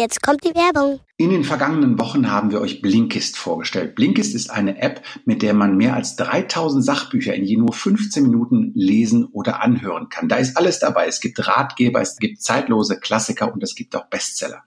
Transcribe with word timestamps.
Jetzt 0.00 0.22
kommt 0.22 0.42
die 0.44 0.54
Werbung. 0.54 1.00
In 1.18 1.28
den 1.28 1.44
vergangenen 1.44 1.98
Wochen 1.98 2.30
haben 2.30 2.50
wir 2.50 2.62
euch 2.62 2.80
Blinkist 2.80 3.36
vorgestellt. 3.36 3.94
Blinkist 3.94 4.34
ist 4.34 4.48
eine 4.48 4.80
App, 4.80 5.02
mit 5.26 5.42
der 5.42 5.52
man 5.52 5.76
mehr 5.76 5.94
als 5.94 6.16
3000 6.16 6.82
Sachbücher 6.82 7.34
in 7.34 7.44
je 7.44 7.58
nur 7.58 7.74
15 7.74 8.22
Minuten 8.22 8.72
lesen 8.74 9.26
oder 9.26 9.62
anhören 9.62 10.08
kann. 10.08 10.30
Da 10.30 10.36
ist 10.36 10.56
alles 10.56 10.78
dabei. 10.78 11.06
Es 11.06 11.20
gibt 11.20 11.46
Ratgeber, 11.46 12.00
es 12.00 12.16
gibt 12.16 12.40
zeitlose 12.40 12.98
Klassiker 12.98 13.52
und 13.52 13.62
es 13.62 13.74
gibt 13.74 13.94
auch 13.94 14.06
Bestseller. 14.06 14.62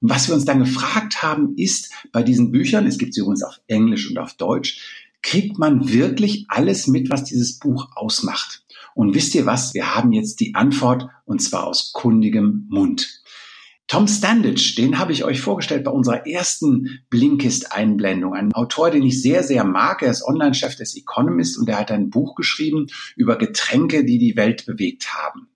Und 0.00 0.10
was 0.10 0.28
wir 0.28 0.36
uns 0.36 0.44
dann 0.44 0.60
gefragt 0.60 1.24
haben, 1.24 1.56
ist 1.56 1.90
bei 2.12 2.22
diesen 2.22 2.52
Büchern, 2.52 2.86
es 2.86 2.98
gibt 2.98 3.14
sie 3.14 3.22
übrigens 3.22 3.42
auf 3.42 3.60
Englisch 3.66 4.08
und 4.08 4.18
auf 4.18 4.34
Deutsch, 4.34 5.10
kriegt 5.22 5.58
man 5.58 5.92
wirklich 5.92 6.46
alles 6.46 6.86
mit, 6.86 7.10
was 7.10 7.24
dieses 7.24 7.58
Buch 7.58 7.88
ausmacht? 7.96 8.62
Und 8.94 9.16
wisst 9.16 9.34
ihr 9.34 9.44
was? 9.44 9.74
Wir 9.74 9.96
haben 9.96 10.12
jetzt 10.12 10.38
die 10.38 10.54
Antwort 10.54 11.08
und 11.24 11.42
zwar 11.42 11.66
aus 11.66 11.92
kundigem 11.92 12.68
Mund. 12.68 13.22
Tom 13.88 14.06
Standage, 14.06 14.74
den 14.76 14.98
habe 14.98 15.12
ich 15.12 15.24
euch 15.24 15.40
vorgestellt 15.40 15.84
bei 15.84 15.90
unserer 15.90 16.26
ersten 16.26 17.00
Blinkist-Einblendung. 17.08 18.34
Ein 18.34 18.52
Autor, 18.52 18.90
den 18.90 19.02
ich 19.02 19.22
sehr, 19.22 19.42
sehr 19.42 19.64
mag. 19.64 20.02
Er 20.02 20.10
ist 20.10 20.22
Online-Chef 20.22 20.76
des 20.76 20.94
Economist 20.94 21.58
und 21.58 21.70
er 21.70 21.78
hat 21.78 21.90
ein 21.90 22.10
Buch 22.10 22.34
geschrieben 22.34 22.88
über 23.16 23.38
Getränke, 23.38 24.04
die 24.04 24.18
die 24.18 24.36
Welt 24.36 24.66
bewegt 24.66 25.14
haben. 25.14 25.48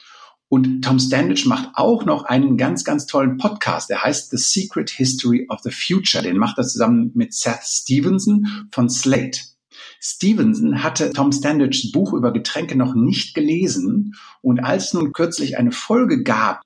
Und 0.49 0.81
Tom 0.83 0.99
Standage 0.99 1.47
macht 1.47 1.73
auch 1.75 2.07
noch 2.07 2.25
einen 2.25 2.57
ganz, 2.57 2.85
ganz 2.85 3.05
tollen 3.05 3.37
Podcast. 3.37 3.91
Der 3.91 4.03
heißt 4.03 4.31
The 4.31 4.39
Secret 4.39 4.89
History 4.89 5.47
of 5.51 5.61
the 5.61 5.71
Future. 5.71 6.25
Den 6.25 6.39
macht 6.39 6.57
er 6.57 6.65
zusammen 6.65 7.11
mit 7.15 7.35
Seth 7.35 7.65
Stevenson 7.65 8.67
von 8.71 8.89
Slate. 8.89 9.41
Stevenson 10.01 10.83
hatte 10.83 11.11
Tom 11.11 11.33
Standages 11.33 11.93
Buch 11.93 12.15
über 12.15 12.33
Getränke 12.33 12.77
noch 12.77 12.95
nicht 12.95 13.35
gelesen 13.35 14.15
und 14.41 14.61
als 14.61 14.95
nun 14.95 15.13
kürzlich 15.13 15.59
eine 15.59 15.71
Folge 15.71 16.23
gab 16.23 16.63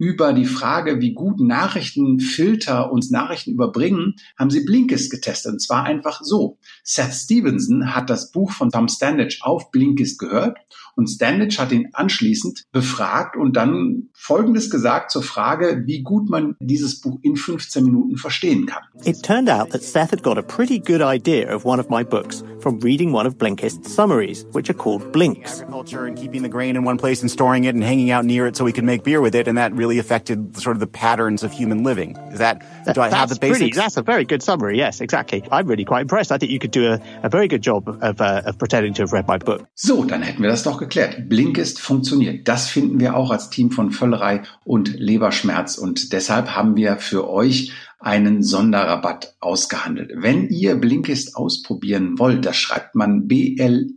über 0.00 0.32
die 0.32 0.46
Frage, 0.46 1.02
wie 1.02 1.12
gut 1.12 1.40
Nachrichtenfilter 1.40 2.90
uns 2.90 3.10
Nachrichten 3.10 3.52
überbringen, 3.52 4.14
haben 4.38 4.50
sie 4.50 4.64
Blinkist 4.64 5.10
getestet. 5.10 5.52
Und 5.52 5.60
zwar 5.60 5.84
einfach 5.84 6.22
so. 6.22 6.56
Seth 6.82 7.12
Stevenson 7.12 7.94
hat 7.94 8.08
das 8.08 8.32
Buch 8.32 8.50
von 8.50 8.70
Tom 8.70 8.88
Standage 8.88 9.40
auf 9.42 9.70
Blinkist 9.70 10.18
gehört 10.18 10.56
und 11.00 11.08
Standage 11.08 11.58
hat 11.58 11.72
ihn 11.72 11.88
anschließend 11.94 12.66
befragt 12.72 13.34
und 13.34 13.56
dann 13.56 14.10
Folgendes 14.12 14.70
gesagt 14.70 15.10
zur 15.10 15.22
Frage, 15.22 15.84
wie 15.86 16.02
gut 16.02 16.28
man 16.28 16.56
dieses 16.60 17.00
Buch 17.00 17.18
in 17.22 17.36
15 17.36 17.82
Minuten 17.82 18.18
verstehen 18.18 18.66
kann. 18.66 18.82
It 19.04 19.22
turned 19.22 19.48
out 19.48 19.70
that 19.70 19.82
Seth 19.82 20.12
had 20.12 20.22
got 20.22 20.36
a 20.36 20.42
pretty 20.42 20.78
good 20.78 21.00
idea 21.00 21.52
of 21.52 21.64
one 21.64 21.80
of 21.80 21.88
my 21.88 22.04
books 22.04 22.44
from 22.60 22.78
reading 22.80 23.14
one 23.14 23.26
of 23.26 23.38
Blinkist's 23.38 23.94
summaries, 23.94 24.44
which 24.52 24.68
are 24.68 24.74
called 24.74 25.10
Blinks. 25.10 25.62
Agriculture 25.62 26.04
and 26.04 26.18
keeping 26.18 26.42
the 26.42 26.50
grain 26.50 26.76
in 26.76 26.84
one 26.84 26.98
place 26.98 27.22
and 27.22 27.30
storing 27.30 27.64
it 27.64 27.74
and 27.74 27.82
hanging 27.82 28.10
out 28.10 28.26
near 28.26 28.46
it 28.46 28.56
so 28.56 28.64
we 28.64 28.72
could 28.72 28.84
make 28.84 29.02
beer 29.02 29.22
with 29.22 29.34
it, 29.34 29.48
and 29.48 29.56
that 29.56 29.72
really 29.72 29.98
affected 29.98 30.54
sort 30.58 30.76
of 30.76 30.80
the 30.80 30.86
patterns 30.86 31.42
of 31.42 31.50
human 31.52 31.82
living. 31.82 32.14
Is 32.32 32.38
that, 32.40 32.62
that 32.84 32.94
do 32.94 33.00
I 33.00 33.08
have 33.08 33.30
the 33.30 33.36
basics? 33.36 33.58
Pretty, 33.58 33.72
that's 33.72 33.96
a 33.96 34.02
very 34.02 34.26
good 34.26 34.42
summary. 34.42 34.76
Yes, 34.76 35.00
exactly. 35.00 35.42
I'm 35.50 35.66
really 35.66 35.86
quite 35.86 36.02
impressed. 36.02 36.30
I 36.30 36.36
think 36.36 36.52
you 36.52 36.58
could 36.58 36.72
do 36.72 36.92
a, 36.92 37.00
a 37.22 37.30
very 37.30 37.48
good 37.48 37.62
job 37.62 37.88
of, 37.88 38.20
uh, 38.20 38.42
of 38.44 38.58
pretending 38.58 38.92
to 38.94 39.02
have 39.02 39.12
read 39.14 39.26
my 39.26 39.38
book. 39.38 39.66
So, 39.74 40.04
dann 40.04 40.22
hätten 40.22 40.42
wir 40.42 40.50
das 40.50 40.62
doch 40.62 40.78
geklärt. 40.90 41.28
Blinkist 41.28 41.80
funktioniert. 41.80 42.48
Das 42.48 42.68
finden 42.68 42.98
wir 43.00 43.16
auch 43.16 43.30
als 43.30 43.48
Team 43.48 43.70
von 43.70 43.92
Völlerei 43.92 44.42
und 44.64 44.98
Leberschmerz 44.98 45.78
und 45.78 46.12
deshalb 46.12 46.50
haben 46.56 46.76
wir 46.76 46.96
für 46.96 47.30
euch 47.30 47.72
einen 48.00 48.42
Sonderrabatt 48.42 49.36
ausgehandelt. 49.40 50.10
Wenn 50.16 50.48
ihr 50.48 50.74
Blinkist 50.74 51.36
ausprobieren 51.36 52.18
wollt, 52.18 52.44
das 52.46 52.56
schreibt 52.56 52.96
man 52.96 53.28
B-L-I-N-K-I-S-T, 53.28 53.92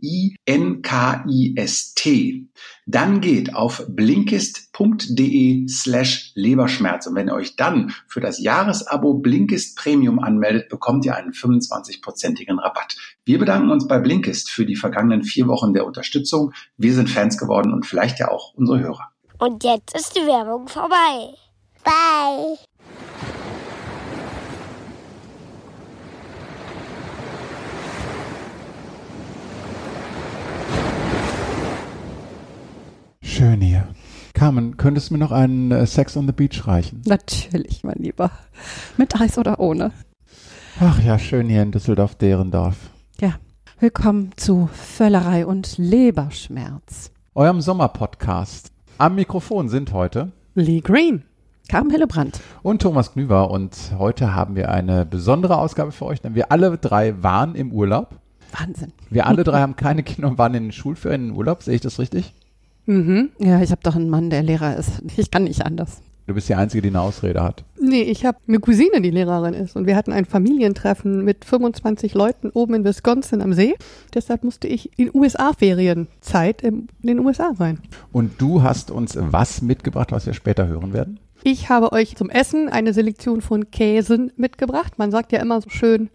dann 2.86 3.20
geht 3.20 3.54
auf 3.54 3.84
blinkist.de 4.74 5.68
slash 5.68 6.32
Leberschmerz. 6.34 7.06
Und 7.06 7.14
wenn 7.14 7.28
ihr 7.28 7.34
euch 7.34 7.56
dann 7.56 7.94
für 8.06 8.20
das 8.20 8.40
Jahresabo 8.42 9.14
Blinkist 9.14 9.76
Premium 9.76 10.18
anmeldet, 10.18 10.68
bekommt 10.68 11.04
ihr 11.04 11.16
einen 11.16 11.32
25-prozentigen 11.32 12.58
Rabatt. 12.58 12.96
Wir 13.24 13.38
bedanken 13.38 13.70
uns 13.70 13.86
bei 13.86 13.98
Blinkist 13.98 14.50
für 14.50 14.66
die 14.66 14.76
vergangenen 14.76 15.22
vier 15.22 15.46
Wochen 15.46 15.72
der 15.72 15.86
Unterstützung. 15.86 16.52
Wir 16.76 16.94
sind 16.94 17.08
Fans 17.08 17.38
geworden 17.38 17.72
und 17.72 17.86
vielleicht 17.86 18.18
ja 18.18 18.30
auch 18.30 18.54
unsere 18.54 18.80
Hörer. 18.80 19.10
Und 19.38 19.64
jetzt 19.64 19.94
ist 19.94 20.16
die 20.16 20.26
Werbung 20.26 20.68
vorbei. 20.68 21.34
Bye. 21.84 22.58
Schön 33.22 33.60
hier. 33.60 33.88
Carmen, 34.34 34.76
könntest 34.76 35.08
du 35.08 35.14
mir 35.14 35.20
noch 35.20 35.30
einen 35.30 35.70
äh, 35.70 35.86
Sex 35.86 36.16
on 36.16 36.26
the 36.26 36.32
Beach 36.32 36.66
reichen? 36.66 37.02
Natürlich, 37.06 37.84
mein 37.84 37.98
Lieber. 37.98 38.32
Mit 38.96 39.18
Eis 39.20 39.38
oder 39.38 39.60
ohne. 39.60 39.92
Ach 40.80 41.00
ja, 41.00 41.20
schön 41.20 41.48
hier 41.48 41.62
in 41.62 41.70
Düsseldorf-Derendorf. 41.70 42.74
Ja, 43.20 43.34
willkommen 43.78 44.32
zu 44.36 44.68
Völlerei 44.72 45.46
und 45.46 45.78
Leberschmerz. 45.78 47.12
Eurem 47.36 47.60
Sommerpodcast. 47.60 48.72
Am 48.98 49.14
Mikrofon 49.14 49.68
sind 49.68 49.92
heute 49.92 50.32
Lee 50.56 50.80
Green, 50.80 51.22
Carmen 51.68 51.92
Hillebrand 51.92 52.40
und 52.64 52.82
Thomas 52.82 53.12
Knüver 53.12 53.52
und 53.52 53.92
heute 54.00 54.34
haben 54.34 54.56
wir 54.56 54.68
eine 54.68 55.06
besondere 55.06 55.58
Ausgabe 55.58 55.92
für 55.92 56.06
euch, 56.06 56.20
denn 56.20 56.34
wir 56.34 56.50
alle 56.50 56.76
drei 56.76 57.22
waren 57.22 57.54
im 57.54 57.70
Urlaub. 57.70 58.18
Wahnsinn. 58.58 58.92
Wir 59.10 59.28
alle 59.28 59.44
drei 59.44 59.60
haben 59.60 59.76
keine 59.76 60.02
Kinder 60.02 60.28
und 60.28 60.38
waren 60.38 60.54
in 60.54 60.64
den 60.64 60.72
Schulferien 60.72 61.28
im 61.28 61.36
Urlaub, 61.36 61.62
sehe 61.62 61.76
ich 61.76 61.80
das 61.80 62.00
richtig? 62.00 62.34
Mhm. 62.86 63.30
Ja, 63.38 63.62
ich 63.62 63.70
habe 63.70 63.80
doch 63.82 63.96
einen 63.96 64.10
Mann, 64.10 64.30
der 64.30 64.42
Lehrer 64.42 64.76
ist. 64.76 65.02
Ich 65.16 65.30
kann 65.30 65.44
nicht 65.44 65.64
anders. 65.64 66.02
Du 66.26 66.32
bist 66.32 66.48
die 66.48 66.54
Einzige, 66.54 66.80
die 66.80 66.88
eine 66.88 67.02
Ausrede 67.02 67.42
hat. 67.42 67.64
Nee, 67.78 68.02
ich 68.02 68.24
habe 68.24 68.38
eine 68.48 68.58
Cousine, 68.58 69.02
die 69.02 69.10
Lehrerin 69.10 69.52
ist. 69.52 69.76
Und 69.76 69.86
wir 69.86 69.94
hatten 69.94 70.10
ein 70.10 70.24
Familientreffen 70.24 71.22
mit 71.22 71.44
25 71.44 72.14
Leuten 72.14 72.48
oben 72.48 72.74
in 72.74 72.84
Wisconsin 72.84 73.42
am 73.42 73.52
See. 73.52 73.74
Deshalb 74.14 74.42
musste 74.42 74.66
ich 74.66 74.98
in 74.98 75.10
USA-Ferienzeit 75.12 76.62
in 76.62 76.88
den 77.02 77.18
USA 77.18 77.52
sein. 77.54 77.78
Und 78.10 78.40
du 78.40 78.62
hast 78.62 78.90
uns 78.90 79.18
was 79.20 79.60
mitgebracht, 79.60 80.12
was 80.12 80.24
wir 80.24 80.32
später 80.32 80.66
hören 80.66 80.94
werden? 80.94 81.20
Ich 81.42 81.68
habe 81.68 81.92
euch 81.92 82.16
zum 82.16 82.30
Essen 82.30 82.70
eine 82.70 82.94
Selektion 82.94 83.42
von 83.42 83.70
Käsen 83.70 84.32
mitgebracht. 84.36 84.94
Man 84.96 85.10
sagt 85.10 85.30
ja 85.30 85.42
immer 85.42 85.60
so 85.60 85.68
schön, 85.68 86.08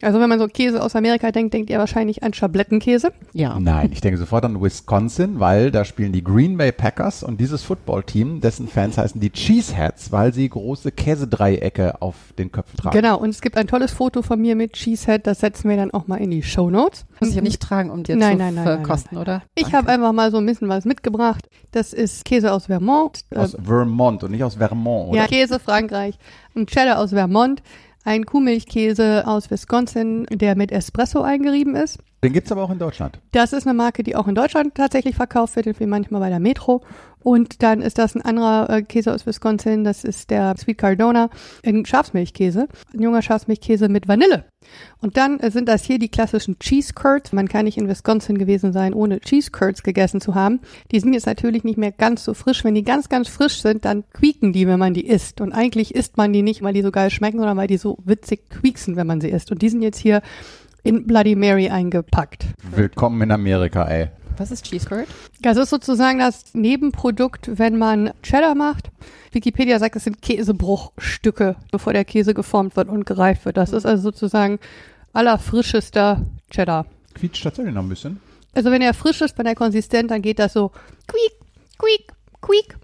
also 0.00 0.20
wenn 0.20 0.28
man 0.28 0.38
so 0.38 0.46
Käse 0.46 0.82
aus 0.82 0.94
Amerika 0.94 1.32
denkt, 1.32 1.54
denkt 1.54 1.70
ihr 1.70 1.78
wahrscheinlich 1.78 2.22
an 2.22 2.32
Schablettenkäse. 2.32 3.12
Ja. 3.32 3.58
Nein, 3.58 3.90
ich 3.92 4.00
denke 4.00 4.18
sofort 4.18 4.44
an 4.44 4.60
Wisconsin, 4.60 5.40
weil 5.40 5.70
da 5.70 5.84
spielen 5.84 6.12
die 6.12 6.22
Green 6.22 6.56
Bay 6.56 6.72
Packers 6.72 7.22
und 7.22 7.40
dieses 7.40 7.62
Footballteam, 7.64 8.40
dessen 8.40 8.68
Fans 8.68 8.96
heißen 8.96 9.20
die 9.20 9.30
Cheeseheads, 9.30 10.12
weil 10.12 10.32
sie 10.32 10.48
große 10.48 10.92
Käsedreiecke 10.92 12.00
auf 12.00 12.14
den 12.38 12.52
Köpfen 12.52 12.76
tragen. 12.76 12.96
Genau, 12.96 13.18
und 13.18 13.30
es 13.30 13.40
gibt 13.40 13.56
ein 13.56 13.66
tolles 13.66 13.92
Foto 13.92 14.22
von 14.22 14.40
mir 14.40 14.54
mit 14.54 14.74
Cheesehead, 14.74 15.26
das 15.26 15.40
setzen 15.40 15.68
wir 15.68 15.76
dann 15.76 15.90
auch 15.90 16.06
mal 16.06 16.16
in 16.16 16.30
die 16.30 16.42
Show 16.42 16.70
Notes. 16.70 17.04
Muss 17.20 17.30
ich 17.30 17.36
ja 17.36 17.42
nicht 17.42 17.60
tragen, 17.60 17.90
um 17.90 18.04
dir 18.04 18.16
nein, 18.16 18.32
zu 18.32 18.44
nein, 18.44 18.54
nein, 18.54 18.64
verkosten, 18.64 19.16
nein, 19.16 19.22
oder? 19.22 19.42
Ich 19.56 19.74
habe 19.74 19.88
einfach 19.88 20.12
mal 20.12 20.30
so 20.30 20.38
ein 20.38 20.46
bisschen 20.46 20.68
was 20.68 20.84
mitgebracht. 20.84 21.48
Das 21.72 21.92
ist 21.92 22.24
Käse 22.24 22.52
aus 22.52 22.66
Vermont. 22.66 23.24
Aus 23.34 23.56
Vermont 23.60 24.22
und 24.22 24.30
nicht 24.30 24.44
aus 24.44 24.54
Vermont, 24.54 25.10
oder? 25.10 25.18
Ja, 25.18 25.26
Käse 25.26 25.58
Frankreich. 25.58 26.16
Und 26.54 26.70
Cheddar 26.70 26.98
aus 26.98 27.10
Vermont 27.10 27.62
ein 28.08 28.24
Kuhmilchkäse 28.24 29.26
aus 29.26 29.50
Wisconsin, 29.50 30.24
der 30.30 30.56
mit 30.56 30.72
Espresso 30.72 31.20
eingerieben 31.20 31.76
ist. 31.76 31.98
Den 32.24 32.32
gibt's 32.32 32.50
aber 32.50 32.62
auch 32.62 32.70
in 32.70 32.80
Deutschland. 32.80 33.20
Das 33.30 33.52
ist 33.52 33.66
eine 33.66 33.74
Marke, 33.74 34.02
die 34.02 34.16
auch 34.16 34.26
in 34.26 34.34
Deutschland 34.34 34.74
tatsächlich 34.74 35.14
verkauft 35.14 35.54
wird, 35.54 35.78
wie 35.78 35.86
manchmal 35.86 36.20
bei 36.20 36.30
der 36.30 36.40
Metro. 36.40 36.82
Und 37.20 37.62
dann 37.62 37.80
ist 37.80 37.98
das 37.98 38.14
ein 38.14 38.22
anderer 38.22 38.70
äh, 38.70 38.82
Käse 38.82 39.12
aus 39.12 39.26
Wisconsin, 39.26 39.84
das 39.84 40.04
ist 40.04 40.30
der 40.30 40.56
Sweet 40.56 40.78
Cardona, 40.78 41.30
ein 41.64 41.84
Schafsmilchkäse, 41.84 42.68
ein 42.94 43.02
junger 43.02 43.22
Schafsmilchkäse 43.22 43.88
mit 43.88 44.08
Vanille. 44.08 44.44
Und 45.00 45.16
dann 45.16 45.38
äh, 45.40 45.50
sind 45.50 45.68
das 45.68 45.84
hier 45.84 45.98
die 45.98 46.08
klassischen 46.08 46.58
Cheese 46.58 46.92
Curds. 46.94 47.32
Man 47.32 47.48
kann 47.48 47.64
nicht 47.64 47.76
in 47.76 47.88
Wisconsin 47.88 48.38
gewesen 48.38 48.72
sein, 48.72 48.94
ohne 48.94 49.20
Cheese 49.20 49.50
Curds 49.50 49.82
gegessen 49.82 50.20
zu 50.20 50.34
haben. 50.34 50.60
Die 50.90 51.00
sind 51.00 51.12
jetzt 51.12 51.26
natürlich 51.26 51.64
nicht 51.64 51.78
mehr 51.78 51.92
ganz 51.92 52.24
so 52.24 52.34
frisch. 52.34 52.64
Wenn 52.64 52.74
die 52.74 52.84
ganz, 52.84 53.08
ganz 53.08 53.28
frisch 53.28 53.62
sind, 53.62 53.84
dann 53.84 54.04
quieken 54.12 54.52
die, 54.52 54.66
wenn 54.66 54.78
man 54.78 54.94
die 54.94 55.06
isst. 55.06 55.40
Und 55.40 55.52
eigentlich 55.52 55.94
isst 55.94 56.16
man 56.16 56.32
die 56.32 56.42
nicht, 56.42 56.62
weil 56.62 56.72
die 56.74 56.82
so 56.82 56.90
geil 56.90 57.10
schmecken, 57.10 57.38
sondern 57.38 57.56
weil 57.56 57.68
die 57.68 57.78
so 57.78 57.98
witzig 58.04 58.48
quieksen, 58.50 58.96
wenn 58.96 59.06
man 59.06 59.20
sie 59.20 59.30
isst. 59.30 59.50
Und 59.52 59.62
die 59.62 59.68
sind 59.68 59.82
jetzt 59.82 59.98
hier 59.98 60.22
in 60.82 61.06
Bloody 61.06 61.34
Mary 61.34 61.68
eingepackt. 61.68 62.46
Willkommen 62.74 63.20
in 63.22 63.30
Amerika, 63.32 63.84
ey. 63.84 64.08
Was 64.36 64.50
ist 64.50 64.64
Cheese 64.66 64.86
Curd? 64.88 65.08
Das 65.42 65.56
ist 65.56 65.70
sozusagen 65.70 66.18
das 66.20 66.54
Nebenprodukt, 66.54 67.58
wenn 67.58 67.76
man 67.76 68.12
Cheddar 68.22 68.54
macht. 68.54 68.90
Wikipedia 69.32 69.78
sagt, 69.78 69.96
es 69.96 70.04
sind 70.04 70.22
Käsebruchstücke, 70.22 71.56
bevor 71.72 71.92
der 71.92 72.04
Käse 72.04 72.34
geformt 72.34 72.76
wird 72.76 72.88
und 72.88 73.04
gereift 73.04 73.44
wird. 73.44 73.56
Das 73.56 73.72
ist 73.72 73.84
also 73.84 74.02
sozusagen 74.04 74.58
allerfrischester 75.12 76.24
Cheddar. 76.50 76.86
Quietscht 77.14 77.42
tatsächlich 77.42 77.74
noch 77.74 77.82
ein 77.82 77.88
bisschen. 77.88 78.20
Also 78.54 78.70
wenn 78.70 78.80
er 78.80 78.94
frisch 78.94 79.20
ist, 79.20 79.36
wenn 79.38 79.46
er 79.46 79.54
konsistent, 79.56 80.10
dann 80.10 80.22
geht 80.22 80.38
das 80.38 80.52
so 80.52 80.70
quiek, 81.06 81.32
quiek, 81.78 82.12
quiek. 82.40 82.76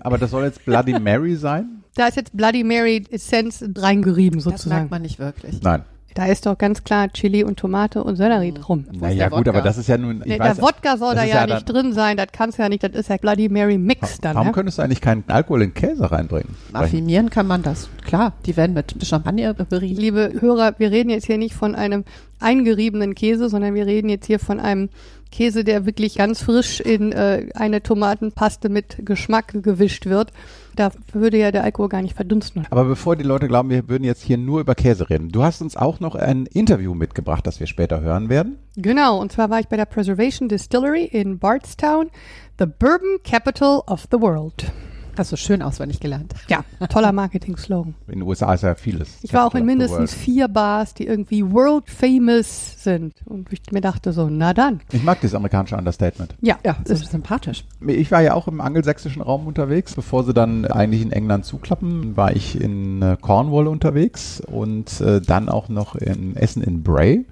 Aber 0.00 0.18
das 0.18 0.30
soll 0.30 0.44
jetzt 0.44 0.64
Bloody 0.64 0.98
Mary 0.98 1.34
sein? 1.36 1.82
Da 1.94 2.06
ist 2.06 2.16
jetzt 2.16 2.36
Bloody 2.36 2.64
Mary 2.64 3.04
Essenz 3.10 3.62
reingerieben 3.76 4.38
Das 4.38 4.44
sozusagen. 4.44 4.74
merkt 4.76 4.90
man 4.92 5.02
nicht 5.02 5.18
wirklich. 5.18 5.60
Nein. 5.62 5.84
Da 6.14 6.26
ist 6.26 6.44
doch 6.46 6.58
ganz 6.58 6.84
klar 6.84 7.10
Chili 7.12 7.42
und 7.42 7.58
Tomate 7.58 8.04
und 8.04 8.16
Sellerie 8.16 8.52
drum. 8.52 8.84
Naja, 8.92 9.16
der 9.16 9.30
gut, 9.30 9.38
Wodka? 9.38 9.50
aber 9.50 9.62
das 9.62 9.78
ist 9.78 9.88
ja 9.88 9.96
nun. 9.96 10.20
Ich 10.20 10.26
Nee, 10.26 10.38
weiß, 10.38 10.56
der 10.56 10.64
Wodka 10.64 10.96
soll 10.96 11.14
da 11.14 11.24
ja, 11.24 11.36
ja 11.36 11.46
nicht 11.54 11.68
dann- 11.68 11.74
drin 11.74 11.92
sein, 11.92 12.16
das 12.16 12.26
kannst 12.32 12.58
du 12.58 12.62
ja 12.62 12.68
nicht, 12.68 12.82
das 12.82 12.92
ist 12.92 13.08
ja 13.08 13.16
Bloody 13.16 13.48
Mary 13.48 13.78
Mix 13.78 14.18
dann. 14.20 14.34
Warum 14.34 14.48
ne? 14.48 14.52
könntest 14.52 14.78
du 14.78 14.82
eigentlich 14.82 15.00
keinen 15.00 15.24
Alkohol 15.28 15.62
in 15.62 15.74
Käse 15.74 16.10
reinbringen? 16.12 16.54
Affirmieren 16.72 17.30
kann 17.30 17.46
man 17.46 17.62
das. 17.62 17.88
Klar, 18.04 18.34
die 18.46 18.56
werden 18.56 18.74
mit 18.74 18.94
Champagner 19.04 19.54
berieben. 19.54 20.00
Liebe 20.00 20.32
Hörer, 20.38 20.74
wir 20.78 20.90
reden 20.90 21.10
jetzt 21.10 21.26
hier 21.26 21.38
nicht 21.38 21.54
von 21.54 21.74
einem 21.74 22.04
eingeriebenen 22.40 23.14
Käse, 23.14 23.48
sondern 23.48 23.74
wir 23.74 23.86
reden 23.86 24.08
jetzt 24.08 24.26
hier 24.26 24.38
von 24.38 24.60
einem 24.60 24.90
Käse, 25.30 25.64
der 25.64 25.86
wirklich 25.86 26.16
ganz 26.16 26.42
frisch 26.42 26.80
in 26.80 27.12
äh, 27.12 27.46
eine 27.54 27.82
Tomatenpaste 27.82 28.68
mit 28.68 28.96
Geschmack 29.06 29.54
gewischt 29.62 30.06
wird. 30.06 30.32
Da 30.76 30.90
würde 31.12 31.38
ja 31.38 31.50
der 31.50 31.64
Alkohol 31.64 31.88
gar 31.88 32.02
nicht 32.02 32.16
verdunsten. 32.16 32.66
Aber 32.70 32.84
bevor 32.84 33.16
die 33.16 33.24
Leute 33.24 33.48
glauben, 33.48 33.70
wir 33.70 33.88
würden 33.88 34.04
jetzt 34.04 34.22
hier 34.22 34.38
nur 34.38 34.60
über 34.60 34.74
Käse 34.74 35.10
reden, 35.10 35.28
du 35.28 35.42
hast 35.42 35.60
uns 35.60 35.76
auch 35.76 36.00
noch 36.00 36.14
ein 36.14 36.46
Interview 36.46 36.94
mitgebracht, 36.94 37.46
das 37.46 37.60
wir 37.60 37.66
später 37.66 38.00
hören 38.00 38.28
werden. 38.28 38.58
Genau, 38.76 39.20
und 39.20 39.32
zwar 39.32 39.50
war 39.50 39.60
ich 39.60 39.68
bei 39.68 39.76
der 39.76 39.84
Preservation 39.84 40.48
Distillery 40.48 41.04
in 41.04 41.38
Bardstown, 41.38 42.10
the 42.58 42.66
Bourbon 42.66 43.18
Capital 43.24 43.82
of 43.86 44.06
the 44.10 44.20
World. 44.20 44.72
Hast 45.16 45.32
du 45.32 45.36
schön 45.36 45.62
auswendig 45.62 46.00
gelernt. 46.00 46.34
Ja, 46.48 46.64
toller 46.88 47.12
Marketing-Slogan. 47.12 47.94
In 48.06 48.20
den 48.20 48.22
USA 48.22 48.54
ist 48.54 48.62
ja 48.62 48.74
vieles. 48.74 49.18
Ich 49.22 49.32
war 49.32 49.46
auch 49.46 49.54
in 49.54 49.66
mindestens 49.66 50.14
vier 50.14 50.48
Bars, 50.48 50.94
die 50.94 51.06
irgendwie 51.06 51.50
world 51.50 51.88
famous 51.88 52.82
sind. 52.82 53.14
Und 53.26 53.52
ich 53.52 53.60
mir 53.72 53.80
dachte 53.80 54.12
so, 54.12 54.28
na 54.30 54.54
dann. 54.54 54.80
Ich 54.92 55.02
mag 55.02 55.20
dieses 55.20 55.34
amerikanische 55.34 55.76
Understatement. 55.76 56.34
Ja, 56.40 56.58
Ja, 56.64 56.76
das 56.84 57.00
ist 57.00 57.02
ist 57.04 57.12
sympathisch. 57.12 57.64
Ich 57.86 58.10
war 58.10 58.22
ja 58.22 58.34
auch 58.34 58.48
im 58.48 58.60
angelsächsischen 58.60 59.22
Raum 59.22 59.46
unterwegs. 59.46 59.94
Bevor 59.94 60.24
sie 60.24 60.32
dann 60.32 60.64
eigentlich 60.64 61.02
in 61.02 61.12
England 61.12 61.44
zuklappen, 61.44 62.16
war 62.16 62.34
ich 62.34 62.60
in 62.60 63.02
äh, 63.02 63.16
Cornwall 63.20 63.66
unterwegs 63.66 64.40
und 64.40 65.00
äh, 65.00 65.20
dann 65.20 65.48
auch 65.48 65.68
noch 65.68 65.94
in 65.94 66.36
Essen 66.36 66.62
in 66.62 66.82
Bray. 66.82 67.26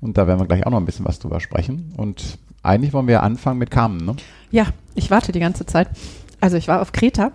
Und 0.00 0.18
da 0.18 0.26
werden 0.26 0.40
wir 0.40 0.46
gleich 0.46 0.66
auch 0.66 0.70
noch 0.70 0.78
ein 0.78 0.84
bisschen 0.86 1.04
was 1.06 1.18
drüber 1.18 1.40
sprechen. 1.40 1.92
Und 1.96 2.38
eigentlich 2.62 2.92
wollen 2.92 3.06
wir 3.08 3.22
anfangen 3.22 3.58
mit 3.58 3.70
Carmen, 3.70 4.04
ne? 4.04 4.16
Ja, 4.50 4.66
ich 4.94 5.10
warte 5.10 5.32
die 5.32 5.40
ganze 5.40 5.66
Zeit. 5.66 5.88
Also 6.46 6.58
ich 6.58 6.68
war 6.68 6.80
auf 6.80 6.92
Kreta. 6.92 7.32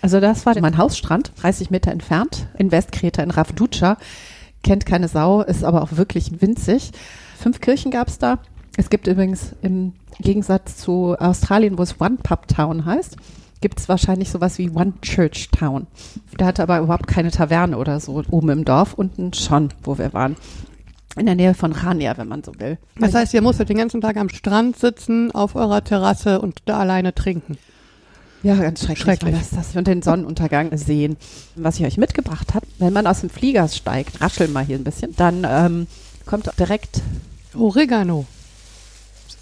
Also 0.00 0.20
das 0.20 0.46
war 0.46 0.56
mein 0.60 0.78
Hausstrand, 0.78 1.32
30 1.42 1.70
Meter 1.70 1.90
entfernt, 1.90 2.46
in 2.56 2.70
Westkreta, 2.70 3.20
in 3.20 3.32
Ravducha. 3.32 3.96
Kennt 4.62 4.86
keine 4.86 5.08
Sau, 5.08 5.42
ist 5.42 5.64
aber 5.64 5.82
auch 5.82 5.96
wirklich 5.96 6.40
winzig. 6.40 6.92
Fünf 7.36 7.60
Kirchen 7.60 7.90
gab 7.90 8.06
es 8.06 8.18
da. 8.18 8.38
Es 8.76 8.88
gibt 8.88 9.08
übrigens 9.08 9.56
im 9.60 9.94
Gegensatz 10.20 10.76
zu 10.76 11.16
Australien, 11.18 11.78
wo 11.78 11.82
es 11.82 12.00
One 12.00 12.18
Pub 12.22 12.46
Town 12.46 12.84
heißt, 12.84 13.16
gibt 13.60 13.80
es 13.80 13.88
wahrscheinlich 13.88 14.30
sowas 14.30 14.56
wie 14.58 14.70
One 14.70 14.92
Church 15.02 15.48
Town. 15.50 15.88
Da 16.36 16.46
hatte 16.46 16.62
aber 16.62 16.78
überhaupt 16.78 17.08
keine 17.08 17.32
Taverne 17.32 17.76
oder 17.76 17.98
so 17.98 18.22
oben 18.30 18.50
im 18.50 18.64
Dorf, 18.64 18.94
unten 18.94 19.32
schon, 19.32 19.70
wo 19.82 19.98
wir 19.98 20.12
waren. 20.12 20.36
In 21.16 21.26
der 21.26 21.34
Nähe 21.34 21.54
von 21.54 21.72
Rania, 21.72 22.16
wenn 22.18 22.28
man 22.28 22.44
so 22.44 22.52
will. 22.58 22.76
Das 23.00 23.14
heißt, 23.14 23.32
ihr 23.34 23.40
musstet 23.42 23.68
den 23.70 23.78
ganzen 23.78 24.00
Tag 24.02 24.16
am 24.18 24.28
Strand 24.28 24.78
sitzen, 24.78 25.30
auf 25.32 25.54
eurer 25.54 25.82
Terrasse 25.82 26.40
und 26.40 26.60
da 26.66 26.78
alleine 26.78 27.14
trinken. 27.14 27.56
Ja, 28.42 28.54
ganz 28.54 28.80
schrecklich, 28.80 28.98
Schrecklich. 29.02 29.32
war 29.32 29.40
das, 29.40 29.50
das 29.50 29.76
und 29.76 29.86
den 29.88 30.02
Sonnenuntergang 30.02 30.76
sehen. 30.76 31.16
Was 31.54 31.80
ich 31.80 31.86
euch 31.86 31.96
mitgebracht 31.96 32.54
habe, 32.54 32.66
wenn 32.78 32.92
man 32.92 33.06
aus 33.06 33.20
dem 33.22 33.30
Flieger 33.30 33.66
steigt, 33.68 34.20
rascheln 34.20 34.52
mal 34.52 34.64
hier 34.64 34.76
ein 34.76 34.84
bisschen, 34.84 35.16
dann 35.16 35.44
ähm, 35.48 35.86
kommt 36.26 36.50
direkt, 36.58 37.00
Oregano. 37.56 38.26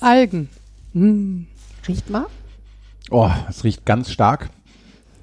Algen. 0.01 0.49
Mm. 0.93 1.43
riecht 1.89 2.09
mal, 2.09 2.27
Oh, 3.11 3.29
es 3.51 3.65
riecht 3.65 3.85
ganz 3.85 4.11
stark. 4.11 4.49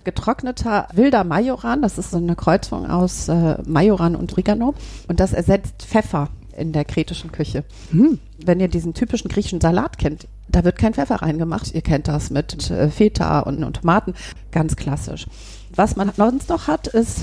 getrockneter 0.04 0.88
wilder 0.94 1.24
Majoran. 1.24 1.82
Das 1.82 1.98
ist 1.98 2.12
so 2.12 2.18
eine 2.18 2.36
Kreuzung 2.36 2.90
aus 2.90 3.30
äh, 3.30 3.58
Majoran 3.66 4.16
und 4.16 4.34
Oregano. 4.34 4.76
Und 5.08 5.20
das 5.20 5.34
ersetzt 5.34 5.84
Pfeffer 5.84 6.30
in 6.58 6.72
der 6.72 6.86
kretischen 6.86 7.32
Küche. 7.32 7.64
Hm. 7.92 8.20
Wenn 8.44 8.60
ihr 8.60 8.68
diesen 8.68 8.94
typischen 8.94 9.30
griechischen 9.30 9.62
Salat 9.62 9.98
kennt, 9.98 10.28
da 10.50 10.64
wird 10.64 10.78
kein 10.78 10.94
Pfeffer 10.94 11.16
reingemacht. 11.16 11.74
Ihr 11.74 11.82
kennt 11.82 12.08
das 12.08 12.30
mit 12.30 12.70
äh, 12.70 12.90
Feta 12.90 13.40
und, 13.42 13.64
und 13.64 13.78
Tomaten. 13.78 14.14
Ganz 14.52 14.76
klassisch. 14.76 15.28
Was 15.76 15.96
man 15.96 16.12
sonst 16.16 16.50
noch 16.50 16.68
hat, 16.68 16.88
ist. 16.88 17.20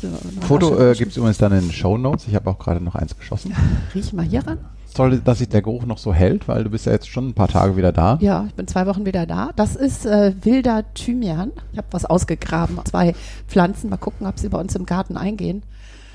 So, 0.00 0.08
Foto 0.42 0.78
äh, 0.78 0.94
gibt 0.94 1.12
es 1.12 1.16
übrigens 1.16 1.38
dann 1.38 1.52
in 1.52 1.60
den 1.60 1.72
Show 1.72 1.96
Notes. 1.96 2.26
Ich 2.28 2.34
habe 2.34 2.50
auch 2.50 2.58
gerade 2.58 2.82
noch 2.82 2.94
eins 2.94 3.16
geschossen. 3.16 3.54
Riech 3.94 4.12
mal 4.12 4.24
hier 4.24 4.46
ran. 4.46 4.58
Toll, 4.94 5.20
dass 5.22 5.38
sich 5.38 5.50
der 5.50 5.60
Geruch 5.60 5.84
noch 5.84 5.98
so 5.98 6.14
hält, 6.14 6.48
weil 6.48 6.64
du 6.64 6.70
bist 6.70 6.86
ja 6.86 6.92
jetzt 6.92 7.08
schon 7.08 7.28
ein 7.28 7.34
paar 7.34 7.48
Tage 7.48 7.76
wieder 7.76 7.92
da. 7.92 8.16
Ja, 8.22 8.46
ich 8.48 8.54
bin 8.54 8.66
zwei 8.66 8.86
Wochen 8.86 9.04
wieder 9.04 9.26
da. 9.26 9.50
Das 9.54 9.76
ist 9.76 10.06
äh, 10.06 10.32
wilder 10.42 10.84
Thymian. 10.94 11.52
Ich 11.72 11.78
habe 11.78 11.88
was 11.90 12.06
ausgegraben. 12.06 12.78
Zwei 12.86 13.14
Pflanzen. 13.46 13.90
Mal 13.90 13.98
gucken, 13.98 14.26
ob 14.26 14.38
sie 14.38 14.48
bei 14.48 14.58
uns 14.58 14.74
im 14.74 14.86
Garten 14.86 15.18
eingehen. 15.18 15.62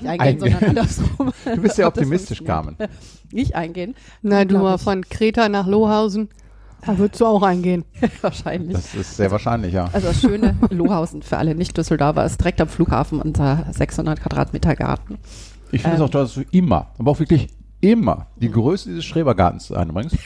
Nicht 0.02 0.20
eingehen, 0.20 0.40
sondern 0.40 0.64
andersrum. 0.64 1.32
Du 1.44 1.60
bist 1.60 1.78
ja 1.78 1.86
optimistisch. 1.88 2.44
Carmen. 2.44 2.76
Nicht 3.32 3.54
eingehen. 3.54 3.94
Na, 4.22 4.44
du 4.44 4.58
mal 4.58 4.78
von 4.78 5.02
Kreta 5.08 5.48
nach 5.48 5.66
Lohausen. 5.66 6.28
Da 6.84 6.98
würdest 6.98 7.20
du 7.20 7.26
auch 7.26 7.42
eingehen. 7.42 7.84
Wahrscheinlich. 8.22 8.76
Das 8.76 8.94
ist 8.94 9.16
sehr 9.16 9.30
wahrscheinlich, 9.30 9.72
ja. 9.72 9.88
Also 9.92 10.08
das 10.08 10.20
schöne 10.20 10.56
Lohausen 10.70 11.22
für 11.22 11.38
alle 11.38 11.54
Nicht-Düsseldorfer 11.54 12.24
ist 12.24 12.40
direkt 12.40 12.60
am 12.60 12.68
Flughafen 12.68 13.22
unser 13.22 13.66
600 13.70 14.20
Quadratmeter 14.20 14.74
Garten. 14.74 15.18
Ich 15.70 15.82
finde 15.82 15.96
es 15.96 16.00
ähm, 16.00 16.06
auch 16.06 16.10
toll, 16.10 16.22
dass 16.22 16.34
du 16.34 16.42
immer, 16.50 16.88
aber 16.98 17.12
auch 17.12 17.20
wirklich 17.20 17.48
immer 17.80 18.26
die 18.36 18.50
Größe 18.50 18.88
dieses 18.88 19.04
Schrebergartens 19.04 19.70
einbringst. 19.70 20.16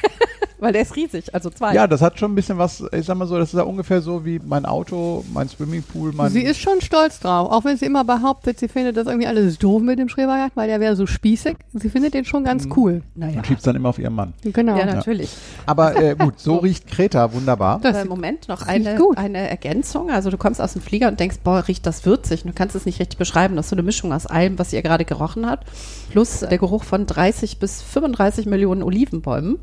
Weil 0.58 0.72
der 0.72 0.82
ist 0.82 0.96
riesig, 0.96 1.34
also 1.34 1.50
zwei. 1.50 1.74
Ja, 1.74 1.86
das 1.86 2.00
hat 2.00 2.18
schon 2.18 2.32
ein 2.32 2.34
bisschen 2.34 2.56
was, 2.56 2.82
ich 2.92 3.04
sag 3.04 3.16
mal 3.16 3.26
so, 3.26 3.36
das 3.38 3.52
ist 3.52 3.58
ja 3.58 3.64
ungefähr 3.64 4.00
so 4.00 4.24
wie 4.24 4.40
mein 4.44 4.64
Auto, 4.64 5.24
mein 5.34 5.48
Swimmingpool, 5.48 6.12
mein. 6.14 6.30
Sie 6.32 6.40
ist 6.42 6.58
schon 6.60 6.80
stolz 6.80 7.20
drauf, 7.20 7.50
auch 7.52 7.64
wenn 7.64 7.76
sie 7.76 7.84
immer 7.84 8.04
behauptet, 8.04 8.58
sie 8.58 8.68
findet 8.68 8.96
das 8.96 9.06
irgendwie 9.06 9.26
alles 9.26 9.58
doof 9.58 9.82
mit 9.82 9.98
dem 9.98 10.08
Schrebergarten, 10.08 10.52
weil 10.54 10.68
der 10.68 10.80
wäre 10.80 10.96
so 10.96 11.06
spießig. 11.06 11.56
Sie 11.74 11.90
findet 11.90 12.14
den 12.14 12.24
schon 12.24 12.44
ganz 12.44 12.68
cool. 12.76 13.02
naja. 13.14 13.38
und 13.38 13.46
schiebt 13.46 13.66
dann 13.66 13.76
immer 13.76 13.90
auf 13.90 13.98
ihren 13.98 14.14
Mann. 14.14 14.32
Genau. 14.42 14.76
Ja, 14.78 14.86
natürlich. 14.86 15.30
Aber 15.66 15.94
äh, 15.96 16.14
gut, 16.16 16.34
so 16.40 16.56
riecht 16.56 16.86
Kreta 16.86 17.32
wunderbar. 17.32 17.78
Das 17.82 17.96
äh, 17.96 18.00
sieht- 18.00 18.08
Moment, 18.08 18.48
noch 18.48 18.62
riecht 18.62 18.86
eine, 18.86 18.94
gut. 18.96 19.18
eine 19.18 19.50
Ergänzung. 19.50 20.10
Also 20.10 20.30
du 20.30 20.38
kommst 20.38 20.60
aus 20.60 20.72
dem 20.72 20.80
Flieger 20.82 21.08
und 21.08 21.20
denkst, 21.20 21.36
boah, 21.44 21.64
riecht 21.68 21.84
das 21.86 22.06
würzig. 22.06 22.44
Und 22.44 22.50
du 22.50 22.54
kannst 22.54 22.74
es 22.74 22.86
nicht 22.86 22.98
richtig 22.98 23.18
beschreiben. 23.18 23.56
Das 23.56 23.66
ist 23.66 23.70
so 23.70 23.76
eine 23.76 23.82
Mischung 23.82 24.12
aus 24.12 24.26
allem, 24.26 24.58
was 24.58 24.72
ihr 24.72 24.80
gerade 24.82 25.04
gerochen 25.04 25.48
habt. 25.48 25.66
Plus 26.10 26.40
der 26.40 26.56
Geruch 26.58 26.84
von 26.84 27.04
30 27.06 27.58
bis 27.58 27.82
35 27.82 28.46
Millionen 28.46 28.82
Olivenbäumen. 28.82 29.58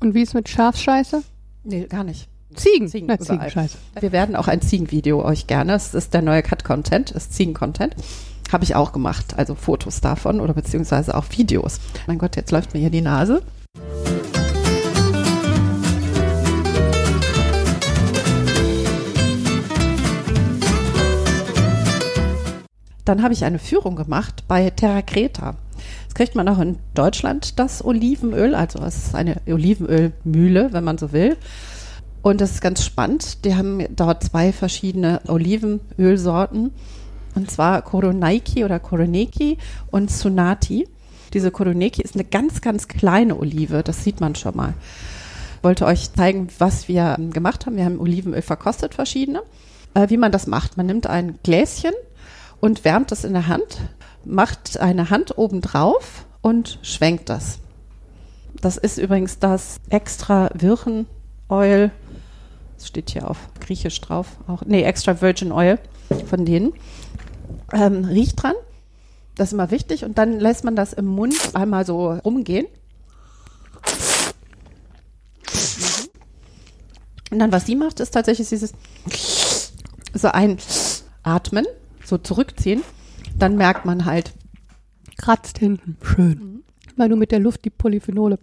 Und 0.00 0.14
wie 0.14 0.22
ist 0.22 0.34
mit 0.34 0.48
Schafsscheiße? 0.48 1.22
Nee, 1.64 1.86
gar 1.86 2.04
nicht. 2.04 2.28
Ziegen. 2.54 2.88
Ziegen 2.88 3.06
Na. 3.06 3.18
Ziegenscheiße. 3.18 3.78
Wir 3.98 4.12
werden 4.12 4.36
auch 4.36 4.48
ein 4.48 4.60
Ziegenvideo 4.60 5.24
euch 5.24 5.46
gerne. 5.46 5.74
Es 5.74 5.94
ist 5.94 6.14
der 6.14 6.22
neue 6.22 6.42
Cut-Content, 6.42 7.10
ist 7.10 7.32
Ziegen-Content. 7.32 7.96
Habe 8.52 8.64
ich 8.64 8.74
auch 8.74 8.92
gemacht, 8.92 9.34
also 9.36 9.54
Fotos 9.54 10.00
davon 10.00 10.40
oder 10.40 10.54
beziehungsweise 10.54 11.14
auch 11.14 11.24
Videos. 11.30 11.80
Mein 12.06 12.18
Gott, 12.18 12.36
jetzt 12.36 12.52
läuft 12.52 12.74
mir 12.74 12.80
hier 12.80 12.90
die 12.90 13.00
Nase. 13.00 13.42
Dann 23.04 23.22
habe 23.22 23.34
ich 23.34 23.44
eine 23.44 23.58
Führung 23.58 23.96
gemacht 23.96 24.44
bei 24.46 24.68
Terra 24.70 25.00
Creta. 25.02 25.54
Kriegt 26.16 26.34
man 26.34 26.48
auch 26.48 26.60
in 26.60 26.78
Deutschland, 26.94 27.58
das 27.58 27.84
Olivenöl. 27.84 28.54
Also 28.54 28.78
es 28.78 28.96
ist 29.08 29.14
eine 29.14 29.36
Olivenölmühle, 29.46 30.72
wenn 30.72 30.82
man 30.82 30.96
so 30.96 31.12
will. 31.12 31.36
Und 32.22 32.40
das 32.40 32.52
ist 32.52 32.62
ganz 32.62 32.82
spannend. 32.82 33.44
Die 33.44 33.54
haben 33.54 33.84
dort 33.94 34.24
zwei 34.24 34.50
verschiedene 34.54 35.20
Olivenölsorten. 35.28 36.72
Und 37.34 37.50
zwar 37.50 37.82
Koroneiki 37.82 38.64
oder 38.64 38.78
Koroneki 38.78 39.58
und 39.90 40.10
Sunati. 40.10 40.88
Diese 41.34 41.50
Koroneki 41.50 42.00
ist 42.00 42.14
eine 42.14 42.24
ganz, 42.24 42.62
ganz 42.62 42.88
kleine 42.88 43.38
Olive. 43.38 43.82
Das 43.82 44.02
sieht 44.02 44.22
man 44.22 44.34
schon 44.36 44.56
mal. 44.56 44.72
Ich 45.58 45.64
wollte 45.64 45.84
euch 45.84 46.14
zeigen, 46.14 46.48
was 46.58 46.88
wir 46.88 47.18
gemacht 47.30 47.66
haben. 47.66 47.76
Wir 47.76 47.84
haben 47.84 48.00
Olivenöl 48.00 48.40
verkostet, 48.40 48.94
verschiedene. 48.94 49.42
Äh, 49.92 50.08
wie 50.08 50.16
man 50.16 50.32
das 50.32 50.46
macht. 50.46 50.78
Man 50.78 50.86
nimmt 50.86 51.06
ein 51.08 51.38
Gläschen 51.42 51.92
und 52.60 52.86
wärmt 52.86 53.12
es 53.12 53.24
in 53.24 53.34
der 53.34 53.48
Hand, 53.48 53.82
macht 54.26 54.80
eine 54.80 55.10
Hand 55.10 55.38
oben 55.38 55.60
drauf 55.60 56.26
und 56.42 56.78
schwenkt 56.82 57.28
das. 57.28 57.58
Das 58.60 58.76
ist 58.76 58.98
übrigens 58.98 59.38
das 59.38 59.80
extra 59.90 60.50
Virgin 60.54 61.06
Oil. 61.48 61.90
Das 62.76 62.88
steht 62.88 63.10
hier 63.10 63.30
auf 63.30 63.38
Griechisch 63.60 64.00
drauf. 64.00 64.36
Auch, 64.46 64.62
nee, 64.66 64.82
extra 64.82 65.20
Virgin 65.20 65.52
Oil 65.52 65.78
von 66.28 66.44
denen. 66.44 66.72
Ähm, 67.72 68.04
riecht 68.04 68.42
dran. 68.42 68.54
Das 69.34 69.48
ist 69.48 69.52
immer 69.52 69.70
wichtig. 69.70 70.04
Und 70.04 70.18
dann 70.18 70.40
lässt 70.40 70.64
man 70.64 70.76
das 70.76 70.92
im 70.92 71.06
Mund 71.06 71.36
einmal 71.54 71.86
so 71.86 72.12
rumgehen. 72.12 72.66
Mhm. 75.46 76.08
Und 77.30 77.38
dann, 77.40 77.52
was 77.52 77.66
sie 77.66 77.76
macht, 77.76 78.00
ist 78.00 78.12
tatsächlich 78.12 78.48
dieses 78.48 78.72
so 80.14 80.28
ein 80.28 80.58
Atmen, 81.22 81.66
so 82.04 82.18
zurückziehen. 82.18 82.82
Dann 83.38 83.56
merkt 83.56 83.84
man 83.84 84.04
halt, 84.04 84.32
Kratzt 85.16 85.58
hinten. 85.58 85.96
Schön. 86.02 86.62
Weil 86.96 87.08
du 87.08 87.16
mit 87.16 87.32
der 87.32 87.38
Luft 87.38 87.64
die 87.64 87.70
Polyphenole. 87.70 88.38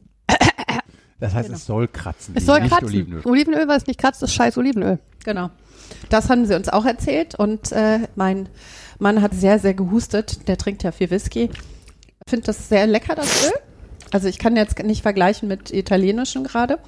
Das 1.19 1.33
heißt, 1.33 1.49
es 1.49 1.65
soll 1.65 1.87
kratzen. 1.87 2.35
Es 2.35 2.45
soll 2.45 2.61
nicht 2.61 2.71
kratzen. 2.71 2.89
Olivenöl. 2.89 3.21
Olivenöl. 3.23 3.67
was 3.67 3.87
nicht 3.87 3.99
kratzt, 3.99 4.21
ist 4.23 4.33
scheiß 4.33 4.57
Olivenöl. 4.57 4.99
Genau. 5.23 5.51
Das 6.09 6.29
haben 6.29 6.45
sie 6.45 6.55
uns 6.55 6.67
auch 6.67 6.85
erzählt 6.85 7.35
und 7.35 7.71
äh, 7.71 7.99
mein 8.15 8.49
Mann 8.99 9.21
hat 9.21 9.33
sehr, 9.33 9.59
sehr 9.59 9.73
gehustet. 9.73 10.47
Der 10.47 10.57
trinkt 10.57 10.83
ja 10.83 10.91
viel 10.91 11.09
Whisky. 11.11 11.49
Finde 12.27 12.47
das 12.47 12.67
sehr 12.67 12.87
lecker, 12.87 13.15
das 13.15 13.45
Öl. 13.45 13.53
Also 14.11 14.27
ich 14.27 14.37
kann 14.37 14.55
jetzt 14.55 14.77
nicht 14.79 15.01
vergleichen 15.01 15.47
mit 15.47 15.71
italienischem 15.71 16.43
gerade. 16.43 16.79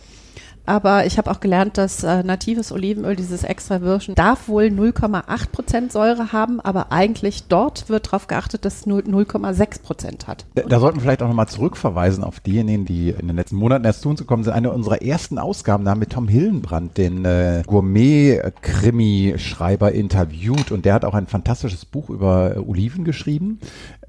Aber 0.66 1.06
ich 1.06 1.18
habe 1.18 1.30
auch 1.32 1.40
gelernt, 1.40 1.78
dass 1.78 2.04
äh, 2.04 2.24
natives 2.24 2.72
Olivenöl, 2.72 3.16
dieses 3.16 3.44
extra 3.44 3.82
Virgin, 3.82 4.16
darf 4.16 4.48
wohl 4.48 4.64
0,8 4.66 5.50
Prozent 5.52 5.92
Säure 5.92 6.32
haben, 6.32 6.60
aber 6.60 6.92
eigentlich 6.92 7.44
dort 7.48 7.90
wird 7.90 8.08
darauf 8.08 8.28
geachtet, 8.28 8.66
dass 8.66 8.76
es 8.82 8.86
nur 8.86 9.00
0,6 9.02 9.82
Prozent 9.84 10.28
hat. 10.28 10.46
Da, 10.56 10.64
da 10.64 10.80
sollten 10.80 10.98
wir 10.98 11.02
vielleicht 11.04 11.22
auch 11.22 11.28
nochmal 11.28 11.48
zurückverweisen 11.48 12.24
auf 12.24 12.40
diejenigen, 12.40 12.86
die 12.86 13.10
in 13.12 13.28
den 13.28 13.36
letzten 13.36 13.58
Monaten 13.58 13.86
erst 13.86 14.02
zu 14.02 14.10
uns 14.10 14.20
gekommen 14.20 14.44
sind. 14.44 14.54
Eine 14.54 14.72
unserer 14.72 15.02
ersten 15.02 15.38
Ausgaben, 15.38 15.86
da 15.86 15.92
haben 15.92 16.02
wir 16.02 16.10
Tom 16.10 16.28
Hillenbrand, 16.28 16.98
den 16.98 17.26
äh, 17.26 17.64
Gourmet-Krimi-Schreiber, 17.68 19.92
interviewt 19.92 20.72
und 20.72 20.86
der 20.86 20.94
hat 20.96 21.06
auch 21.06 21.14
ein 21.14 21.28
fantastisches 21.28 21.86
Buch 21.86 22.10
über 22.10 22.56
äh, 22.56 22.60
Oliven 22.60 23.04
geschrieben, 23.04 23.60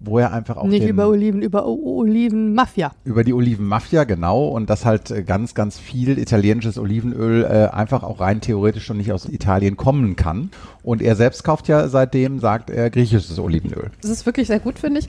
wo 0.01 0.19
er 0.19 0.33
einfach 0.33 0.57
auch 0.57 0.65
Nicht 0.67 0.83
den, 0.83 0.89
über 0.91 1.09
Oliven, 1.09 1.43
über 1.43 1.67
O- 1.67 1.99
Olivenmafia. 2.01 2.93
über 3.05 3.25
die 3.25 3.33
Olivenmafia, 3.35 4.05
genau, 4.05 4.49
und 4.49 4.71
dass 4.71 4.85
halt 4.85 5.11
äh, 5.11 5.23
ganz, 5.23 5.55
ganz 5.55 5.79
viel 5.79 6.19
italienisches 6.47 6.79
Olivenöl 6.79 7.45
äh, 7.45 7.75
einfach 7.75 8.03
auch 8.03 8.21
rein 8.21 8.41
theoretisch 8.41 8.85
schon 8.85 8.97
nicht 8.99 9.13
aus 9.13 9.27
Italien 9.29 9.77
kommen 9.77 10.17
kann. 10.17 10.51
Und 10.83 11.03
er 11.03 11.17
selbst 11.17 11.45
kauft 11.45 11.69
ja 11.69 11.89
seitdem, 11.89 12.39
sagt 12.41 12.71
er, 12.71 12.91
griechisches 12.91 13.39
Olivenöl. 13.39 13.91
Das 14.01 14.11
ist 14.11 14.27
wirklich 14.27 14.47
sehr 14.47 14.61
gut, 14.61 14.79
finde 14.79 15.01
ich. 15.01 15.09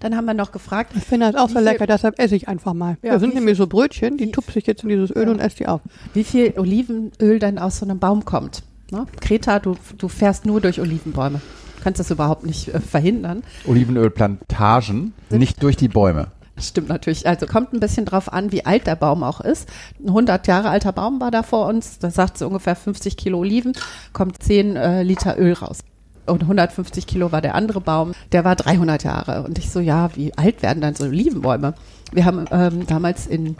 Dann 0.00 0.16
haben 0.16 0.24
wir 0.24 0.34
noch 0.34 0.50
gefragt, 0.52 0.92
Ich 0.96 1.04
finde 1.04 1.30
das 1.30 1.40
auch 1.40 1.48
so 1.48 1.58
lecker, 1.58 1.86
deshalb 1.86 2.18
esse 2.18 2.34
ich 2.34 2.48
einfach 2.48 2.72
mal. 2.72 2.96
Ja, 3.02 3.12
da 3.12 3.18
sind 3.20 3.34
nämlich 3.34 3.58
so 3.58 3.66
Brötchen, 3.66 4.16
die 4.16 4.30
tupfe 4.32 4.58
ich 4.58 4.66
jetzt 4.66 4.82
in 4.82 4.88
dieses 4.88 5.10
Öl 5.14 5.24
Ja. 5.24 5.30
und 5.30 5.40
esse 5.40 5.56
die 5.58 5.66
auf. 5.68 5.80
wie 6.14 6.24
viel 6.24 6.54
Olivenöl 6.56 7.38
denn 7.38 7.58
aus 7.58 7.78
so 7.78 7.84
einem 7.84 7.98
Baum 7.98 8.24
kommt. 8.24 8.62
Ne? 8.90 9.06
Kreta, 9.20 9.58
du, 9.58 9.76
du 9.98 10.08
fährst 10.08 10.46
nur 10.46 10.60
durch 10.60 10.80
Olivenbäume. 10.80 11.40
Du 11.76 11.82
kannst 11.82 12.00
das 12.00 12.10
überhaupt 12.10 12.46
nicht 12.46 12.68
äh, 12.68 12.80
verhindern. 12.80 13.42
Olivenölplantagen, 13.66 15.12
nicht 15.30 15.62
durch 15.62 15.76
die 15.76 15.88
Bäume. 15.88 16.28
Stimmt 16.62 16.88
natürlich. 16.88 17.26
Also 17.26 17.46
kommt 17.46 17.72
ein 17.72 17.80
bisschen 17.80 18.04
drauf 18.04 18.32
an, 18.32 18.52
wie 18.52 18.64
alt 18.64 18.86
der 18.86 18.96
Baum 18.96 19.22
auch 19.22 19.40
ist. 19.40 19.68
Ein 20.00 20.08
100 20.08 20.46
Jahre 20.46 20.70
alter 20.70 20.92
Baum 20.92 21.20
war 21.20 21.30
da 21.30 21.42
vor 21.42 21.66
uns. 21.66 21.98
Da 21.98 22.10
sagt 22.10 22.38
sie 22.38 22.46
ungefähr 22.46 22.76
50 22.76 23.16
Kilo 23.16 23.38
Oliven, 23.38 23.72
kommt 24.12 24.42
10 24.42 24.76
äh, 24.76 25.02
Liter 25.02 25.38
Öl 25.38 25.54
raus. 25.54 25.80
Und 26.24 26.42
150 26.42 27.06
Kilo 27.08 27.32
war 27.32 27.40
der 27.40 27.56
andere 27.56 27.80
Baum, 27.80 28.12
der 28.30 28.44
war 28.44 28.54
300 28.54 29.02
Jahre. 29.02 29.42
Und 29.42 29.58
ich 29.58 29.70
so, 29.70 29.80
ja, 29.80 30.14
wie 30.14 30.32
alt 30.38 30.62
werden 30.62 30.80
dann 30.80 30.94
so 30.94 31.04
Olivenbäume? 31.04 31.74
Wir 32.12 32.24
haben 32.24 32.44
ähm, 32.52 32.86
damals 32.86 33.26
in, 33.26 33.56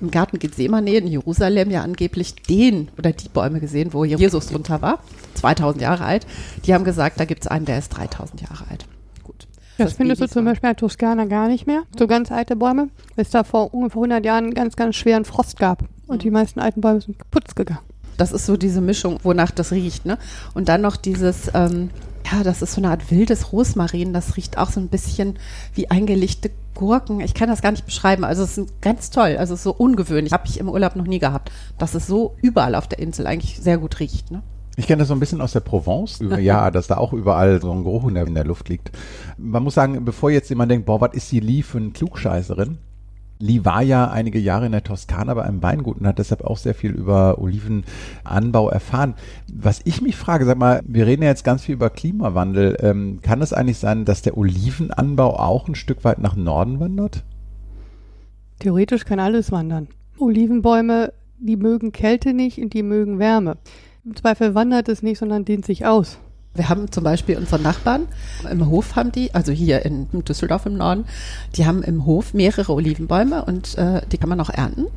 im 0.00 0.10
Garten 0.10 0.38
Gethsemane 0.38 0.92
in 0.94 1.06
Jerusalem 1.06 1.70
ja 1.70 1.82
angeblich 1.82 2.34
den 2.34 2.88
oder 2.98 3.12
die 3.12 3.30
Bäume 3.30 3.60
gesehen, 3.60 3.94
wo 3.94 4.04
Jesus 4.04 4.48
drunter 4.48 4.82
war, 4.82 4.98
2000 5.36 5.80
Jahre 5.80 6.04
alt. 6.04 6.26
Die 6.66 6.74
haben 6.74 6.84
gesagt, 6.84 7.18
da 7.18 7.24
gibt 7.24 7.42
es 7.44 7.46
einen, 7.46 7.64
der 7.64 7.78
ist 7.78 7.88
3000 7.88 8.42
Jahre 8.42 8.64
alt. 8.68 8.71
Das 9.84 9.92
findest 9.94 10.20
du 10.20 10.24
Babys 10.24 10.32
zum 10.32 10.44
waren. 10.44 10.52
Beispiel 10.52 10.70
in 10.70 10.76
Toskana 10.76 11.24
gar 11.26 11.48
nicht 11.48 11.66
mehr. 11.66 11.82
So 11.98 12.06
ganz 12.06 12.30
alte 12.30 12.56
Bäume, 12.56 12.88
weil 13.16 13.24
es 13.24 13.30
da 13.30 13.44
vor 13.44 13.72
ungefähr 13.74 13.98
100 13.98 14.24
Jahren 14.24 14.44
einen 14.44 14.54
ganz, 14.54 14.76
ganz 14.76 14.96
schweren 14.96 15.24
Frost 15.24 15.58
gab. 15.58 15.84
Und 16.06 16.22
die 16.22 16.30
meisten 16.30 16.60
alten 16.60 16.80
Bäume 16.80 17.00
sind 17.00 17.18
kaputt 17.18 17.54
gegangen. 17.56 17.80
Das 18.16 18.32
ist 18.32 18.46
so 18.46 18.56
diese 18.56 18.80
Mischung, 18.80 19.18
wonach 19.22 19.50
das 19.50 19.72
riecht, 19.72 20.04
ne? 20.04 20.18
Und 20.54 20.68
dann 20.68 20.82
noch 20.82 20.96
dieses, 20.96 21.50
ähm, 21.54 21.90
ja, 22.30 22.42
das 22.42 22.62
ist 22.62 22.74
so 22.74 22.80
eine 22.80 22.90
Art 22.90 23.10
wildes 23.10 23.52
Rosmarin. 23.52 24.12
Das 24.12 24.36
riecht 24.36 24.58
auch 24.58 24.70
so 24.70 24.80
ein 24.80 24.88
bisschen 24.88 25.38
wie 25.74 25.90
eingelegte 25.90 26.50
Gurken. 26.74 27.20
Ich 27.20 27.34
kann 27.34 27.48
das 27.48 27.62
gar 27.62 27.72
nicht 27.72 27.84
beschreiben. 27.84 28.24
Also 28.24 28.42
es 28.42 28.58
ist 28.58 28.80
ganz 28.80 29.10
toll. 29.10 29.36
Also 29.38 29.54
es 29.54 29.60
ist 29.60 29.64
so 29.64 29.74
ungewöhnlich. 29.74 30.32
Habe 30.32 30.46
ich 30.46 30.58
im 30.58 30.68
Urlaub 30.68 30.96
noch 30.96 31.06
nie 31.06 31.18
gehabt, 31.18 31.50
dass 31.78 31.94
es 31.94 32.06
so 32.06 32.36
überall 32.42 32.74
auf 32.74 32.88
der 32.88 32.98
Insel 32.98 33.26
eigentlich 33.26 33.58
sehr 33.58 33.78
gut 33.78 34.00
riecht. 34.00 34.30
Ne? 34.30 34.42
Ich 34.76 34.86
kenne 34.86 35.00
das 35.00 35.08
so 35.08 35.14
ein 35.14 35.20
bisschen 35.20 35.40
aus 35.40 35.52
der 35.52 35.60
Provence. 35.60 36.20
Ja, 36.40 36.70
dass 36.70 36.86
da 36.86 36.96
auch 36.96 37.12
überall 37.12 37.60
so 37.60 37.72
ein 37.72 37.84
Geruch 37.84 38.08
in 38.08 38.14
der, 38.14 38.26
in 38.26 38.34
der 38.34 38.44
Luft 38.44 38.68
liegt. 38.68 38.90
Man 39.36 39.62
muss 39.62 39.74
sagen, 39.74 40.04
bevor 40.04 40.30
jetzt 40.30 40.48
jemand 40.48 40.70
denkt, 40.70 40.86
boah, 40.86 41.00
was 41.00 41.14
ist 41.14 41.30
die 41.30 41.40
Lee 41.40 41.62
für 41.62 41.78
eine 41.78 41.90
Klugscheißerin? 41.90 42.78
Lee 43.42 43.64
war 43.64 43.82
ja 43.82 44.08
einige 44.08 44.38
Jahre 44.38 44.66
in 44.66 44.72
der 44.72 44.84
Toskana 44.84 45.34
bei 45.34 45.42
einem 45.42 45.62
Weingut 45.62 45.98
und 45.98 46.06
hat 46.06 46.20
deshalb 46.20 46.44
auch 46.44 46.56
sehr 46.56 46.74
viel 46.74 46.92
über 46.92 47.38
Olivenanbau 47.40 48.70
erfahren. 48.70 49.14
Was 49.52 49.80
ich 49.84 50.00
mich 50.00 50.14
frage, 50.14 50.44
sag 50.44 50.58
mal, 50.58 50.80
wir 50.86 51.06
reden 51.06 51.24
ja 51.24 51.28
jetzt 51.28 51.44
ganz 51.44 51.64
viel 51.64 51.74
über 51.74 51.90
Klimawandel. 51.90 52.76
Ähm, 52.80 53.18
kann 53.20 53.42
es 53.42 53.52
eigentlich 53.52 53.78
sein, 53.78 54.04
dass 54.04 54.22
der 54.22 54.38
Olivenanbau 54.38 55.38
auch 55.40 55.66
ein 55.66 55.74
Stück 55.74 56.04
weit 56.04 56.20
nach 56.20 56.36
Norden 56.36 56.78
wandert? 56.78 57.24
Theoretisch 58.60 59.04
kann 59.04 59.18
alles 59.18 59.50
wandern. 59.50 59.88
Olivenbäume, 60.18 61.12
die 61.40 61.56
mögen 61.56 61.90
Kälte 61.90 62.32
nicht 62.32 62.58
und 62.58 62.72
die 62.74 62.84
mögen 62.84 63.18
Wärme. 63.18 63.56
Im 64.04 64.16
Zweifel 64.16 64.56
wandert 64.56 64.88
es 64.88 65.04
nicht, 65.04 65.18
sondern 65.18 65.44
dehnt 65.44 65.64
sich 65.64 65.86
aus. 65.86 66.18
Wir 66.54 66.68
haben 66.68 66.90
zum 66.90 67.04
Beispiel 67.04 67.38
unsere 67.38 67.62
Nachbarn 67.62 68.08
im 68.50 68.68
Hof 68.68 68.96
haben 68.96 69.12
die, 69.12 69.32
also 69.32 69.52
hier 69.52 69.84
in 69.86 70.08
Düsseldorf 70.10 70.66
im 70.66 70.76
Norden, 70.76 71.04
die 71.54 71.66
haben 71.66 71.84
im 71.84 72.04
Hof 72.04 72.34
mehrere 72.34 72.72
Olivenbäume 72.72 73.44
und 73.44 73.78
äh, 73.78 74.02
die 74.10 74.18
kann 74.18 74.28
man 74.28 74.40
auch 74.40 74.50
ernten. 74.50 74.88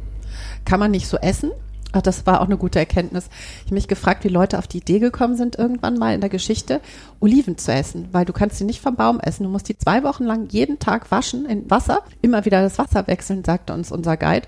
Kann 0.65 0.79
man 0.79 0.89
nicht 0.89 1.07
so 1.07 1.17
essen. 1.17 1.51
Ach, 1.91 2.01
das 2.01 2.25
war 2.25 2.41
auch 2.41 2.45
eine 2.45 2.57
gute 2.57 2.79
Erkenntnis. 2.79 3.29
Ich 3.59 3.65
habe 3.65 3.75
mich 3.75 3.87
gefragt, 3.87 4.23
wie 4.23 4.29
Leute 4.29 4.57
auf 4.57 4.67
die 4.67 4.79
Idee 4.79 4.99
gekommen 4.99 5.37
sind, 5.37 5.55
irgendwann 5.55 5.99
mal 5.99 6.15
in 6.15 6.19
der 6.19 6.31
Geschichte, 6.31 6.81
Oliven 7.19 7.59
zu 7.59 7.71
essen, 7.71 8.09
weil 8.11 8.25
du 8.25 8.33
kannst 8.33 8.57
sie 8.57 8.65
nicht 8.65 8.81
vom 8.81 8.95
Baum 8.95 9.19
essen. 9.19 9.43
Du 9.43 9.49
musst 9.49 9.69
die 9.69 9.77
zwei 9.77 10.03
Wochen 10.03 10.23
lang 10.23 10.47
jeden 10.49 10.79
Tag 10.79 11.09
waschen 11.11 11.45
in 11.45 11.69
Wasser, 11.69 12.01
immer 12.21 12.43
wieder 12.43 12.61
das 12.61 12.79
Wasser 12.79 13.05
wechseln, 13.05 13.45
sagte 13.45 13.71
uns 13.71 13.91
unser 13.91 14.17
Guide, 14.17 14.47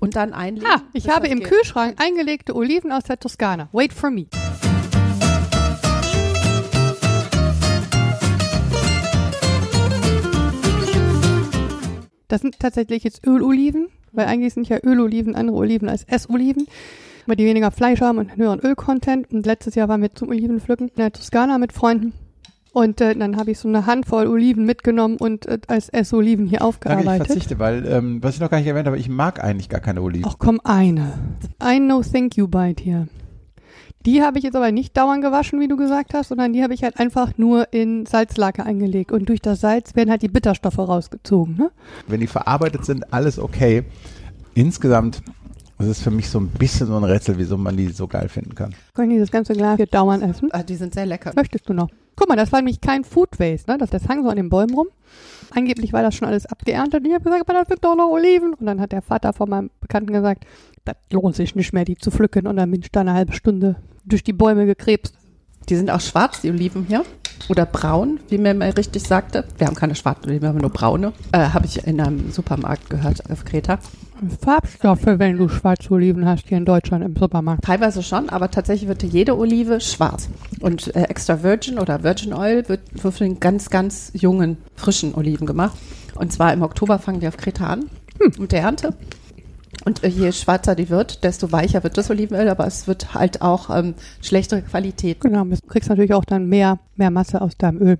und 0.00 0.16
dann 0.16 0.32
einlegen. 0.32 0.68
Ah, 0.70 0.82
ich 0.92 1.08
habe 1.08 1.28
im 1.28 1.40
geht. 1.40 1.48
Kühlschrank 1.48 1.96
eingelegte 1.98 2.54
Oliven 2.54 2.92
aus 2.92 3.04
der 3.04 3.18
Toskana. 3.18 3.68
Wait 3.72 3.92
for 3.92 4.10
me. 4.10 4.26
Das 12.28 12.42
sind 12.42 12.58
tatsächlich 12.58 13.04
jetzt 13.04 13.26
Öloliven, 13.26 13.88
weil 14.12 14.26
eigentlich 14.26 14.52
sind 14.52 14.68
ja 14.68 14.78
Öloliven 14.82 15.34
andere 15.34 15.56
Oliven 15.56 15.88
als 15.88 16.04
Essoliven, 16.04 16.66
weil 17.26 17.36
die 17.36 17.46
weniger 17.46 17.70
Fleisch 17.70 18.02
haben 18.02 18.18
und 18.18 18.36
höheren 18.36 18.60
Ölcontent. 18.60 19.32
Und 19.32 19.46
letztes 19.46 19.74
Jahr 19.74 19.88
waren 19.88 20.02
wir 20.02 20.14
zum 20.14 20.28
Olivenpflücken 20.28 20.88
in 20.88 20.96
der 20.96 21.12
Toskana 21.12 21.56
mit 21.56 21.72
Freunden. 21.72 22.12
Und 22.72 23.00
äh, 23.00 23.14
dann 23.14 23.36
habe 23.36 23.50
ich 23.50 23.58
so 23.58 23.68
eine 23.68 23.86
Handvoll 23.86 24.26
Oliven 24.26 24.64
mitgenommen 24.64 25.16
und 25.16 25.46
äh, 25.46 25.58
als 25.68 25.88
Essoliven 25.88 26.46
hier 26.46 26.58
Danke, 26.58 26.74
ich 26.74 26.76
aufgearbeitet. 26.76 27.26
verzichte, 27.26 27.58
weil, 27.58 27.86
ähm, 27.86 28.22
was 28.22 28.34
ich 28.34 28.40
noch 28.40 28.50
gar 28.50 28.58
nicht 28.58 28.66
erwähnt 28.66 28.86
habe, 28.86 28.98
ich 28.98 29.08
mag 29.08 29.42
eigentlich 29.42 29.68
gar 29.68 29.80
keine 29.80 30.02
Oliven. 30.02 30.28
Ach 30.28 30.36
komm, 30.38 30.60
eine. 30.64 31.14
Ein 31.58 31.86
No 31.86 32.02
Thank 32.02 32.36
You 32.36 32.46
Bite 32.46 32.82
hier. 32.82 33.08
Die 34.06 34.22
habe 34.22 34.38
ich 34.38 34.44
jetzt 34.44 34.54
aber 34.54 34.70
nicht 34.70 34.96
dauernd 34.96 35.22
gewaschen, 35.22 35.60
wie 35.60 35.68
du 35.68 35.76
gesagt 35.76 36.14
hast, 36.14 36.28
sondern 36.28 36.52
die 36.52 36.62
habe 36.62 36.72
ich 36.72 36.84
halt 36.84 37.00
einfach 37.00 37.36
nur 37.36 37.72
in 37.72 38.06
Salzlake 38.06 38.64
eingelegt. 38.64 39.10
Und 39.12 39.28
durch 39.28 39.40
das 39.42 39.60
Salz 39.60 39.96
werden 39.96 40.10
halt 40.10 40.22
die 40.22 40.28
Bitterstoffe 40.28 40.78
rausgezogen. 40.78 41.56
Ne? 41.56 41.70
wenn 42.06 42.20
die 42.20 42.26
verarbeitet 42.26 42.84
sind, 42.84 43.12
alles 43.12 43.38
okay. 43.38 43.84
Insgesamt 44.54 45.22
ist 45.78 45.86
es 45.86 46.00
für 46.00 46.10
mich 46.10 46.28
so 46.28 46.38
ein 46.40 46.48
bisschen 46.48 46.86
so 46.86 46.96
ein 46.96 47.04
Rätsel, 47.04 47.38
wieso 47.38 47.56
man 47.56 47.76
die 47.76 47.88
so 47.88 48.06
geil 48.06 48.28
finden 48.28 48.54
kann. 48.54 48.74
Können 48.94 49.10
die 49.10 49.18
das 49.18 49.30
ganze 49.30 49.52
Glas 49.52 49.76
hier 49.76 49.86
dauernd 49.86 50.22
essen? 50.22 50.48
Ah, 50.52 50.62
die 50.62 50.76
sind 50.76 50.94
sehr 50.94 51.06
lecker. 51.06 51.32
Möchtest 51.36 51.68
du 51.68 51.74
noch? 51.74 51.88
Guck 52.18 52.28
mal, 52.28 52.36
das 52.36 52.50
war 52.50 52.58
nämlich 52.58 52.80
kein 52.80 53.04
Food 53.04 53.38
Waste. 53.38 53.70
Ne? 53.70 53.78
Das, 53.78 53.90
das 53.90 54.08
hang 54.08 54.24
so 54.24 54.28
an 54.28 54.34
den 54.34 54.48
Bäumen 54.48 54.74
rum. 54.74 54.88
Angeblich 55.50 55.92
war 55.92 56.02
das 56.02 56.16
schon 56.16 56.26
alles 56.26 56.46
abgeerntet. 56.46 57.00
Und 57.00 57.06
ich 57.06 57.14
habe 57.14 57.22
gesagt, 57.22 57.48
aber 57.48 57.60
das 57.60 57.68
sind 57.68 57.84
doch 57.84 57.94
noch 57.94 58.08
Oliven. 58.08 58.54
Und 58.54 58.66
dann 58.66 58.80
hat 58.80 58.90
der 58.90 59.02
Vater 59.02 59.32
von 59.32 59.48
meinem 59.48 59.70
Bekannten 59.80 60.12
gesagt, 60.12 60.44
das 60.84 60.96
lohnt 61.12 61.36
sich 61.36 61.54
nicht 61.54 61.72
mehr, 61.72 61.84
die 61.84 61.96
zu 61.96 62.10
pflücken. 62.10 62.48
Und 62.48 62.56
dann 62.56 62.72
bin 62.72 62.80
ich 62.80 62.90
da 62.90 63.02
eine 63.02 63.12
halbe 63.12 63.34
Stunde 63.34 63.76
durch 64.04 64.24
die 64.24 64.32
Bäume 64.32 64.66
gekrebst. 64.66 65.14
Die 65.68 65.76
sind 65.76 65.90
auch 65.90 66.00
schwarz, 66.00 66.40
die 66.40 66.50
Oliven 66.50 66.86
hier. 66.86 67.04
Oder 67.48 67.66
braun, 67.66 68.20
wie 68.28 68.38
mir 68.38 68.52
mal 68.54 68.70
richtig 68.70 69.04
sagte. 69.04 69.44
Wir 69.58 69.66
haben 69.66 69.76
keine 69.76 69.94
schwarzen 69.94 70.26
Oliven, 70.26 70.42
wir 70.42 70.48
haben 70.48 70.58
nur 70.58 70.70
braune. 70.70 71.12
Äh, 71.32 71.38
Habe 71.38 71.66
ich 71.66 71.86
in 71.86 72.00
einem 72.00 72.30
Supermarkt 72.30 72.90
gehört 72.90 73.30
auf 73.30 73.44
Kreta. 73.44 73.78
Farbstoffe, 74.40 75.06
wenn 75.06 75.36
du 75.36 75.48
schwarze 75.48 75.92
Oliven 75.92 76.26
hast 76.26 76.48
hier 76.48 76.58
in 76.58 76.64
Deutschland 76.64 77.04
im 77.04 77.14
Supermarkt. 77.14 77.64
Teilweise 77.64 78.02
schon, 78.02 78.28
aber 78.28 78.50
tatsächlich 78.50 78.88
wird 78.88 79.02
jede 79.04 79.38
Olive 79.38 79.80
schwarz. 79.80 80.28
Und 80.60 80.94
äh, 80.96 81.02
extra 81.02 81.42
Virgin 81.42 81.78
oder 81.78 82.02
Virgin 82.02 82.34
Oil 82.34 82.68
wird 82.68 82.80
für 82.96 83.10
den 83.12 83.38
ganz, 83.38 83.70
ganz 83.70 84.10
jungen, 84.14 84.58
frischen 84.74 85.14
Oliven 85.14 85.46
gemacht. 85.46 85.78
Und 86.16 86.32
zwar 86.32 86.52
im 86.52 86.62
Oktober 86.62 86.98
fangen 86.98 87.20
die 87.20 87.28
auf 87.28 87.36
Kreta 87.36 87.68
an 87.68 87.84
mit 88.38 88.50
der 88.52 88.62
Ernte. 88.62 88.94
Und 89.84 90.02
je 90.02 90.32
schwarzer 90.32 90.74
die 90.74 90.90
wird, 90.90 91.24
desto 91.24 91.52
weicher 91.52 91.82
wird 91.82 91.96
das 91.96 92.10
Olivenöl, 92.10 92.48
aber 92.48 92.66
es 92.66 92.86
wird 92.86 93.14
halt 93.14 93.42
auch 93.42 93.70
ähm, 93.70 93.94
schlechtere 94.20 94.62
Qualität. 94.62 95.20
Genau, 95.20 95.44
du 95.44 95.56
kriegst 95.68 95.88
natürlich 95.88 96.14
auch 96.14 96.24
dann 96.24 96.48
mehr, 96.48 96.78
mehr 96.96 97.10
Masse 97.10 97.40
aus 97.40 97.56
deinem 97.56 97.80
Öl. 97.80 97.98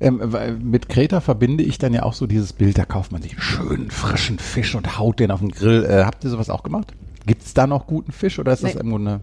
Ähm, 0.00 0.34
mit 0.62 0.88
Kreta 0.88 1.20
verbinde 1.20 1.62
ich 1.62 1.78
dann 1.78 1.94
ja 1.94 2.02
auch 2.02 2.14
so 2.14 2.26
dieses 2.26 2.52
Bild, 2.52 2.78
da 2.78 2.84
kauft 2.84 3.12
man 3.12 3.22
sich 3.22 3.40
schönen 3.40 3.90
frischen 3.90 4.38
Fisch 4.38 4.74
und 4.74 4.98
haut 4.98 5.20
den 5.20 5.30
auf 5.30 5.40
den 5.40 5.50
Grill. 5.50 5.84
Äh, 5.84 6.04
habt 6.04 6.24
ihr 6.24 6.30
sowas 6.30 6.50
auch 6.50 6.62
gemacht? 6.62 6.92
Gibt 7.26 7.42
es 7.44 7.54
da 7.54 7.66
noch 7.66 7.86
guten 7.86 8.12
Fisch 8.12 8.38
oder 8.38 8.52
ist 8.52 8.64
das 8.64 8.74
Nee. 8.74 8.80
im 8.80 8.90
Grunde 8.90 9.20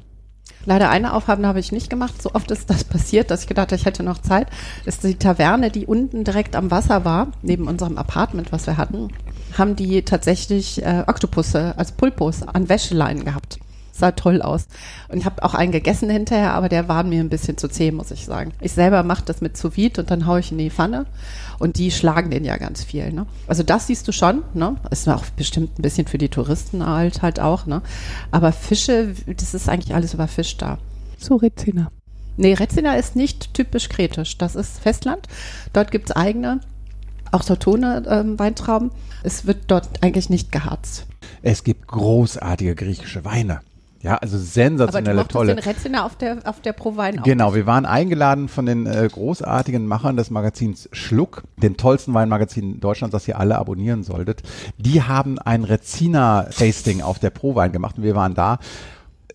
Leider 0.65 0.89
eine 0.89 1.13
Aufgabe 1.13 1.47
habe 1.47 1.59
ich 1.59 1.71
nicht 1.71 1.89
gemacht. 1.89 2.21
So 2.21 2.33
oft 2.33 2.51
ist 2.51 2.69
das 2.69 2.83
passiert, 2.83 3.31
dass 3.31 3.43
ich 3.43 3.47
gedacht 3.47 3.71
habe, 3.71 3.77
ich 3.77 3.85
hätte 3.85 4.03
noch 4.03 4.17
Zeit. 4.17 4.47
Ist 4.85 5.03
die 5.03 5.15
Taverne, 5.15 5.71
die 5.71 5.85
unten 5.85 6.25
direkt 6.25 6.55
am 6.57 6.71
Wasser 6.71 7.05
war, 7.05 7.31
neben 7.41 7.67
unserem 7.67 7.97
Apartment, 7.97 8.51
was 8.51 8.67
wir 8.67 8.75
hatten, 8.77 9.09
haben 9.57 9.75
die 9.75 10.03
tatsächlich 10.03 10.83
äh, 10.83 11.03
Oktopusse 11.07 11.77
als 11.77 11.91
Pulpos 11.91 12.43
an 12.43 12.69
Wäscheleinen 12.69 13.25
gehabt. 13.25 13.59
Sah 13.91 14.11
toll 14.11 14.43
aus. 14.43 14.67
Und 15.09 15.17
ich 15.17 15.25
habe 15.25 15.43
auch 15.43 15.55
einen 15.55 15.71
gegessen 15.71 16.07
hinterher, 16.09 16.53
aber 16.53 16.69
der 16.69 16.87
war 16.87 17.03
mir 17.03 17.19
ein 17.19 17.29
bisschen 17.29 17.57
zu 17.57 17.67
zäh, 17.67 17.91
muss 17.91 18.11
ich 18.11 18.25
sagen. 18.25 18.51
Ich 18.61 18.73
selber 18.73 19.01
mache 19.01 19.23
das 19.25 19.41
mit 19.41 19.57
sous 19.57 19.73
und 19.97 20.11
dann 20.11 20.27
haue 20.27 20.39
ich 20.39 20.51
in 20.51 20.59
die 20.59 20.69
Pfanne. 20.69 21.07
Und 21.57 21.79
die 21.79 21.89
schlagen 21.89 22.29
den 22.29 22.45
ja 22.45 22.57
ganz 22.57 22.83
viel. 22.83 23.11
Ne? 23.11 23.25
Also 23.47 23.63
das 23.63 23.87
siehst 23.87 24.07
du 24.07 24.11
schon. 24.11 24.43
Ne? 24.53 24.75
Ist 24.91 25.09
auch 25.09 25.25
bestimmt 25.35 25.79
ein 25.79 25.81
bisschen 25.81 26.05
für 26.05 26.19
die 26.19 26.29
Touristen 26.29 26.85
halt, 26.85 27.23
halt 27.23 27.39
auch. 27.39 27.65
Ne? 27.65 27.81
Aber 28.29 28.51
Fische, 28.51 29.15
das 29.25 29.55
ist 29.55 29.67
eigentlich 29.67 29.95
alles 29.95 30.13
über 30.13 30.27
Fisch 30.27 30.57
da. 30.57 30.77
So 31.17 31.37
Rezina. 31.37 31.91
Nee, 32.37 32.53
Rezina 32.53 32.93
ist 32.93 33.15
nicht 33.15 33.55
typisch 33.55 33.89
kretisch. 33.89 34.37
Das 34.37 34.55
ist 34.55 34.79
Festland. 34.79 35.27
Dort 35.73 35.89
gibt's 35.89 36.11
eigene, 36.11 36.59
auch 37.31 37.43
Tortone 37.43 38.03
ähm, 38.07 38.37
Weintrauben. 38.37 38.91
Es 39.27 39.45
wird 39.45 39.65
dort 39.67 39.89
eigentlich 40.01 40.29
nicht 40.29 40.53
geharzt. 40.53 41.05
Es 41.41 41.65
gibt 41.65 41.85
großartige 41.87 42.75
griechische 42.75 43.25
Weine. 43.25 43.59
Ja, 43.99 44.15
also 44.15 44.37
Aber 44.37 44.43
du 44.45 44.49
sensationelle, 44.49 45.27
tolle. 45.27 45.53
den 45.53 45.61
Rezina 45.61 46.05
auf 46.05 46.15
der, 46.15 46.37
auf 46.45 46.61
der 46.61 46.71
Pro 46.71 46.95
Wein 46.95 47.19
auch. 47.19 47.23
Genau, 47.23 47.53
wir 47.53 47.65
waren 47.65 47.85
eingeladen 47.85 48.47
von 48.47 48.65
den 48.65 48.85
äh, 48.85 49.05
großartigen 49.11 49.85
Machern 49.85 50.15
des 50.15 50.29
Magazins 50.29 50.87
Schluck, 50.93 51.43
den 51.57 51.75
tollsten 51.75 52.13
Weinmagazin 52.13 52.79
Deutschlands, 52.79 53.11
das 53.11 53.27
ihr 53.27 53.37
alle 53.37 53.57
abonnieren 53.57 54.03
solltet. 54.03 54.43
Die 54.77 55.01
haben 55.03 55.39
ein 55.39 55.65
Rezina-Tasting 55.65 57.01
auf 57.01 57.19
der 57.19 57.31
Pro-Wein 57.31 57.73
gemacht 57.73 57.97
und 57.97 58.05
wir 58.05 58.15
waren 58.15 58.33
da. 58.33 58.59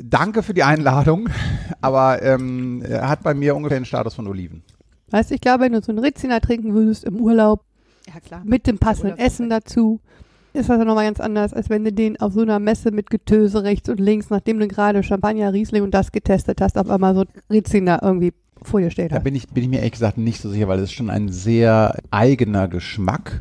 Danke 0.02 0.42
für 0.42 0.54
die 0.54 0.62
Einladung, 0.62 1.28
aber 1.82 2.22
ähm, 2.22 2.82
er 2.82 3.10
hat 3.10 3.22
bei 3.22 3.34
mir 3.34 3.54
ungefähr 3.54 3.78
den 3.78 3.84
Status 3.84 4.14
von 4.14 4.26
Oliven. 4.26 4.62
Weißt 5.10 5.30
du, 5.30 5.34
ich 5.34 5.42
glaube, 5.42 5.64
wenn 5.64 5.72
du 5.72 5.82
so 5.82 5.92
einen 5.92 5.98
Rezina 5.98 6.40
trinken 6.40 6.72
würdest 6.72 7.04
im 7.04 7.16
Urlaub 7.16 7.62
Ja, 8.06 8.20
klar. 8.20 8.42
mit 8.44 8.66
dem 8.66 8.78
passenden 8.78 9.12
Urlaub- 9.12 9.26
Essen 9.26 9.50
dazu, 9.50 10.00
ist 10.54 10.68
das 10.68 10.78
ja 10.78 10.84
nochmal 10.84 11.06
ganz 11.06 11.18
anders, 11.20 11.54
als 11.54 11.70
wenn 11.70 11.84
du 11.84 11.92
den 11.92 12.20
auf 12.20 12.32
so 12.34 12.40
einer 12.42 12.58
Messe 12.58 12.90
mit 12.90 13.08
Getöse 13.10 13.62
rechts 13.62 13.88
und 13.88 13.98
links, 14.00 14.28
nachdem 14.30 14.58
du 14.58 14.68
gerade 14.68 15.02
Champagner, 15.02 15.52
Riesling 15.52 15.82
und 15.82 15.92
das 15.94 16.12
getestet 16.12 16.60
hast, 16.60 16.76
auf 16.76 16.90
einmal 16.90 17.14
so 17.14 17.24
Rezina 17.48 18.00
irgendwie 18.02 18.32
vor 18.62 18.80
dir 18.80 18.90
steht. 18.90 19.12
Da 19.12 19.18
bin 19.18 19.34
ich, 19.34 19.48
bin 19.48 19.64
ich 19.64 19.70
mir 19.70 19.78
ehrlich 19.78 19.92
gesagt 19.92 20.18
nicht 20.18 20.40
so 20.40 20.50
sicher, 20.50 20.68
weil 20.68 20.78
es 20.78 20.84
ist 20.84 20.92
schon 20.92 21.10
ein 21.10 21.30
sehr 21.30 21.96
eigener 22.10 22.68
Geschmack 22.68 23.40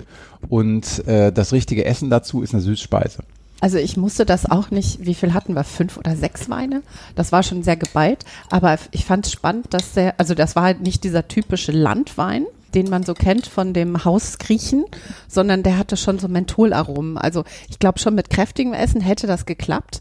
und 0.50 1.06
äh, 1.08 1.32
das 1.32 1.52
richtige 1.54 1.86
Essen 1.86 2.10
dazu 2.10 2.42
ist 2.42 2.54
eine 2.54 2.62
Süßspeise. 2.62 3.24
Also 3.60 3.78
ich 3.78 3.96
musste 3.96 4.26
das 4.26 4.50
auch 4.50 4.72
nicht, 4.72 5.06
wie 5.06 5.14
viel 5.14 5.34
hatten 5.36 5.54
wir? 5.54 5.64
Fünf 5.64 5.98
oder 5.98 6.16
sechs 6.16 6.50
Weine? 6.50 6.82
Das 7.14 7.32
war 7.32 7.44
schon 7.44 7.62
sehr 7.62 7.76
geballt, 7.76 8.26
aber 8.50 8.78
ich 8.90 9.06
fand 9.06 9.28
es 9.28 9.32
spannend, 9.34 9.68
dass 9.72 9.94
der, 9.94 10.20
also 10.20 10.34
das 10.34 10.56
war 10.56 10.64
halt 10.64 10.82
nicht 10.82 11.04
dieser 11.04 11.28
typische 11.28 11.72
Landwein, 11.72 12.46
den 12.74 12.90
man 12.90 13.04
so 13.04 13.14
kennt 13.14 13.48
von 13.48 13.74
dem 13.74 14.06
Haus 14.06 14.38
Griechen, 14.38 14.86
sondern 15.28 15.64
der 15.64 15.78
hatte 15.78 15.98
schon 15.98 16.20
so 16.20 16.28
Mentholaromen. 16.28 17.18
Also 17.18 17.44
ich 17.70 17.80
glaube 17.80 18.00
schon 18.00 18.16
mit 18.16 18.30
kräftigem 18.30 18.74
Essen 18.74 19.02
hätte 19.02 19.28
das 19.28 19.46
geklappt, 19.46 20.00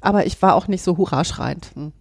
aber 0.00 0.26
ich 0.26 0.40
war 0.42 0.54
auch 0.54 0.68
nicht 0.68 0.82
so 0.82 0.96
hurraschreiend. 0.96 1.70
Hm. 1.74 1.92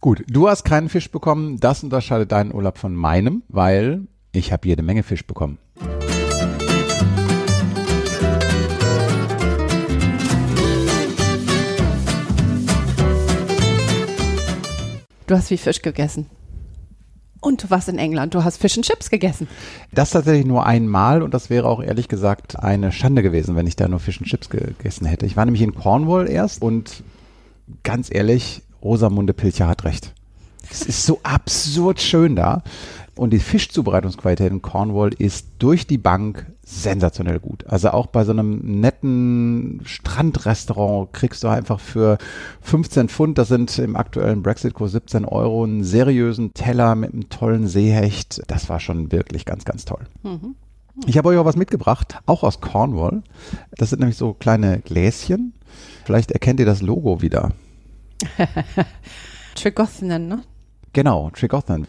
Gut, 0.00 0.24
du 0.28 0.48
hast 0.48 0.64
keinen 0.64 0.88
Fisch 0.88 1.10
bekommen. 1.10 1.60
Das 1.60 1.82
unterscheidet 1.82 2.32
deinen 2.32 2.54
Urlaub 2.54 2.78
von 2.78 2.94
meinem, 2.94 3.42
weil 3.48 4.06
ich 4.32 4.52
habe 4.52 4.66
jede 4.66 4.82
Menge 4.82 5.02
Fisch 5.02 5.26
bekommen. 5.26 5.58
Du 15.26 15.36
hast 15.36 15.50
wie 15.50 15.58
Fisch 15.58 15.82
gegessen. 15.82 16.26
Und 17.40 17.70
warst 17.70 17.88
in 17.88 17.98
England, 17.98 18.34
du 18.34 18.44
hast 18.44 18.58
Fish 18.58 18.76
and 18.76 18.84
Chips 18.84 19.08
gegessen. 19.08 19.48
Das 19.92 20.10
tatsächlich 20.10 20.46
nur 20.46 20.66
einmal 20.66 21.22
und 21.22 21.32
das 21.32 21.48
wäre 21.48 21.68
auch 21.68 21.82
ehrlich 21.82 22.08
gesagt 22.08 22.58
eine 22.58 22.92
Schande 22.92 23.22
gewesen, 23.22 23.56
wenn 23.56 23.66
ich 23.66 23.76
da 23.76 23.88
nur 23.88 23.98
Fish 23.98 24.18
and 24.18 24.28
Chips 24.28 24.50
gegessen 24.50 25.06
hätte. 25.06 25.24
Ich 25.24 25.36
war 25.36 25.46
nämlich 25.46 25.62
in 25.62 25.74
Cornwall 25.74 26.28
erst 26.28 26.60
und 26.60 27.02
ganz 27.82 28.12
ehrlich, 28.12 28.62
Rosamunde 28.82 29.32
Pilcher 29.32 29.68
hat 29.68 29.84
recht. 29.84 30.12
Es 30.70 30.82
ist 30.82 31.04
so 31.04 31.20
absurd 31.22 32.00
schön 32.00 32.36
da. 32.36 32.62
Und 33.20 33.34
die 33.34 33.38
Fischzubereitungsqualität 33.38 34.50
in 34.50 34.62
Cornwall 34.62 35.10
ist 35.12 35.48
durch 35.58 35.86
die 35.86 35.98
Bank 35.98 36.50
sensationell 36.62 37.38
gut. 37.38 37.66
Also 37.66 37.90
auch 37.90 38.06
bei 38.06 38.24
so 38.24 38.32
einem 38.32 38.80
netten 38.80 39.82
Strandrestaurant 39.84 41.12
kriegst 41.12 41.44
du 41.44 41.48
einfach 41.48 41.80
für 41.80 42.16
15 42.62 43.10
Pfund, 43.10 43.36
das 43.36 43.48
sind 43.48 43.78
im 43.78 43.94
aktuellen 43.94 44.42
Brexit-Kurs 44.42 44.92
17 44.92 45.26
Euro, 45.26 45.64
einen 45.64 45.84
seriösen 45.84 46.54
Teller 46.54 46.94
mit 46.94 47.12
einem 47.12 47.28
tollen 47.28 47.68
Seehecht. 47.68 48.40
Das 48.46 48.70
war 48.70 48.80
schon 48.80 49.12
wirklich 49.12 49.44
ganz, 49.44 49.66
ganz 49.66 49.84
toll. 49.84 50.06
Ich 51.04 51.18
habe 51.18 51.28
euch 51.28 51.36
auch 51.36 51.44
was 51.44 51.56
mitgebracht, 51.56 52.20
auch 52.24 52.42
aus 52.42 52.62
Cornwall. 52.62 53.22
Das 53.72 53.90
sind 53.90 53.98
nämlich 53.98 54.16
so 54.16 54.32
kleine 54.32 54.78
Gläschen. 54.78 55.52
Vielleicht 56.06 56.30
erkennt 56.30 56.58
ihr 56.58 56.64
das 56.64 56.80
Logo 56.80 57.20
wieder. 57.20 57.52
Trigothnen, 59.56 60.26
ne? 60.26 60.42
Genau, 60.94 61.28
Tregothan. 61.34 61.86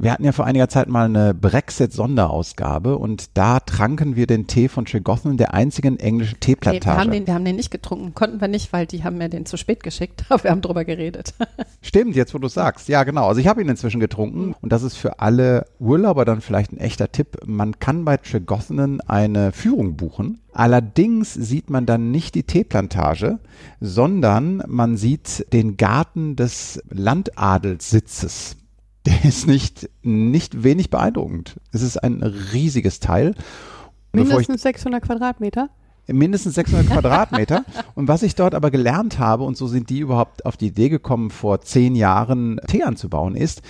Wir 0.00 0.12
hatten 0.12 0.22
ja 0.22 0.30
vor 0.30 0.44
einiger 0.44 0.68
Zeit 0.68 0.88
mal 0.88 1.06
eine 1.06 1.34
Brexit-Sonderausgabe 1.34 2.96
und 2.96 3.36
da 3.36 3.58
tranken 3.58 4.14
wir 4.14 4.28
den 4.28 4.46
Tee 4.46 4.68
von 4.68 4.84
Tregothan, 4.84 5.36
der 5.38 5.54
einzigen 5.54 5.98
englischen 5.98 6.36
Nee, 6.40 6.46
wir, 6.46 6.54
Teeplantage. 6.54 6.98
haben 7.00 7.10
den, 7.10 7.26
wir 7.26 7.34
haben 7.34 7.44
den 7.44 7.56
nicht 7.56 7.72
getrunken, 7.72 8.14
konnten 8.14 8.40
wir 8.40 8.46
nicht, 8.46 8.72
weil 8.72 8.86
die 8.86 9.02
haben 9.02 9.18
mir 9.18 9.28
den 9.28 9.44
zu 9.44 9.56
spät 9.56 9.82
geschickt, 9.82 10.24
aber 10.28 10.44
wir 10.44 10.50
haben 10.52 10.60
drüber 10.60 10.84
geredet. 10.84 11.34
Stimmt, 11.82 12.14
jetzt 12.14 12.32
wo 12.32 12.38
du 12.38 12.46
sagst. 12.46 12.88
Ja, 12.88 13.02
genau. 13.02 13.26
Also 13.26 13.40
ich 13.40 13.48
habe 13.48 13.60
ihn 13.60 13.68
inzwischen 13.68 13.98
getrunken 13.98 14.54
und 14.60 14.70
das 14.70 14.84
ist 14.84 14.96
für 14.96 15.18
alle 15.18 15.66
Urlauber 15.80 16.24
dann 16.24 16.42
vielleicht 16.42 16.72
ein 16.72 16.78
echter 16.78 17.10
Tipp. 17.10 17.38
Man 17.44 17.80
kann 17.80 18.04
bei 18.04 18.18
Tregothanen 18.18 19.00
eine 19.00 19.50
Führung 19.50 19.96
buchen. 19.96 20.40
Allerdings 20.52 21.34
sieht 21.34 21.70
man 21.70 21.86
dann 21.86 22.12
nicht 22.12 22.36
die 22.36 22.44
Teeplantage, 22.44 23.40
sondern 23.80 24.62
man 24.68 24.96
sieht 24.96 25.52
den 25.52 25.76
Garten 25.76 26.36
des 26.36 26.80
Landadelssitzes. 26.88 28.57
Der 29.08 29.24
ist 29.24 29.46
nicht, 29.46 29.88
nicht 30.02 30.64
wenig 30.64 30.90
beeindruckend. 30.90 31.58
Es 31.72 31.80
ist 31.80 31.96
ein 31.96 32.22
riesiges 32.22 33.00
Teil. 33.00 33.34
Mindestens 34.12 34.60
600 34.60 35.02
Quadratmeter. 35.02 35.70
mindestens 36.08 36.56
600 36.56 36.88
Quadratmeter. 36.88 37.64
Und 37.94 38.06
was 38.06 38.22
ich 38.22 38.34
dort 38.34 38.54
aber 38.54 38.70
gelernt 38.70 39.18
habe, 39.18 39.44
und 39.44 39.56
so 39.56 39.66
sind 39.66 39.88
die 39.88 40.00
überhaupt 40.00 40.44
auf 40.44 40.58
die 40.58 40.66
Idee 40.66 40.90
gekommen, 40.90 41.30
vor 41.30 41.62
zehn 41.62 41.96
Jahren 41.96 42.60
Tee 42.66 42.82
anzubauen, 42.82 43.34
ist, 43.34 43.62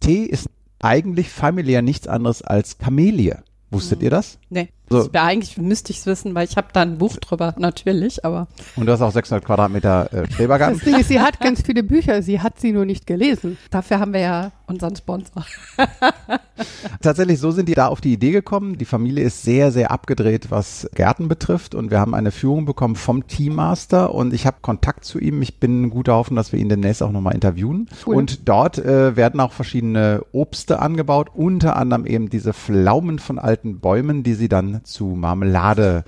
Tee 0.00 0.24
ist 0.24 0.48
eigentlich 0.80 1.28
familiär 1.28 1.82
nichts 1.82 2.08
anderes 2.08 2.40
als 2.40 2.78
Kamelie. 2.78 3.42
Wusstet 3.70 4.02
ihr 4.02 4.10
das? 4.10 4.38
Nee, 4.48 4.70
So. 4.88 5.12
wär 5.12 5.24
eigentlich 5.24 5.58
müsste 5.58 5.90
ich 5.90 5.98
es 5.98 6.06
wissen, 6.06 6.34
weil 6.34 6.46
ich 6.46 6.56
habe 6.56 6.68
da 6.72 6.82
ein 6.82 6.98
Buch 6.98 7.16
drüber, 7.16 7.54
natürlich, 7.58 8.24
aber 8.24 8.46
Und 8.76 8.86
du 8.86 8.92
hast 8.92 9.02
auch 9.02 9.10
600 9.10 9.44
Quadratmeter 9.44 10.12
äh, 10.12 10.30
Schrebergarten. 10.32 10.78
Das 10.78 10.84
Ding 10.84 11.00
ist, 11.00 11.08
sie 11.08 11.20
hat 11.20 11.40
ganz 11.40 11.62
viele 11.62 11.82
Bücher, 11.82 12.22
sie 12.22 12.40
hat 12.40 12.60
sie 12.60 12.72
nur 12.72 12.84
nicht 12.84 13.06
gelesen. 13.06 13.58
dafür 13.70 13.98
haben 13.98 14.12
wir 14.12 14.20
ja 14.20 14.52
unseren 14.66 14.96
Sponsor. 14.96 15.44
Tatsächlich, 17.02 17.38
so 17.38 17.50
sind 17.50 17.68
die 17.68 17.74
da 17.74 17.86
auf 17.86 18.00
die 18.00 18.12
Idee 18.12 18.32
gekommen. 18.32 18.78
Die 18.78 18.84
Familie 18.84 19.24
ist 19.24 19.42
sehr, 19.42 19.70
sehr 19.70 19.90
abgedreht, 19.90 20.50
was 20.50 20.88
Gärten 20.94 21.28
betrifft. 21.28 21.74
Und 21.74 21.90
wir 21.90 22.00
haben 22.00 22.14
eine 22.14 22.32
Führung 22.32 22.64
bekommen 22.64 22.96
vom 22.96 23.26
Teammaster 23.26 24.14
und 24.14 24.32
ich 24.32 24.46
habe 24.46 24.58
Kontakt 24.62 25.04
zu 25.04 25.18
ihm. 25.18 25.42
Ich 25.42 25.58
bin 25.60 25.90
guter 25.90 26.14
Hoffnung, 26.14 26.36
dass 26.36 26.52
wir 26.52 26.58
ihn 26.58 26.68
demnächst 26.68 27.02
auch 27.02 27.12
nochmal 27.12 27.34
interviewen. 27.34 27.88
Cool. 28.06 28.16
Und 28.16 28.48
dort 28.48 28.78
äh, 28.78 29.16
werden 29.16 29.40
auch 29.40 29.52
verschiedene 29.52 30.24
Obste 30.32 30.80
angebaut, 30.80 31.30
unter 31.34 31.76
anderem 31.76 32.06
eben 32.06 32.30
diese 32.30 32.52
Pflaumen 32.52 33.18
von 33.18 33.38
alten 33.38 33.80
Bäumen, 33.80 34.22
die 34.22 34.34
sie 34.34 34.48
dann 34.48 34.75
zu 34.84 35.06
Marmelade 35.06 36.04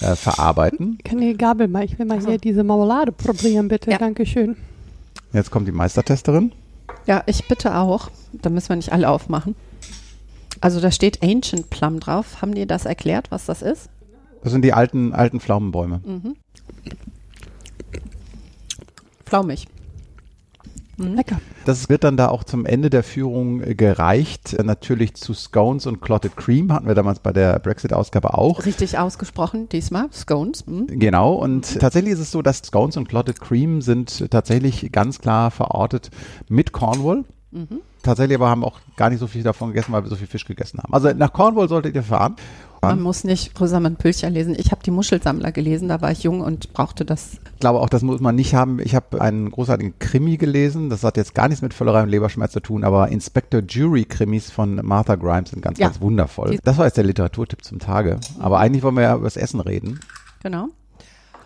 äh, 0.00 0.14
verarbeiten. 0.16 0.98
Ich 0.98 1.10
kann 1.10 1.20
die 1.20 1.36
Gabel 1.36 1.68
mal, 1.68 1.84
ich 1.84 1.98
will 1.98 2.06
mal 2.06 2.24
hier 2.24 2.38
diese 2.38 2.64
Marmelade 2.64 3.12
probieren, 3.12 3.68
bitte. 3.68 3.90
Ja. 3.90 3.98
Dankeschön. 3.98 4.56
Jetzt 5.32 5.50
kommt 5.50 5.66
die 5.66 5.72
Meistertesterin. 5.72 6.52
Ja, 7.06 7.22
ich 7.26 7.46
bitte 7.48 7.76
auch. 7.76 8.10
Da 8.32 8.50
müssen 8.50 8.70
wir 8.70 8.76
nicht 8.76 8.92
alle 8.92 9.08
aufmachen. 9.08 9.54
Also 10.60 10.80
da 10.80 10.90
steht 10.90 11.22
Ancient 11.22 11.70
Plum 11.70 12.00
drauf. 12.00 12.40
Haben 12.40 12.54
die 12.54 12.66
das 12.66 12.84
erklärt, 12.84 13.30
was 13.30 13.46
das 13.46 13.62
ist? 13.62 13.88
Das 14.42 14.52
sind 14.52 14.62
die 14.62 14.72
alten, 14.72 15.12
alten 15.12 15.40
Pflaumenbäume. 15.40 16.00
Flaumig. 19.26 19.66
Lecker. 20.96 21.40
Das 21.64 21.88
wird 21.88 22.04
dann 22.04 22.16
da 22.16 22.28
auch 22.28 22.44
zum 22.44 22.66
Ende 22.66 22.90
der 22.90 23.02
Führung 23.02 23.62
äh, 23.62 23.74
gereicht. 23.74 24.54
Äh, 24.54 24.62
Natürlich 24.62 25.14
zu 25.14 25.34
Scones 25.34 25.86
und 25.86 26.00
Clotted 26.00 26.36
Cream 26.36 26.72
hatten 26.72 26.86
wir 26.86 26.94
damals 26.94 27.20
bei 27.20 27.32
der 27.32 27.58
Brexit-Ausgabe 27.58 28.34
auch. 28.34 28.64
Richtig 28.64 28.98
ausgesprochen 28.98 29.68
diesmal. 29.68 30.08
Scones. 30.12 30.64
Hm. 30.66 30.86
Genau, 30.86 31.34
und 31.34 31.80
tatsächlich 31.80 32.12
ist 32.12 32.20
es 32.20 32.30
so, 32.30 32.42
dass 32.42 32.58
Scones 32.58 32.96
und 32.96 33.08
Clotted 33.08 33.40
Cream 33.40 33.80
sind 33.80 34.30
tatsächlich 34.30 34.90
ganz 34.92 35.20
klar 35.20 35.50
verortet 35.50 36.10
mit 36.48 36.72
Cornwall. 36.72 37.24
Tatsächlich 38.02 38.36
aber 38.36 38.48
haben 38.48 38.64
auch 38.64 38.80
gar 38.96 39.10
nicht 39.10 39.20
so 39.20 39.28
viel 39.28 39.44
davon 39.44 39.68
gegessen, 39.68 39.92
weil 39.92 40.02
wir 40.02 40.10
so 40.10 40.16
viel 40.16 40.26
Fisch 40.26 40.44
gegessen 40.44 40.80
haben. 40.82 40.92
Also 40.92 41.12
nach 41.12 41.32
Cornwall 41.32 41.68
solltet 41.68 41.94
ihr 41.94 42.02
fahren. 42.02 42.34
Man 42.88 43.02
muss 43.02 43.24
nicht 43.24 43.58
Rosamund 43.60 43.98
Pilcher 43.98 44.30
lesen. 44.30 44.54
Ich 44.58 44.70
habe 44.70 44.82
die 44.84 44.90
Muschelsammler 44.90 45.52
gelesen, 45.52 45.88
da 45.88 46.00
war 46.00 46.10
ich 46.12 46.22
jung 46.22 46.40
und 46.40 46.72
brauchte 46.72 47.04
das. 47.04 47.34
Ich 47.54 47.60
glaube 47.60 47.80
auch, 47.80 47.88
das 47.88 48.02
muss 48.02 48.20
man 48.20 48.34
nicht 48.34 48.54
haben. 48.54 48.78
Ich 48.80 48.94
habe 48.94 49.20
einen 49.20 49.50
großartigen 49.50 49.98
Krimi 49.98 50.36
gelesen. 50.36 50.90
Das 50.90 51.02
hat 51.04 51.16
jetzt 51.16 51.34
gar 51.34 51.48
nichts 51.48 51.62
mit 51.62 51.74
Völlerei 51.74 52.02
und 52.02 52.08
Leberschmerz 52.08 52.52
zu 52.52 52.60
tun, 52.60 52.84
aber 52.84 53.08
Inspector 53.08 53.60
Jury 53.66 54.04
Krimis 54.04 54.50
von 54.50 54.76
Martha 54.84 55.14
Grimes 55.16 55.50
sind 55.50 55.62
ganz, 55.62 55.78
Ja. 55.78 55.86
ganz 55.88 56.00
wundervoll. 56.00 56.58
Das 56.64 56.78
war 56.78 56.86
jetzt 56.86 56.96
der 56.96 57.04
Literaturtipp 57.04 57.64
zum 57.64 57.78
Tage. 57.78 58.18
Aber 58.38 58.58
eigentlich 58.60 58.82
wollen 58.82 58.96
wir 58.96 59.02
ja 59.02 59.14
über 59.14 59.24
das 59.24 59.36
Essen 59.36 59.60
reden. 59.60 60.00
Genau. 60.42 60.68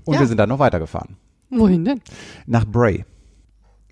Und 0.04 0.14
Ja. 0.14 0.20
wir 0.20 0.26
sind 0.26 0.38
dann 0.38 0.48
noch 0.48 0.58
weitergefahren. 0.58 1.16
Wohin 1.50 1.84
denn? 1.84 2.00
Nach 2.46 2.64
Bray. 2.64 3.04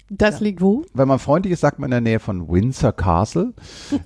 Das 0.08 0.40
liegt 0.40 0.60
wo? 0.60 0.84
Wenn 0.94 1.08
man 1.08 1.18
freundlich 1.18 1.52
ist, 1.52 1.60
sagt 1.60 1.78
man 1.80 1.88
in 1.88 1.90
der 1.92 2.00
Nähe 2.00 2.20
von 2.20 2.48
Windsor 2.48 2.92
Castle. 2.92 3.54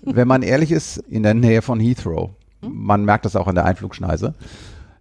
Wenn 0.02 0.26
man 0.28 0.42
ehrlich 0.42 0.72
ist, 0.72 0.96
in 0.96 1.22
der 1.22 1.34
Nähe 1.34 1.60
von 1.60 1.78
Heathrow. 1.78 2.30
Man 2.62 3.04
merkt 3.04 3.24
das 3.24 3.36
auch 3.36 3.46
an 3.46 3.54
der 3.54 3.64
Einflugschneise. 3.64 4.34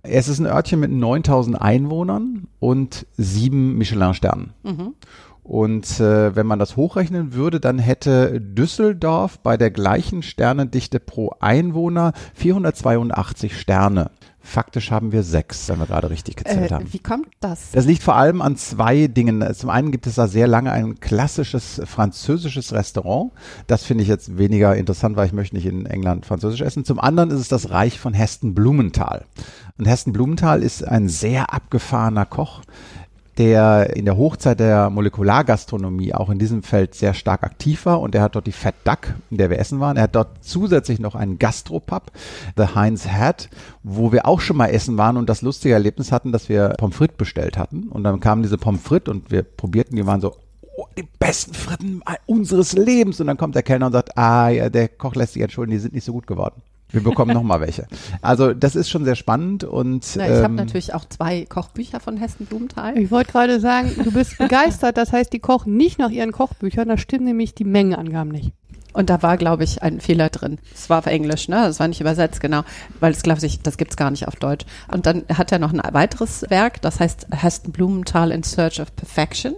Es 0.02 0.28
ist 0.28 0.39
ein 0.39 0.45
Örtchen 0.45 0.80
mit 0.80 0.91
9000 0.91 1.62
Einwohnern 1.62 2.48
und 2.60 3.06
sieben 3.17 3.78
Michelin-Sternen. 3.78 4.54
Und 5.43 6.00
äh, 6.00 6.36
wenn 6.36 6.45
man 6.45 6.60
das 6.60 6.76
hochrechnen 6.76 7.34
würde, 7.34 7.60
dann 7.60 7.80
hätte 7.80 8.39
Düsseldorf 8.39 9.39
bei 9.39 9.58
der 9.58 9.72
gleichen 9.72 10.22
Sternendichte 10.22 11.00
pro 11.00 11.32
Einwohner 11.39 12.13
482 12.36 13.60
Sterne. 13.60 14.12
Faktisch 14.41 14.89
haben 14.91 15.12
wir 15.12 15.23
sechs, 15.23 15.67
wenn 15.69 15.80
wir 15.80 15.86
gerade 15.86 16.10
richtig 16.10 16.38
gezählt 16.38 16.71
Äh, 16.71 16.73
haben. 16.75 16.93
wie 16.93 16.99
kommt 16.99 17.28
das? 17.39 17.71
Das 17.71 17.86
liegt 17.86 18.02
vor 18.02 18.15
allem 18.15 18.41
an 18.41 18.56
zwei 18.56 19.08
Dingen. 19.08 19.54
Zum 19.54 19.69
einen 19.69 19.91
gibt 19.91 20.08
es 20.08 20.15
da 20.15 20.28
sehr 20.28 20.47
lange 20.47 20.71
ein 20.71 20.99
klassisches 20.99 21.82
französisches 21.86 22.71
Restaurant. 22.73 23.32
Das 23.67 23.84
finde 23.84 24.04
ich 24.04 24.08
jetzt 24.10 24.38
weniger 24.38 24.75
interessant, 24.75 25.15
weil 25.17 25.28
ich 25.28 25.34
möchte 25.34 25.56
nicht 25.56 25.65
in 25.65 25.86
England 25.86 26.25
französisch 26.25 26.62
essen. 26.62 26.86
Zum 26.86 26.99
anderen 26.99 27.32
ist 27.32 27.39
es 27.39 27.47
das 27.49 27.69
Reich 27.69 27.99
von 27.99 28.13
Heston 28.13 28.56
Blumenthal. 28.56 29.25
Und 29.78 29.86
Heston 29.86 30.13
Blumenthal 30.13 30.63
ist 30.63 30.86
ein 30.88 31.08
sehr 31.10 31.54
abgefahrener 31.54 32.25
Koch, 32.25 32.62
der 33.39 33.95
in 33.95 34.04
der 34.04 34.17
Hochzeit 34.17 34.60
der 34.60 34.89
Molekulargastronomie 34.89 36.13
auch 36.13 36.30
in 36.30 36.39
diesem 36.39 36.62
Feld 36.62 36.93
sehr 36.93 37.13
stark 37.13 37.43
aktiv 37.43 37.86
war 37.86 38.02
und 38.02 38.13
er 38.13 38.21
hat 38.21 38.36
dort 38.36 38.47
die 38.47 38.52
Fat 38.52 38.75
Duck, 38.84 39.15
in 39.32 39.38
der 39.38 39.49
wir 39.49 39.60
essen 39.60 39.80
waren. 39.80 39.95
Er 39.95 40.04
hat 40.04 40.15
dort 40.15 40.43
zusätzlich 40.43 40.99
noch 40.99 41.15
einen 41.15 41.39
Gastropub, 41.39 42.12
The 42.58 42.75
Heinz 42.75 43.08
Hat, 43.08 43.49
wo 43.82 44.12
wir 44.12 44.28
auch 44.28 44.41
schon 44.41 44.58
mal 44.58 44.67
essen 44.67 44.97
waren 44.97 45.15
und 45.15 45.30
das 45.30 45.41
lustige 45.41 45.73
Erlebnis 45.73 46.12
hatten, 46.12 46.34
dass 46.34 46.49
wir 46.49 46.75
Pommes 46.78 46.97
frites 46.97 47.15
bestellt 47.15 47.58
hatten 47.58 47.84
und 47.84 48.04
dann 48.04 48.19
kamen 48.19 48.43
diese 48.43 48.58
Pommes 48.58 48.82
frites 48.82 49.10
und 49.10 49.32
wir 49.32 49.43
probierten, 49.43 49.95
die 49.95 50.06
waren 50.06 50.19
so 50.19 50.36
oh, 50.75 50.86
die 50.97 51.08
besten 51.17 51.54
Fritten 51.54 52.02
unseres 52.25 52.73
Lebens 52.73 53.21
und 53.21 53.28
dann 53.28 53.38
kommt 53.38 53.56
der 53.56 53.63
Kellner 53.63 53.86
und 53.86 53.93
sagt, 53.93 54.17
ah 54.17 54.49
ja, 54.49 54.69
der 54.69 54.89
Koch 54.89 55.15
lässt 55.15 55.34
sich 55.34 55.41
entschuldigen, 55.41 55.78
die 55.78 55.82
sind 55.82 55.93
nicht 55.93 56.04
so 56.04 56.12
gut 56.12 56.28
geworden. 56.28 56.62
Wir 56.91 57.04
bekommen 57.04 57.34
noch 57.34 57.43
mal 57.43 57.62
welche. 57.62 57.88
Also 58.21 58.54
das 58.54 58.75
ist 58.75 58.89
schon 58.89 59.06
sehr 59.06 59.15
spannend 59.15 59.63
und 59.63 60.06
Na, 60.15 60.25
ich 60.25 60.36
habe 60.38 60.45
ähm, 60.45 60.56
natürlich 60.56 60.93
auch 60.93 61.06
zwei 61.06 61.45
Kochbücher 61.45 61.99
von 61.99 62.17
Hessen 62.17 62.47
Blumenthal. 62.47 62.97
Ich 62.97 63.12
wollte 63.12 63.32
gerade 63.32 63.60
sagen, 63.60 63.91
du 64.04 64.12
bist 64.12 64.38
begeistert. 64.38 64.97
Das 64.97 65.13
heißt, 65.13 65.32
die 65.32 65.39
kochen 65.39 65.78
nicht 65.78 65.99
nach 65.99 66.10
ihren 66.10 66.32
Kochbüchern. 66.32 66.88
Da 66.88 66.97
stimmen 66.97 67.25
nämlich 67.25 67.54
die 67.54 67.63
Mengenangaben 67.63 68.32
nicht. 68.32 68.54
Und 68.93 69.12
da 69.12 69.21
war, 69.21 69.38
glaube 69.38 69.63
ich, 69.63 69.84
ein 69.84 70.02
Fehler 70.02 70.30
drin. 70.30 70.58
Es 70.73 70.89
war 70.89 70.99
auf 70.99 71.06
Englisch, 71.06 71.47
ne? 71.47 71.58
Das 71.58 71.80
war 71.80 71.88
nicht 71.88 72.02
übersetzt, 72.02 72.41
genau. 72.41 72.63
Weil 72.99 73.12
es, 73.12 73.21
glaube 73.21 73.45
ich, 73.45 73.62
das 73.62 73.78
gibt's 73.78 73.95
gar 73.95 74.10
nicht 74.10 74.28
auf 74.28 74.36
Deutsch. 74.36 74.65
Und 74.91 75.06
dann 75.06 75.25
hat 75.32 75.52
er 75.52 75.60
noch 75.60 75.71
ein 75.71 75.93
weiteres 75.93 76.45
Werk, 76.49 76.82
das 76.82 76.99
heißt 76.99 77.28
Heston 77.32 77.71
Blumenthal 77.71 78.32
in 78.32 78.41
Search 78.41 78.82
of 78.82 78.95
Perfection. 78.95 79.54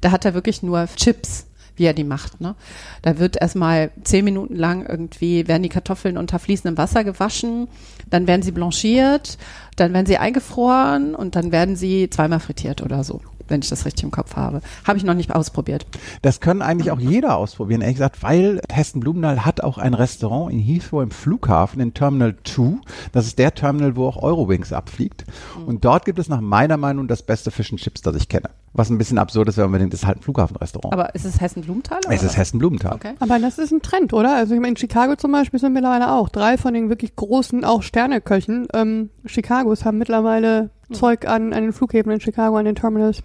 Da 0.00 0.12
hat 0.12 0.24
er 0.24 0.32
wirklich 0.32 0.62
nur 0.62 0.88
Chips, 0.96 1.46
wie 1.80 1.86
er 1.86 1.94
die 1.94 2.04
macht, 2.04 2.40
ne? 2.40 2.54
Da 3.02 3.18
wird 3.18 3.40
erstmal 3.40 3.90
zehn 4.04 4.24
Minuten 4.24 4.54
lang 4.54 4.86
irgendwie, 4.86 5.48
werden 5.48 5.62
die 5.62 5.70
Kartoffeln 5.70 6.18
unter 6.18 6.38
fließendem 6.38 6.76
Wasser 6.76 7.04
gewaschen, 7.04 7.68
dann 8.10 8.26
werden 8.26 8.42
sie 8.42 8.52
blanchiert, 8.52 9.38
dann 9.76 9.94
werden 9.94 10.06
sie 10.06 10.18
eingefroren 10.18 11.14
und 11.14 11.36
dann 11.36 11.52
werden 11.52 11.76
sie 11.76 12.10
zweimal 12.10 12.38
frittiert 12.38 12.82
oder 12.82 13.02
so, 13.02 13.22
wenn 13.48 13.62
ich 13.62 13.70
das 13.70 13.86
richtig 13.86 14.04
im 14.04 14.10
Kopf 14.10 14.36
habe. 14.36 14.60
Habe 14.86 14.98
ich 14.98 15.04
noch 15.04 15.14
nicht 15.14 15.34
ausprobiert. 15.34 15.86
Das 16.20 16.40
können 16.40 16.60
eigentlich 16.60 16.90
auch 16.90 17.00
jeder 17.00 17.36
ausprobieren, 17.38 17.80
ehrlich 17.80 17.96
gesagt, 17.96 18.22
weil 18.22 18.60
Hessen 18.70 19.00
Blumenthal 19.00 19.46
hat 19.46 19.62
auch 19.62 19.78
ein 19.78 19.94
Restaurant 19.94 20.52
in 20.52 20.58
Heathrow 20.58 21.02
im 21.02 21.10
Flughafen 21.10 21.80
in 21.80 21.94
Terminal 21.94 22.36
2. 22.44 22.74
Das 23.12 23.26
ist 23.26 23.38
der 23.38 23.54
Terminal, 23.54 23.96
wo 23.96 24.06
auch 24.06 24.22
Eurowings 24.22 24.74
abfliegt. 24.74 25.24
Und 25.64 25.86
dort 25.86 26.04
gibt 26.04 26.18
es 26.18 26.28
nach 26.28 26.42
meiner 26.42 26.76
Meinung 26.76 27.08
das 27.08 27.22
beste 27.22 27.50
Fish 27.50 27.70
Chips, 27.76 28.02
das 28.02 28.16
ich 28.16 28.28
kenne. 28.28 28.50
Was 28.72 28.88
ein 28.88 28.98
bisschen 28.98 29.18
absurd 29.18 29.48
ist, 29.48 29.56
wenn 29.56 29.68
man 29.70 29.80
denkt, 29.80 29.94
das 29.94 30.02
ist 30.02 30.06
halt 30.06 30.18
ein 30.18 30.22
Flughafenrestaurant. 30.22 30.92
Aber 30.92 31.14
ist 31.14 31.24
es 31.24 31.40
Hessen 31.40 31.62
Blumenthal? 31.62 31.98
es 32.08 32.22
ist 32.22 32.36
Hessen 32.36 32.58
Blumenthal. 32.58 32.94
Okay. 32.94 33.14
Aber 33.18 33.38
das 33.40 33.58
ist 33.58 33.72
ein 33.72 33.82
Trend, 33.82 34.12
oder? 34.12 34.36
Also 34.36 34.54
ich 34.54 34.60
meine, 34.60 34.70
in 34.70 34.76
Chicago 34.76 35.16
zum 35.16 35.32
Beispiel 35.32 35.58
sind 35.58 35.72
mittlerweile 35.72 36.12
auch 36.12 36.28
drei 36.28 36.56
von 36.56 36.72
den 36.74 36.88
wirklich 36.88 37.16
großen, 37.16 37.64
auch 37.64 37.82
Sterneköchen. 37.82 38.68
Ähm, 38.72 39.10
Chicagos 39.26 39.84
haben 39.84 39.98
mittlerweile 39.98 40.70
Zeug 40.92 41.26
an, 41.26 41.52
an 41.52 41.62
den 41.62 41.72
Flughäfen 41.72 42.12
in 42.12 42.20
Chicago, 42.20 42.56
an 42.56 42.64
den 42.64 42.76
Terminals. 42.76 43.22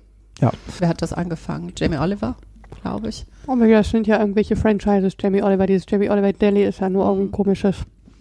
Wer 0.80 0.90
hat 0.90 1.02
das 1.02 1.14
angefangen? 1.14 1.74
Jamie 1.78 1.98
Oliver, 1.98 2.36
glaube 2.82 3.10
ich. 3.10 3.26
Aber 3.48 3.68
das 3.68 3.90
sind 3.90 4.08
ja 4.08 4.20
irgendwelche 4.20 4.56
Franchises. 4.56 5.14
Jamie 5.20 5.44
Oliver, 5.44 5.66
dieses 5.68 5.86
Jamie 5.88 6.10
Oliver 6.10 6.34
Deli 6.34 6.64
ist 6.66 6.80
ja 6.80 6.90
nur 6.90 7.06
irgendein 7.06 7.32
komisches, 7.32 7.78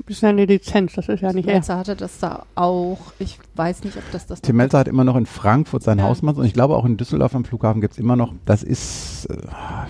ist 0.07 0.23
ja 0.23 0.29
eine 0.29 0.45
Lizenz, 0.45 0.95
das 0.95 1.09
ist 1.09 1.21
ja 1.21 1.33
nicht 1.33 1.49
er. 1.49 1.55
Melzer 1.55 1.79
hatte 1.79 1.97
das 1.97 2.19
da 2.19 2.45
auch. 2.55 2.99
Ich 3.19 3.39
weiß 3.57 3.85
nicht, 3.85 3.97
ob 3.97 4.03
das 4.13 4.27
das. 4.27 4.43
Tim 4.43 4.57
Melzer 4.57 4.79
hat 4.79 4.89
immer 4.89 5.05
noch 5.05 5.17
in 5.17 5.27
Frankfurt 5.27 5.83
sein 5.83 5.99
Ja. 5.99 6.05
Hausmann 6.05 6.35
und 6.37 6.45
ich 6.45 6.53
glaube 6.53 6.77
auch 6.77 6.85
in 6.85 6.97
Düsseldorf 6.97 7.35
am 7.35 7.45
Flughafen 7.45 7.81
gibt 7.81 7.95
es 7.95 7.99
immer 7.99 8.17
noch. 8.17 8.33
Das 8.45 8.63
ist 8.63 9.27
äh, 9.27 9.37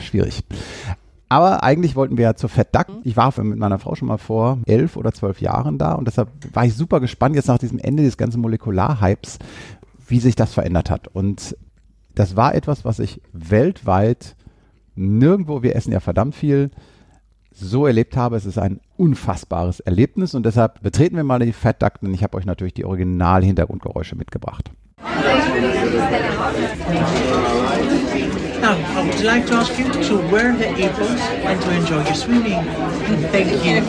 schwierig. 0.00 0.44
Aber 1.28 1.64
eigentlich 1.64 1.96
wollten 1.96 2.16
wir 2.16 2.24
ja 2.24 2.34
zur 2.36 2.48
Fat 2.48 2.74
Duck. 2.74 2.86
Ich 3.02 3.16
war 3.16 3.32
mit 3.42 3.58
meiner 3.58 3.78
Frau 3.78 3.94
schon 3.96 4.08
mal 4.08 4.18
vor 4.18 4.58
elf 4.66 4.96
oder 4.96 5.12
zwölf 5.12 5.40
Jahren 5.40 5.78
da 5.78 5.92
und 5.92 6.06
deshalb 6.06 6.28
war 6.52 6.64
ich 6.64 6.74
super 6.74 7.00
gespannt 7.00 7.34
jetzt 7.34 7.48
nach 7.48 7.58
diesem 7.58 7.78
Ende 7.78 8.04
des 8.04 8.16
ganzen 8.16 8.40
Molekularhypes, 8.40 9.38
wie 10.06 10.20
sich 10.20 10.36
das 10.36 10.54
verändert 10.54 10.90
hat. 10.90 11.08
Und 11.08 11.56
das 12.14 12.36
war 12.36 12.54
etwas, 12.54 12.84
was 12.84 13.00
ich 13.00 13.20
weltweit 13.32 14.36
nirgendwo, 14.94 15.62
wir 15.62 15.74
essen 15.74 15.92
ja 15.92 15.98
verdammt 15.98 16.36
viel, 16.36 16.70
so 17.54 17.86
erlebt 17.86 18.16
habe. 18.16 18.36
Es 18.36 18.46
ist 18.46 18.58
ein 18.58 18.80
unfassbares 18.96 19.80
Erlebnis 19.80 20.34
und 20.34 20.44
deshalb 20.44 20.82
betreten 20.82 21.16
wir 21.16 21.24
mal 21.24 21.38
die 21.38 21.52
Fat 21.52 21.82
Duck, 21.82 22.00
denn 22.02 22.12
ich 22.12 22.22
habe 22.22 22.36
euch 22.36 22.44
natürlich 22.44 22.74
die 22.74 22.84
Original-Hintergrundgeräusche 22.84 24.16
mitgebracht. 24.16 24.70
Now, 28.60 28.76
I 28.96 29.06
would 29.06 29.22
like 29.22 29.46
to 29.46 29.54
ask 29.56 29.78
you 29.78 29.84
to 29.84 30.16
wear 30.32 30.56
the 30.56 30.68
aprons 30.84 31.20
and 31.44 31.60
to 31.60 31.70
enjoy 31.70 32.02
your 32.02 32.14
swimming. 32.14 32.64
Thank 33.30 33.64
you. 33.64 33.82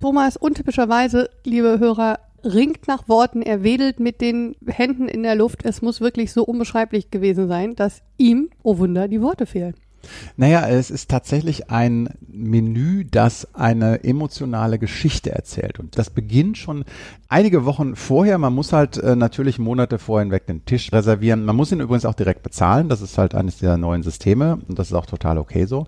Thomas 0.00 0.36
untypischerweise, 0.36 1.30
liebe 1.44 1.78
Hörer, 1.78 2.18
ringt 2.44 2.88
nach 2.88 3.08
Worten, 3.08 3.42
er 3.42 3.62
wedelt 3.62 4.00
mit 4.00 4.20
den 4.20 4.56
Händen 4.66 5.08
in 5.08 5.22
der 5.22 5.34
Luft. 5.34 5.64
Es 5.64 5.82
muss 5.82 6.00
wirklich 6.00 6.32
so 6.32 6.44
unbeschreiblich 6.44 7.10
gewesen 7.10 7.48
sein, 7.48 7.76
dass 7.76 8.02
ihm, 8.16 8.50
oh 8.62 8.78
Wunder, 8.78 9.08
die 9.08 9.22
Worte 9.22 9.46
fehlen. 9.46 9.74
Naja, 10.36 10.66
es 10.66 10.90
ist 10.90 11.10
tatsächlich 11.10 11.70
ein 11.70 12.08
Menü, 12.26 13.04
das 13.04 13.54
eine 13.54 14.02
emotionale 14.04 14.78
Geschichte 14.78 15.30
erzählt. 15.30 15.78
Und 15.78 15.98
das 15.98 16.10
beginnt 16.10 16.56
schon 16.56 16.84
einige 17.28 17.64
Wochen 17.64 17.96
vorher. 17.96 18.38
Man 18.38 18.54
muss 18.54 18.72
halt 18.72 18.96
äh, 18.96 19.16
natürlich 19.16 19.58
Monate 19.58 19.98
vorher 19.98 20.24
hinweg 20.24 20.46
den 20.46 20.64
Tisch 20.64 20.92
reservieren. 20.92 21.44
Man 21.44 21.56
muss 21.56 21.72
ihn 21.72 21.80
übrigens 21.80 22.06
auch 22.06 22.14
direkt 22.14 22.42
bezahlen. 22.42 22.88
Das 22.88 23.02
ist 23.02 23.18
halt 23.18 23.34
eines 23.34 23.58
der 23.58 23.76
neuen 23.76 24.02
Systeme 24.02 24.58
und 24.68 24.78
das 24.78 24.88
ist 24.88 24.94
auch 24.94 25.06
total 25.06 25.38
okay 25.38 25.66
so. 25.66 25.86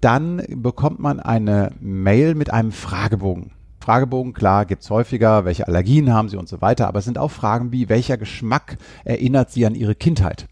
Dann 0.00 0.42
bekommt 0.48 1.00
man 1.00 1.20
eine 1.20 1.72
Mail 1.80 2.34
mit 2.34 2.52
einem 2.52 2.72
Fragebogen. 2.72 3.52
Fragebogen, 3.88 4.34
klar, 4.34 4.66
gibt's 4.66 4.90
häufiger, 4.90 5.46
welche 5.46 5.66
Allergien 5.66 6.12
haben 6.12 6.28
Sie 6.28 6.36
und 6.36 6.46
so 6.46 6.60
weiter, 6.60 6.88
aber 6.88 6.98
es 6.98 7.06
sind 7.06 7.16
auch 7.16 7.30
Fragen 7.30 7.72
wie, 7.72 7.88
welcher 7.88 8.18
Geschmack 8.18 8.76
erinnert 9.06 9.50
Sie 9.50 9.64
an 9.64 9.74
Ihre 9.74 9.94
Kindheit? 9.94 10.46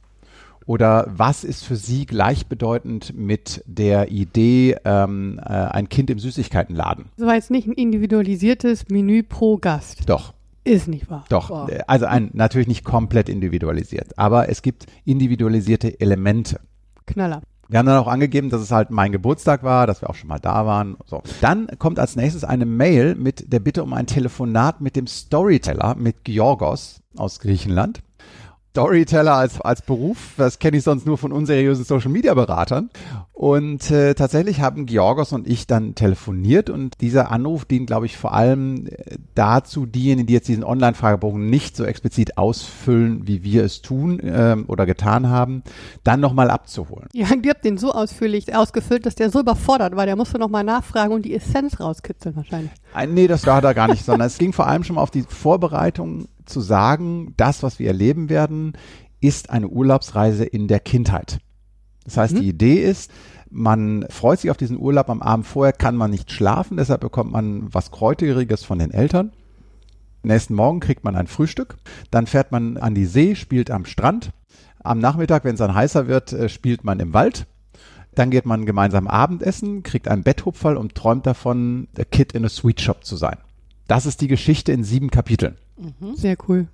Oder 0.65 1.07
was 1.11 1.45
ist 1.45 1.63
für 1.63 1.77
Sie 1.77 2.07
gleichbedeutend 2.07 3.15
mit 3.15 3.63
der 3.67 4.11
Idee, 4.11 4.77
ähm, 4.87 5.39
äh, 5.45 5.51
ein 5.51 5.91
Kind 5.91 6.09
im 6.09 6.19
Süßigkeitenladen? 6.19 7.11
Das 7.19 7.27
war 7.27 7.35
jetzt 7.35 7.51
nicht 7.51 7.69
ein 7.69 7.75
individualisiertes 7.75 8.89
Menü 8.89 9.23
pro 9.23 9.59
Gast. 9.59 10.09
Doch, 10.09 10.33
Ist 10.65 10.89
nicht 10.89 11.11
wahr. 11.11 11.27
doch. 11.29 11.49
Boah. 11.49 11.69
Also 11.89 12.07
ein, 12.07 12.31
natürlich 12.33 12.69
nicht 12.69 12.85
komplett 12.85 13.29
individualisiert, 13.29 14.19
aber 14.19 14.49
es 14.49 14.63
gibt 14.63 14.87
individualisierte 15.05 16.01
Elemente. 16.01 16.59
Knaller. 17.05 17.43
Wir 17.69 17.79
haben 17.79 17.87
dann 17.87 17.99
auch 17.99 18.07
angegeben, 18.07 18.51
dass 18.51 18.61
es 18.61 18.71
halt 18.71 18.91
mein 18.91 19.13
Geburtstag 19.13 19.63
war, 19.63 19.87
dass 19.87 20.01
wir 20.01 20.11
auch 20.11 20.15
schon 20.15 20.29
mal 20.29 20.39
da 20.39 20.67
waren. 20.67 20.97
So. 21.07 21.23
Dann 21.41 21.67
kommt 21.79 21.99
als 21.99 22.15
nächstes 22.15 22.45
eine 22.45 22.67
Mail 22.67 23.15
mit 23.17 23.53
der 23.53 23.61
Bitte 23.61 23.83
um 23.83 23.93
ein 23.93 24.07
Telefonat 24.07 24.81
mit 24.81 24.95
dem 24.95 25.07
Storyteller, 25.07 25.97
mit 25.97 26.25
Georgos 26.25 27.03
aus 27.17 27.41
Griechenland. 27.41 28.03
Storyteller 28.77 29.33
als, 29.33 29.59
als 29.59 29.81
Beruf. 29.81 30.35
Das 30.37 30.59
kenne 30.59 30.77
ich 30.77 30.83
sonst 30.83 31.07
nur 31.07 31.17
von 31.17 31.33
unseriösen 31.33 31.83
Social 31.87 32.11
Media 32.11 32.35
Beratern. 32.35 32.91
Und 33.33 33.91
äh, 33.91 34.15
tatsächlich 34.15 34.61
haben 34.61 34.85
Georgos 34.85 35.33
und 35.33 35.47
ich 35.47 35.67
dann 35.67 35.95
telefoniert 35.95 36.69
und 36.69 37.01
dieser 37.01 37.31
Anruf 37.31 37.65
dient, 37.65 37.87
glaube 37.87 38.05
ich, 38.05 38.19
vor 38.19 38.35
allem 38.35 38.87
äh, 38.87 39.17
dazu, 39.35 39.87
diejenigen, 39.87 40.27
die 40.27 40.35
jetzt 40.35 40.49
diesen 40.49 40.63
Online-Fragebogen 40.63 41.49
nicht 41.49 41.75
so 41.75 41.85
explizit 41.85 42.37
ausfüllen, 42.37 43.27
wie 43.27 43.43
wir 43.43 43.65
es 43.65 43.81
tun 43.81 44.21
ähm, 44.23 44.65
oder 44.69 44.85
getan 44.85 45.31
haben, 45.31 45.63
dann 46.05 46.21
nochmal 46.21 46.51
abzuholen. 46.51 47.09
Ja, 47.15 47.29
ihr 47.43 47.51
habt 47.51 47.65
den 47.65 47.79
so 47.79 47.93
ausführlich 47.93 48.55
ausgefüllt, 48.55 49.07
dass 49.07 49.15
der 49.15 49.31
so 49.31 49.41
überfordert 49.41 49.97
war. 49.97 50.05
Der 50.05 50.17
musste 50.17 50.39
nochmal 50.39 50.65
nachfragen 50.65 51.15
und 51.15 51.25
die 51.25 51.35
Essenz 51.35 51.81
rauskitzeln 51.81 52.37
wahrscheinlich. 52.37 52.73
Ein, 52.93 53.15
nee, 53.15 53.27
das 53.27 53.47
war 53.47 53.63
da 53.63 53.73
gar 53.73 53.89
nicht, 53.89 54.05
sondern 54.05 54.27
es 54.27 54.37
ging 54.37 54.53
vor 54.53 54.67
allem 54.67 54.85
schon 54.85 54.97
mal 54.97 55.03
auf 55.03 55.11
die 55.11 55.23
Vorbereitung 55.23 56.29
zu 56.47 56.61
sagen, 56.61 57.35
das, 57.37 57.63
was 57.63 57.79
wir 57.79 57.89
erleben 57.89 58.29
werden, 58.29 58.75
ist 59.21 59.51
eine 59.51 59.69
Urlaubsreise 59.69 60.45
in 60.45 60.69
der 60.69 60.81
Kindheit. 60.81 61.39
Das 62.05 62.17
heißt, 62.17 62.35
Mhm. 62.35 62.41
die 62.41 62.49
Idee 62.49 62.83
ist, 62.83 63.11
man 63.51 64.07
freut 64.11 64.41
sich 64.41 64.51
auf 64.51 64.57
diesen 64.57 64.79
Urlaub 64.79 65.09
am 65.11 65.23
Abend 65.23 65.47
vorher, 65.47 65.73
kann 65.73 65.97
man 65.97 66.11
nicht 66.11 66.31
schlafen, 66.33 66.77
deshalb 66.77 67.01
bekommt 67.01 67.33
man 67.33 67.73
was 67.73 67.91
Kräuteriges 67.91 68.65
von 68.65 68.79
den 68.79 68.91
Eltern. 68.91 69.33
Nächsten 70.23 70.55
Morgen 70.55 70.81
kriegt 70.81 71.05
man 71.05 71.15
ein 71.17 71.27
Frühstück, 71.29 71.77
dann 72.11 72.27
fährt 72.27 72.51
man 72.53 72.77
an 72.77 72.95
die 72.95 73.07
See, 73.07 73.35
spielt 73.37 73.71
am 73.71 73.85
Strand. 73.85 74.33
Am 74.83 74.99
Nachmittag, 74.99 75.45
wenn 75.45 75.55
es 75.55 75.59
dann 75.59 75.75
heißer 75.75 76.07
wird, 76.09 76.33
äh, 76.33 76.49
spielt 76.49 76.85
man 76.85 77.01
im 77.01 77.13
Wald. 77.15 77.47
Dann 78.15 78.31
geht 78.31 78.47
man 78.47 78.67
gemeinsam 78.67 79.09
Abendessen, 79.09 79.83
kriegt 79.83 80.09
einen 80.09 80.23
Betthupferl 80.23 80.77
und 80.77 80.95
träumt 80.95 81.27
davon, 81.27 81.89
a 81.99 82.05
Kid 82.05 82.33
in 82.33 82.45
a 82.45 82.49
Sweet 82.49 82.81
Shop 82.81 83.05
zu 83.05 83.17
sein. 83.17 83.37
Das 83.89 84.07
ist 84.07 84.21
die 84.21 84.29
Geschichte 84.29 84.73
in 84.73 84.85
sieben 84.85 85.11
Kapiteln. 85.11 85.57
Sehr 86.15 86.37
cool. 86.49 86.69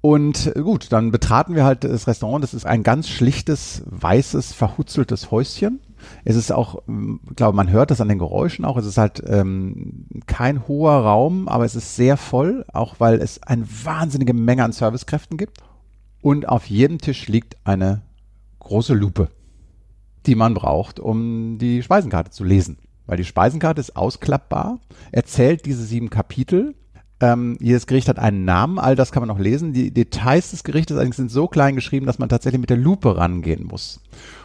Und 0.00 0.54
äh, 0.54 0.60
gut, 0.60 0.92
dann 0.92 1.10
betraten 1.10 1.54
wir 1.54 1.64
halt 1.64 1.84
das 1.84 2.06
Restaurant. 2.06 2.44
Das 2.44 2.52
ist 2.52 2.66
ein 2.66 2.82
ganz 2.82 3.08
schlichtes, 3.08 3.82
weißes, 3.86 4.52
verhutzeltes 4.52 5.30
Häuschen. 5.30 5.80
Es 6.24 6.36
ist 6.36 6.52
auch, 6.52 6.82
ähm, 6.86 7.20
ich 7.30 7.36
glaube, 7.36 7.56
man 7.56 7.70
hört 7.70 7.90
das 7.90 8.02
an 8.02 8.08
den 8.08 8.18
Geräuschen 8.18 8.66
auch. 8.66 8.76
Es 8.76 8.84
ist 8.84 8.98
halt 8.98 9.22
ähm, 9.26 10.04
kein 10.26 10.68
hoher 10.68 10.98
Raum, 10.98 11.48
aber 11.48 11.64
es 11.64 11.74
ist 11.74 11.96
sehr 11.96 12.18
voll, 12.18 12.66
auch 12.70 12.96
weil 12.98 13.14
es 13.14 13.42
eine 13.42 13.66
wahnsinnige 13.84 14.34
Menge 14.34 14.64
an 14.64 14.72
Servicekräften 14.72 15.38
gibt. 15.38 15.62
Und 16.20 16.48
auf 16.50 16.66
jedem 16.66 16.98
Tisch 16.98 17.26
liegt 17.28 17.56
eine 17.64 18.02
große 18.58 18.92
Lupe, 18.92 19.28
die 20.26 20.34
man 20.34 20.52
braucht, 20.52 21.00
um 21.00 21.56
die 21.58 21.82
Speisenkarte 21.82 22.30
zu 22.30 22.44
lesen. 22.44 22.76
Weil 23.06 23.16
die 23.16 23.24
Speisenkarte 23.24 23.80
ist 23.80 23.96
ausklappbar, 23.96 24.80
erzählt 25.12 25.66
diese 25.66 25.84
sieben 25.84 26.10
Kapitel 26.10 26.74
ähm, 27.24 27.56
jedes 27.60 27.86
Gericht 27.86 28.08
hat 28.08 28.18
einen 28.18 28.44
Namen, 28.44 28.78
all 28.78 28.96
das 28.96 29.10
kann 29.10 29.22
man 29.22 29.28
noch 29.28 29.38
lesen. 29.38 29.72
Die 29.72 29.90
Details 29.90 30.50
des 30.50 30.64
Gerichtes 30.64 30.96
allerdings 30.96 31.16
sind 31.16 31.30
so 31.30 31.48
klein 31.48 31.74
geschrieben, 31.74 32.06
dass 32.06 32.18
man 32.18 32.28
tatsächlich 32.28 32.60
mit 32.60 32.70
der 32.70 32.76
Lupe 32.76 33.16
rangehen 33.16 33.64
muss. 33.66 34.00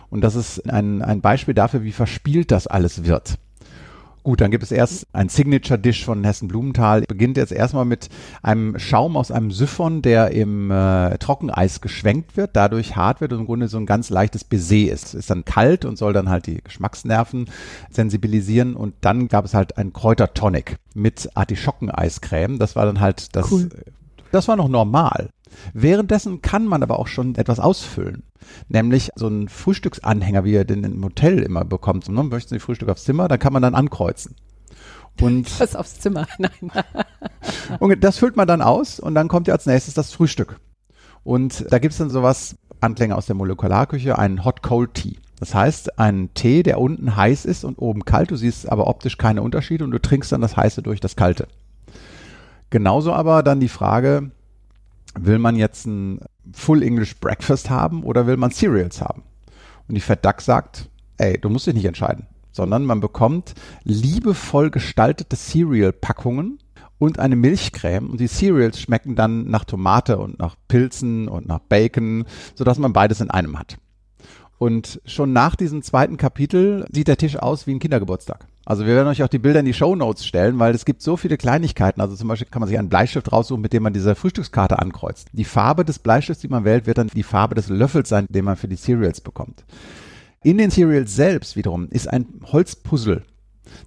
Und 0.09 0.21
das 0.21 0.35
ist 0.35 0.69
ein, 0.69 1.01
ein 1.01 1.21
Beispiel 1.21 1.53
dafür, 1.53 1.83
wie 1.83 1.91
verspielt 1.91 2.51
das 2.51 2.67
alles 2.67 3.05
wird. 3.05 3.37
Gut, 4.23 4.41
dann 4.41 4.51
gibt 4.51 4.63
es 4.63 4.71
erst 4.71 5.07
ein 5.13 5.29
Signature-Dish 5.29 6.03
von 6.03 6.23
Hessen 6.23 6.47
Blumenthal. 6.47 7.01
Beginnt 7.07 7.37
jetzt 7.37 7.51
erstmal 7.51 7.85
mit 7.85 8.09
einem 8.43 8.77
Schaum 8.77 9.15
aus 9.15 9.31
einem 9.31 9.51
Siphon, 9.51 10.01
der 10.01 10.31
im 10.31 10.71
äh, 10.71 11.17
Trockeneis 11.17 11.81
geschwenkt 11.81 12.35
wird, 12.37 12.51
dadurch 12.53 12.95
hart 12.95 13.21
wird 13.21 13.33
und 13.33 13.39
im 13.39 13.45
Grunde 13.45 13.67
so 13.67 13.77
ein 13.77 13.85
ganz 13.85 14.09
leichtes 14.09 14.43
Baiser 14.43 14.91
ist. 14.91 15.13
Ist 15.13 15.29
dann 15.29 15.45
kalt 15.45 15.85
und 15.85 15.97
soll 15.97 16.13
dann 16.13 16.29
halt 16.29 16.47
die 16.47 16.61
Geschmacksnerven 16.63 17.49
sensibilisieren. 17.89 18.75
Und 18.75 18.93
dann 19.01 19.27
gab 19.29 19.45
es 19.45 19.53
halt 19.53 19.77
einen 19.77 19.93
Kräutertonic 19.93 20.77
mit 20.93 21.29
Artischockeneiscreme. 21.35 22.59
Das 22.59 22.75
war 22.75 22.85
dann 22.85 22.99
halt 22.99 23.35
das, 23.35 23.51
Cool. 23.51 23.69
das 24.31 24.47
war 24.47 24.57
noch 24.57 24.69
normal. 24.69 25.29
Währenddessen 25.73 26.41
kann 26.41 26.65
man 26.65 26.83
aber 26.83 26.99
auch 26.99 27.07
schon 27.07 27.35
etwas 27.35 27.59
ausfüllen. 27.59 28.23
Nämlich 28.67 29.11
so 29.15 29.27
einen 29.27 29.49
Frühstücksanhänger, 29.49 30.43
wie 30.43 30.53
ihr 30.53 30.65
den 30.65 30.83
im 30.83 31.03
Hotel 31.03 31.39
immer 31.39 31.65
bekommt. 31.65 32.05
So, 32.05 32.11
ne? 32.11 32.23
Möchten 32.23 32.53
Sie 32.53 32.59
Frühstück 32.59 32.89
aufs 32.89 33.03
Zimmer? 33.03 33.27
Da 33.27 33.37
kann 33.37 33.53
man 33.53 33.61
dann 33.61 33.75
ankreuzen. 33.75 34.35
Und, 35.21 35.59
Was 35.59 35.75
aufs 35.75 35.99
Zimmer. 35.99 36.27
Nein. 36.37 36.71
und 37.79 38.03
das 38.03 38.17
füllt 38.17 38.35
man 38.35 38.47
dann 38.47 38.61
aus 38.61 38.99
und 38.99 39.15
dann 39.15 39.27
kommt 39.27 39.47
ja 39.47 39.53
als 39.53 39.65
nächstes 39.65 39.93
das 39.93 40.11
Frühstück. 40.11 40.59
Und 41.23 41.65
da 41.69 41.79
gibt's 41.79 41.97
dann 41.97 42.09
sowas, 42.09 42.55
Anklänge 42.81 43.15
aus 43.15 43.25
der 43.25 43.35
Molekularküche, 43.35 44.17
einen 44.17 44.45
Hot 44.45 44.63
Cold 44.63 44.93
Tea. 44.93 45.17
Das 45.39 45.53
heißt, 45.53 45.99
einen 45.99 46.33
Tee, 46.33 46.63
der 46.63 46.79
unten 46.79 47.15
heiß 47.15 47.45
ist 47.45 47.63
und 47.63 47.77
oben 47.77 48.03
kalt. 48.03 48.31
Du 48.31 48.35
siehst 48.35 48.69
aber 48.69 48.87
optisch 48.87 49.17
keine 49.17 49.41
Unterschiede 49.41 49.83
und 49.83 49.91
du 49.91 49.99
trinkst 49.99 50.31
dann 50.31 50.41
das 50.41 50.57
Heiße 50.57 50.81
durch 50.81 50.99
das 50.99 51.15
Kalte. 51.15 51.47
Genauso 52.69 53.13
aber 53.13 53.41
dann 53.41 53.59
die 53.59 53.69
Frage, 53.69 54.31
will 55.17 55.39
man 55.39 55.55
jetzt 55.55 55.85
ein 55.85 56.19
Full 56.53 56.83
English 56.83 57.17
Breakfast 57.19 57.69
haben 57.69 58.03
oder 58.03 58.27
will 58.27 58.37
man 58.37 58.51
Cereals 58.51 59.01
haben? 59.01 59.23
Und 59.87 59.95
die 59.95 60.01
Fat 60.01 60.23
Duck 60.25 60.41
sagt, 60.41 60.89
ey, 61.17 61.39
du 61.39 61.49
musst 61.49 61.67
dich 61.67 61.73
nicht 61.73 61.85
entscheiden, 61.85 62.27
sondern 62.51 62.85
man 62.85 62.99
bekommt 62.99 63.53
liebevoll 63.83 64.69
gestaltete 64.69 65.35
Cereal-Packungen 65.35 66.59
und 66.97 67.19
eine 67.19 67.35
Milchcreme 67.35 68.09
und 68.09 68.19
die 68.19 68.27
Cereals 68.27 68.79
schmecken 68.79 69.15
dann 69.15 69.49
nach 69.49 69.65
Tomate 69.65 70.17
und 70.17 70.37
nach 70.39 70.55
Pilzen 70.67 71.27
und 71.27 71.47
nach 71.47 71.59
Bacon, 71.59 72.25
sodass 72.55 72.77
man 72.77 72.93
beides 72.93 73.21
in 73.21 73.31
einem 73.31 73.57
hat. 73.57 73.77
Und 74.59 75.01
schon 75.05 75.31
nach 75.31 75.55
diesem 75.55 75.81
zweiten 75.81 76.17
Kapitel 76.17 76.85
sieht 76.91 77.07
der 77.07 77.15
Tisch 77.15 77.37
aus 77.37 77.65
wie 77.65 77.71
ein 77.71 77.79
Kindergeburtstag. 77.79 78.45
Also 78.65 78.85
wir 78.85 78.93
werden 78.93 79.07
euch 79.07 79.23
auch 79.23 79.29
die 79.29 79.39
Bilder 79.39 79.61
in 79.61 79.65
die 79.65 79.73
Show 79.73 79.95
Notes 79.95 80.25
stellen, 80.25 80.59
weil 80.59 80.75
es 80.75 80.83
gibt 80.83 81.01
so 81.01 81.15
viele 81.15 81.37
Kleinigkeiten. 81.37 82.01
Also 82.01 82.17
zum 82.17 82.27
Beispiel 82.27 82.49
kann 82.51 82.59
man 82.59 82.67
sich 82.67 82.77
einen 82.77 82.89
Bleistift 82.89 83.31
raussuchen, 83.31 83.61
mit 83.61 83.71
dem 83.71 83.83
man 83.83 83.93
diese 83.93 84.15
Frühstückskarte 84.15 84.77
ankreuzt. 84.77 85.29
Die 85.31 85.45
Farbe 85.45 85.85
des 85.85 85.99
Bleistifts, 85.99 86.41
die 86.41 86.49
man 86.49 86.65
wählt, 86.65 86.87
wird 86.87 86.97
dann 86.97 87.07
die 87.07 87.23
Farbe 87.23 87.55
des 87.55 87.69
Löffels 87.69 88.09
sein, 88.09 88.27
den 88.29 88.43
man 88.43 88.57
für 88.57 88.67
die 88.67 88.75
Cereals 88.75 89.21
bekommt. 89.21 89.63
In 90.43 90.57
den 90.57 90.71
Cereals 90.71 91.15
selbst 91.15 91.55
wiederum 91.55 91.87
ist 91.87 92.09
ein 92.09 92.27
Holzpuzzle, 92.43 93.23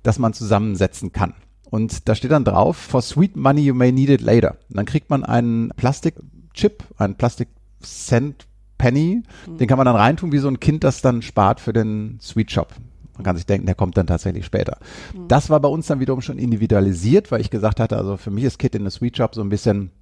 das 0.03 0.19
man 0.19 0.33
zusammensetzen 0.33 1.13
kann. 1.13 1.35
Und 1.71 2.09
da 2.09 2.15
steht 2.15 2.31
dann 2.31 2.45
drauf, 2.47 2.79
for 2.79 3.03
sweet 3.03 3.37
money 3.37 3.61
you 3.61 3.75
may 3.75 3.93
need 3.93 4.09
it 4.09 4.23
later. 4.23 4.57
Und 4.71 4.79
dann 4.79 4.87
kriegt 4.87 5.11
man 5.11 5.23
einen 5.23 5.69
Plastikchip, 5.77 6.83
einen 6.97 7.17
Plastik-Cent 7.17 8.47
Penny, 8.83 9.23
den 9.47 9.69
kann 9.69 9.77
man 9.79 9.85
dann 9.85 9.95
reintun, 9.95 10.33
wie 10.33 10.39
so 10.39 10.49
ein 10.49 10.59
Kind 10.59 10.83
das 10.83 11.03
dann 11.03 11.23
spart 11.23 11.61
für 11.61 11.73
den 11.73 12.19
Sweet 12.21 12.51
Shop. 12.51 12.75
Man 13.15 13.23
kann 13.23 13.37
sich 13.37 13.47
denken, 13.47 13.67
der 13.67 13.77
kommt 13.77 13.97
dann 13.97 14.09
tatsächlich 14.09 14.45
später. 14.45 14.79
Das 15.29 15.51
war 15.51 15.61
bei 15.61 15.69
uns 15.69 15.87
dann 15.87 16.01
wiederum 16.01 16.21
schon 16.21 16.37
individualisiert, 16.37 17.31
weil 17.31 17.41
ich 17.41 17.51
gesagt 17.51 17.79
hatte, 17.79 17.97
also 17.97 18.17
für 18.17 18.33
mich 18.33 18.43
ist 18.43 18.59
Kid 18.59 18.75
in 18.75 18.85
the 18.85 18.91
Sweet 18.91 19.17
Shop 19.17 19.37
so 19.37 19.41
ein 19.41 19.51
bisschen, 19.51 19.93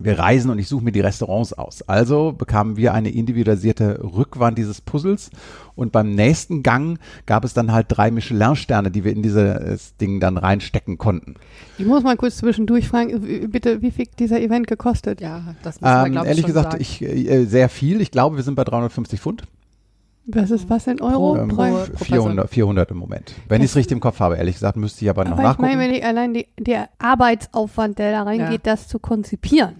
wir 0.00 0.18
reisen 0.18 0.50
und 0.50 0.58
ich 0.58 0.68
suche 0.68 0.84
mir 0.84 0.92
die 0.92 1.00
Restaurants 1.00 1.52
aus. 1.52 1.82
Also 1.82 2.32
bekamen 2.32 2.76
wir 2.76 2.94
eine 2.94 3.10
individualisierte 3.10 4.00
Rückwand 4.02 4.56
dieses 4.56 4.80
Puzzles 4.80 5.30
und 5.74 5.90
beim 5.90 6.14
nächsten 6.14 6.62
Gang 6.62 6.98
gab 7.26 7.44
es 7.44 7.52
dann 7.52 7.72
halt 7.72 7.86
drei 7.88 8.10
Michelin-Sterne, 8.12 8.90
die 8.92 9.02
wir 9.04 9.12
in 9.12 9.22
dieses 9.22 9.96
Ding 9.96 10.20
dann 10.20 10.36
reinstecken 10.36 10.98
konnten. 10.98 11.34
Ich 11.78 11.86
muss 11.86 12.02
mal 12.04 12.16
kurz 12.16 12.36
zwischendurch 12.36 12.86
fragen, 12.88 13.48
bitte, 13.50 13.82
wie 13.82 13.90
viel 13.90 14.06
dieser 14.18 14.40
Event 14.40 14.66
gekostet? 14.68 15.20
Ja, 15.20 15.54
das 15.62 15.80
müssen 15.80 15.92
wir, 15.92 16.06
Ähm, 16.06 16.12
glaube 16.12 16.26
ich, 16.26 16.28
ehrlich 16.28 16.42
schon 16.42 16.46
gesagt, 16.48 16.72
sagen. 16.72 16.82
ich 16.82 17.02
äh, 17.02 17.44
sehr 17.46 17.68
viel. 17.68 18.00
Ich 18.00 18.10
glaube, 18.10 18.36
wir 18.36 18.42
sind 18.44 18.54
bei 18.54 18.64
350 18.64 19.20
Pfund. 19.20 19.42
Was 20.30 20.50
ist 20.50 20.68
was 20.68 20.86
in 20.86 21.00
Euro? 21.00 21.36
Ähm, 21.38 21.48
pro- 21.48 21.56
Preis? 21.56 21.90
pro 21.90 22.04
400, 22.04 22.50
400 22.50 22.90
im 22.90 22.98
Moment. 22.98 23.32
Wenn 23.48 23.62
ich 23.62 23.70
es 23.70 23.76
richtig 23.76 23.94
im 23.96 24.00
Kopf 24.00 24.20
habe, 24.20 24.36
ehrlich 24.36 24.56
gesagt, 24.56 24.76
müsste 24.76 25.02
ich 25.04 25.08
aber 25.10 25.24
noch 25.24 25.32
Aber 25.32 25.40
ich 25.40 25.46
nachgucken. 25.48 25.68
meine, 25.70 25.80
wenn 25.80 25.90
ich 25.94 26.04
allein 26.04 26.34
die, 26.34 26.46
der 26.60 26.90
Arbeitsaufwand, 26.98 27.98
der 27.98 28.12
da 28.12 28.22
reingeht, 28.24 28.50
Ja. 28.66 28.74
das 28.74 28.88
zu 28.88 28.98
konzipieren. 28.98 29.76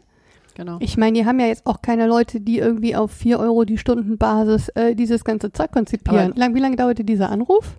Genau. 0.59 0.77
Ich 0.81 0.99
meine, 0.99 1.19
die 1.19 1.25
haben 1.25 1.41
ja 1.41 1.47
jetzt 1.47 1.65
auch 1.67 1.81
keine 1.81 2.07
Leute, 2.07 2.41
die 2.43 2.59
irgendwie 2.59 2.95
auf 2.95 3.11
4 3.13 3.39
Euro 3.41 3.65
die 3.65 3.79
Stundenbasis 3.79 4.69
äh, 4.75 4.95
dieses 4.95 5.25
ganze 5.25 5.51
Zeug 5.53 5.73
konzipieren. 5.73 6.33
Aber- 6.33 6.39
Lang, 6.39 6.55
wie 6.55 6.61
lange 6.61 6.77
dauerte 6.77 7.05
dieser 7.05 7.31
Anruf? 7.31 7.79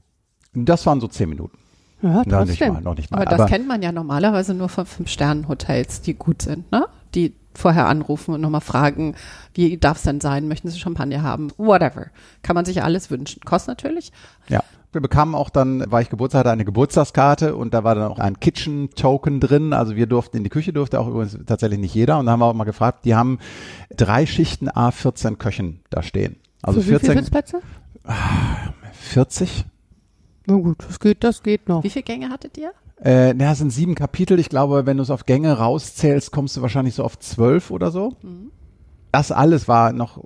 das 0.56 0.84
waren 0.88 1.00
so 1.00 1.08
10 1.08 1.30
Minuten. 1.30 1.58
Ja, 2.02 2.24
Noch 2.26 2.46
nicht 2.46 2.58
trotzdem. 2.58 2.74
mal, 2.74 2.82
noch 2.82 2.96
nicht 2.96 3.12
mal. 3.12 3.18
Aber 3.22 3.38
das 3.38 3.50
kennt 3.50 3.68
man 3.68 3.82
ja 3.84 3.92
normalerweise 3.92 4.54
nur 4.56 4.70
von 4.70 4.86
Fünf-Sternen-Hotels, 4.86 6.02
die 6.02 6.16
gut 6.16 6.42
sind, 6.42 6.72
ne? 6.72 6.86
Die 7.14 7.36
vorher 7.54 7.88
anrufen 7.88 8.34
und 8.34 8.42
nochmal 8.42 8.62
fragen, 8.62 9.16
wie 9.54 9.78
darf 9.78 9.98
es 9.98 10.04
denn 10.04 10.22
sein? 10.22 10.48
Möchten 10.48 10.70
Sie 10.70 10.80
Champagner 10.80 11.24
haben? 11.24 11.52
Whatever. 11.58 12.08
Kann 12.42 12.56
man 12.56 12.64
sich 12.66 12.78
ja 12.78 12.84
alles 12.84 13.12
wünschen. 13.12 13.42
Kostet 13.44 13.68
natürlich. 13.84 14.12
Ja. 14.48 14.64
Wir 14.92 15.02
bekamen 15.02 15.36
auch 15.36 15.52
dann, 15.52 15.84
weil 15.88 16.02
ich 16.02 16.10
Geburtstag 16.10 16.40
hatte, 16.40 16.52
eine 16.52 16.66
Geburtstagskarte 16.66 17.56
und 17.56 17.76
da 17.76 17.84
war 17.84 17.94
dann 17.94 18.12
auch 18.12 18.18
ein 18.18 18.40
Kitchen-Token 18.40 19.40
drin. 19.40 19.72
Also 19.72 19.96
wir 19.96 20.08
durften 20.08 20.38
in 20.38 20.44
die 20.44 20.50
Küche, 20.50 20.74
durfte 20.74 21.00
auch 21.00 21.08
übrigens 21.08 21.38
tatsächlich 21.46 21.80
nicht 21.80 21.94
jeder. 21.94 22.18
Und 22.18 22.26
da 22.26 22.32
haben 22.32 22.40
wir 22.40 22.48
auch 22.48 22.54
mal 22.56 22.64
gefragt, 22.64 23.06
die 23.06 23.14
haben 23.14 23.38
drei 23.96 24.26
Schichten 24.26 24.68
A14 24.68 25.36
Köchen 25.36 25.82
da 25.92 26.02
stehen. 26.02 26.38
Also 26.64 26.82
Für 26.82 26.86
wie 26.86 26.90
viele 26.90 27.00
14, 27.00 27.18
Sitzplätze? 27.20 27.62
40? 28.94 29.66
Na 30.48 30.56
gut, 30.56 30.78
das 30.88 31.00
geht, 31.00 31.24
das 31.24 31.44
geht 31.44 31.70
noch. 31.70 31.84
Wie 31.84 31.90
viele 31.92 32.04
Gänge 32.04 32.30
hattet 32.30 32.58
ihr? 32.58 32.72
Äh, 33.02 33.34
na, 33.36 33.52
es 33.52 33.60
sind 33.60 33.72
sieben 33.72 33.94
Kapitel. 33.94 34.40
Ich 34.40 34.50
glaube, 34.50 34.86
wenn 34.88 34.98
du 34.98 35.04
es 35.04 35.12
auf 35.12 35.26
Gänge 35.26 35.54
rauszählst, 35.54 36.32
kommst 36.32 36.58
du 36.58 36.62
wahrscheinlich 36.62 36.96
so 36.96 37.04
auf 37.04 37.18
zwölf 37.20 37.70
oder 37.70 37.92
so. 37.92 38.16
Das 39.12 39.32
alles 39.32 39.68
war 39.68 39.94
noch 39.94 40.20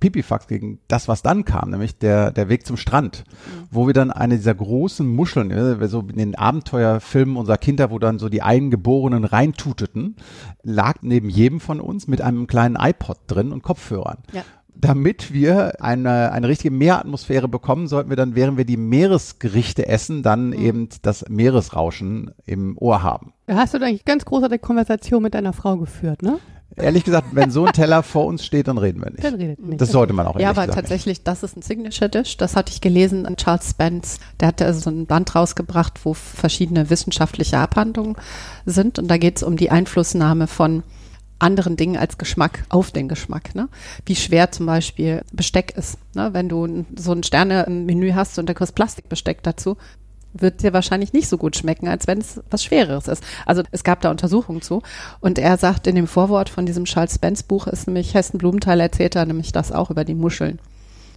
Pipifax 0.00 0.46
gegen 0.46 0.78
das, 0.88 1.08
was 1.08 1.22
dann 1.22 1.44
kam, 1.44 1.70
nämlich 1.70 1.98
der, 1.98 2.30
der 2.30 2.48
Weg 2.48 2.66
zum 2.66 2.76
Strand, 2.76 3.24
wo 3.70 3.86
wir 3.86 3.94
dann 3.94 4.10
eine 4.10 4.36
dieser 4.36 4.54
großen 4.54 5.06
Muscheln, 5.06 5.50
äh, 5.50 5.88
so 5.88 6.00
in 6.00 6.16
den 6.16 6.34
Abenteuerfilmen 6.34 7.36
unserer 7.36 7.56
Kinder, 7.56 7.90
wo 7.90 7.98
dann 7.98 8.18
so 8.18 8.28
die 8.28 8.42
Eingeborenen 8.42 9.24
reintuteten, 9.24 10.16
lag 10.62 10.96
neben 11.02 11.30
jedem 11.30 11.60
von 11.60 11.80
uns 11.80 12.06
mit 12.08 12.20
einem 12.20 12.46
kleinen 12.46 12.76
iPod 12.76 13.18
drin 13.26 13.52
und 13.52 13.62
Kopfhörern. 13.62 14.18
Ja. 14.32 14.44
Damit 14.78 15.32
wir 15.32 15.82
eine, 15.82 16.32
eine 16.32 16.48
richtige 16.48 16.70
Meeratmosphäre 16.70 17.48
bekommen, 17.48 17.86
sollten 17.86 18.10
wir 18.10 18.16
dann, 18.16 18.34
während 18.34 18.58
wir 18.58 18.64
die 18.64 18.76
Meeresgerichte 18.76 19.86
essen, 19.86 20.22
dann 20.22 20.52
eben 20.52 20.88
das 21.02 21.28
Meeresrauschen 21.28 22.32
im 22.44 22.76
Ohr 22.78 23.02
haben. 23.02 23.32
Da 23.46 23.56
hast 23.56 23.74
du 23.74 23.78
eigentlich 23.78 24.04
ganz 24.04 24.24
großartige 24.24 24.58
Konversation 24.58 25.22
mit 25.22 25.34
deiner 25.34 25.52
Frau 25.52 25.76
geführt, 25.76 26.22
ne? 26.22 26.38
Ehrlich 26.78 27.04
gesagt, 27.04 27.28
wenn 27.32 27.50
so 27.50 27.64
ein 27.64 27.72
Teller 27.72 28.02
vor 28.02 28.26
uns 28.26 28.44
steht, 28.44 28.68
dann 28.68 28.76
reden 28.76 29.02
wir 29.02 29.10
nicht. 29.10 29.24
Dann 29.24 29.36
redet 29.36 29.60
nicht. 29.60 29.80
Das 29.80 29.90
sollte 29.90 30.12
man 30.12 30.26
auch 30.26 30.38
Ja, 30.38 30.50
aber 30.50 30.66
tatsächlich, 30.66 31.24
das 31.24 31.42
ist 31.42 31.56
ein 31.56 31.62
Signature 31.62 32.10
Dish. 32.10 32.36
Das 32.36 32.54
hatte 32.54 32.70
ich 32.70 32.82
gelesen 32.82 33.24
an 33.24 33.36
Charles 33.36 33.70
Spence. 33.70 34.18
Der 34.40 34.48
hatte 34.48 34.66
also 34.66 34.80
so 34.80 34.90
ein 34.90 35.06
Band 35.06 35.34
rausgebracht, 35.34 36.04
wo 36.04 36.12
verschiedene 36.12 36.90
wissenschaftliche 36.90 37.56
Abhandlungen 37.58 38.16
sind. 38.66 38.98
Und 38.98 39.08
da 39.08 39.16
geht 39.16 39.36
es 39.36 39.42
um 39.42 39.56
die 39.56 39.70
Einflussnahme 39.70 40.48
von 40.48 40.82
anderen 41.38 41.76
Dingen 41.76 41.96
als 41.96 42.18
Geschmack 42.18 42.64
auf 42.68 42.90
den 42.90 43.08
Geschmack. 43.08 43.54
Ne? 43.54 43.68
Wie 44.04 44.16
schwer 44.16 44.50
zum 44.52 44.66
Beispiel 44.66 45.22
Besteck 45.32 45.76
ist. 45.76 45.98
Ne? 46.14 46.30
Wenn 46.32 46.48
du 46.48 46.84
so 46.96 47.12
ein 47.12 47.22
Sterne-Menü 47.22 48.12
hast 48.12 48.38
und 48.38 48.48
da 48.48 48.54
kriegst 48.54 48.74
Plastikbesteck 48.74 49.42
dazu, 49.42 49.76
wird 50.40 50.62
dir 50.62 50.72
wahrscheinlich 50.72 51.12
nicht 51.12 51.28
so 51.28 51.38
gut 51.38 51.56
schmecken, 51.56 51.88
als 51.88 52.06
wenn 52.06 52.18
es 52.18 52.40
was 52.50 52.64
Schwereres 52.64 53.08
ist. 53.08 53.22
Also 53.44 53.62
es 53.70 53.84
gab 53.84 54.00
da 54.00 54.10
Untersuchungen 54.10 54.62
zu. 54.62 54.82
Und 55.20 55.38
er 55.38 55.56
sagt 55.56 55.86
in 55.86 55.94
dem 55.94 56.06
Vorwort 56.06 56.48
von 56.48 56.66
diesem 56.66 56.84
Charles 56.84 57.14
Spence 57.14 57.42
Buch 57.42 57.66
ist 57.66 57.86
nämlich 57.86 58.14
Hessen 58.14 58.38
Blumenthal 58.38 58.80
erzählt 58.80 59.16
er 59.16 59.26
nämlich 59.26 59.52
das 59.52 59.72
auch 59.72 59.90
über 59.90 60.04
die 60.04 60.14
Muscheln. 60.14 60.58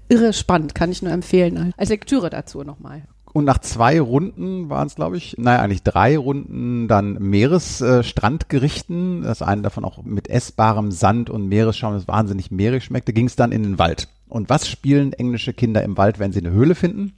Irre 0.08 0.34
spannend, 0.34 0.73
kann 0.73 0.91
ich 0.91 1.01
nur 1.01 1.12
empfehlen. 1.12 1.73
Als 1.77 1.89
Lektüre 1.89 2.29
dazu 2.29 2.63
nochmal. 2.63 3.03
Und 3.32 3.46
nach 3.46 3.60
zwei 3.60 4.02
Runden 4.02 4.70
waren 4.70 4.88
es, 4.88 4.96
glaube 4.96 5.18
ich, 5.18 5.38
naja, 5.38 5.62
eigentlich 5.62 5.84
drei 5.84 6.18
Runden 6.18 6.88
dann 6.88 7.13
Meeresstrandgerichten, 7.13 9.22
das 9.22 9.44
eine 9.44 9.62
davon 9.62 9.86
auch 9.86 10.04
mit 10.04 10.28
essbarem 10.30 10.92
Sand 10.92 11.30
und 11.30 11.48
Meeresschaum, 11.48 11.94
das 11.94 12.08
wahnsinnig 12.08 12.50
meerig 12.50 12.84
schmeckte, 12.84 13.13
ging 13.13 13.28
es 13.28 13.36
dann 13.36 13.52
in 13.52 13.62
den 13.62 13.78
Wald. 13.78 14.08
Und 14.28 14.50
was 14.50 14.68
spielen 14.68 15.13
englische 15.13 15.54
Kinder 15.54 15.84
im 15.84 15.96
Wald, 15.98 16.18
wenn 16.18 16.32
sie 16.32 16.39
eine 16.39 16.50
Höhle 16.52 16.74
finden? 16.74 17.13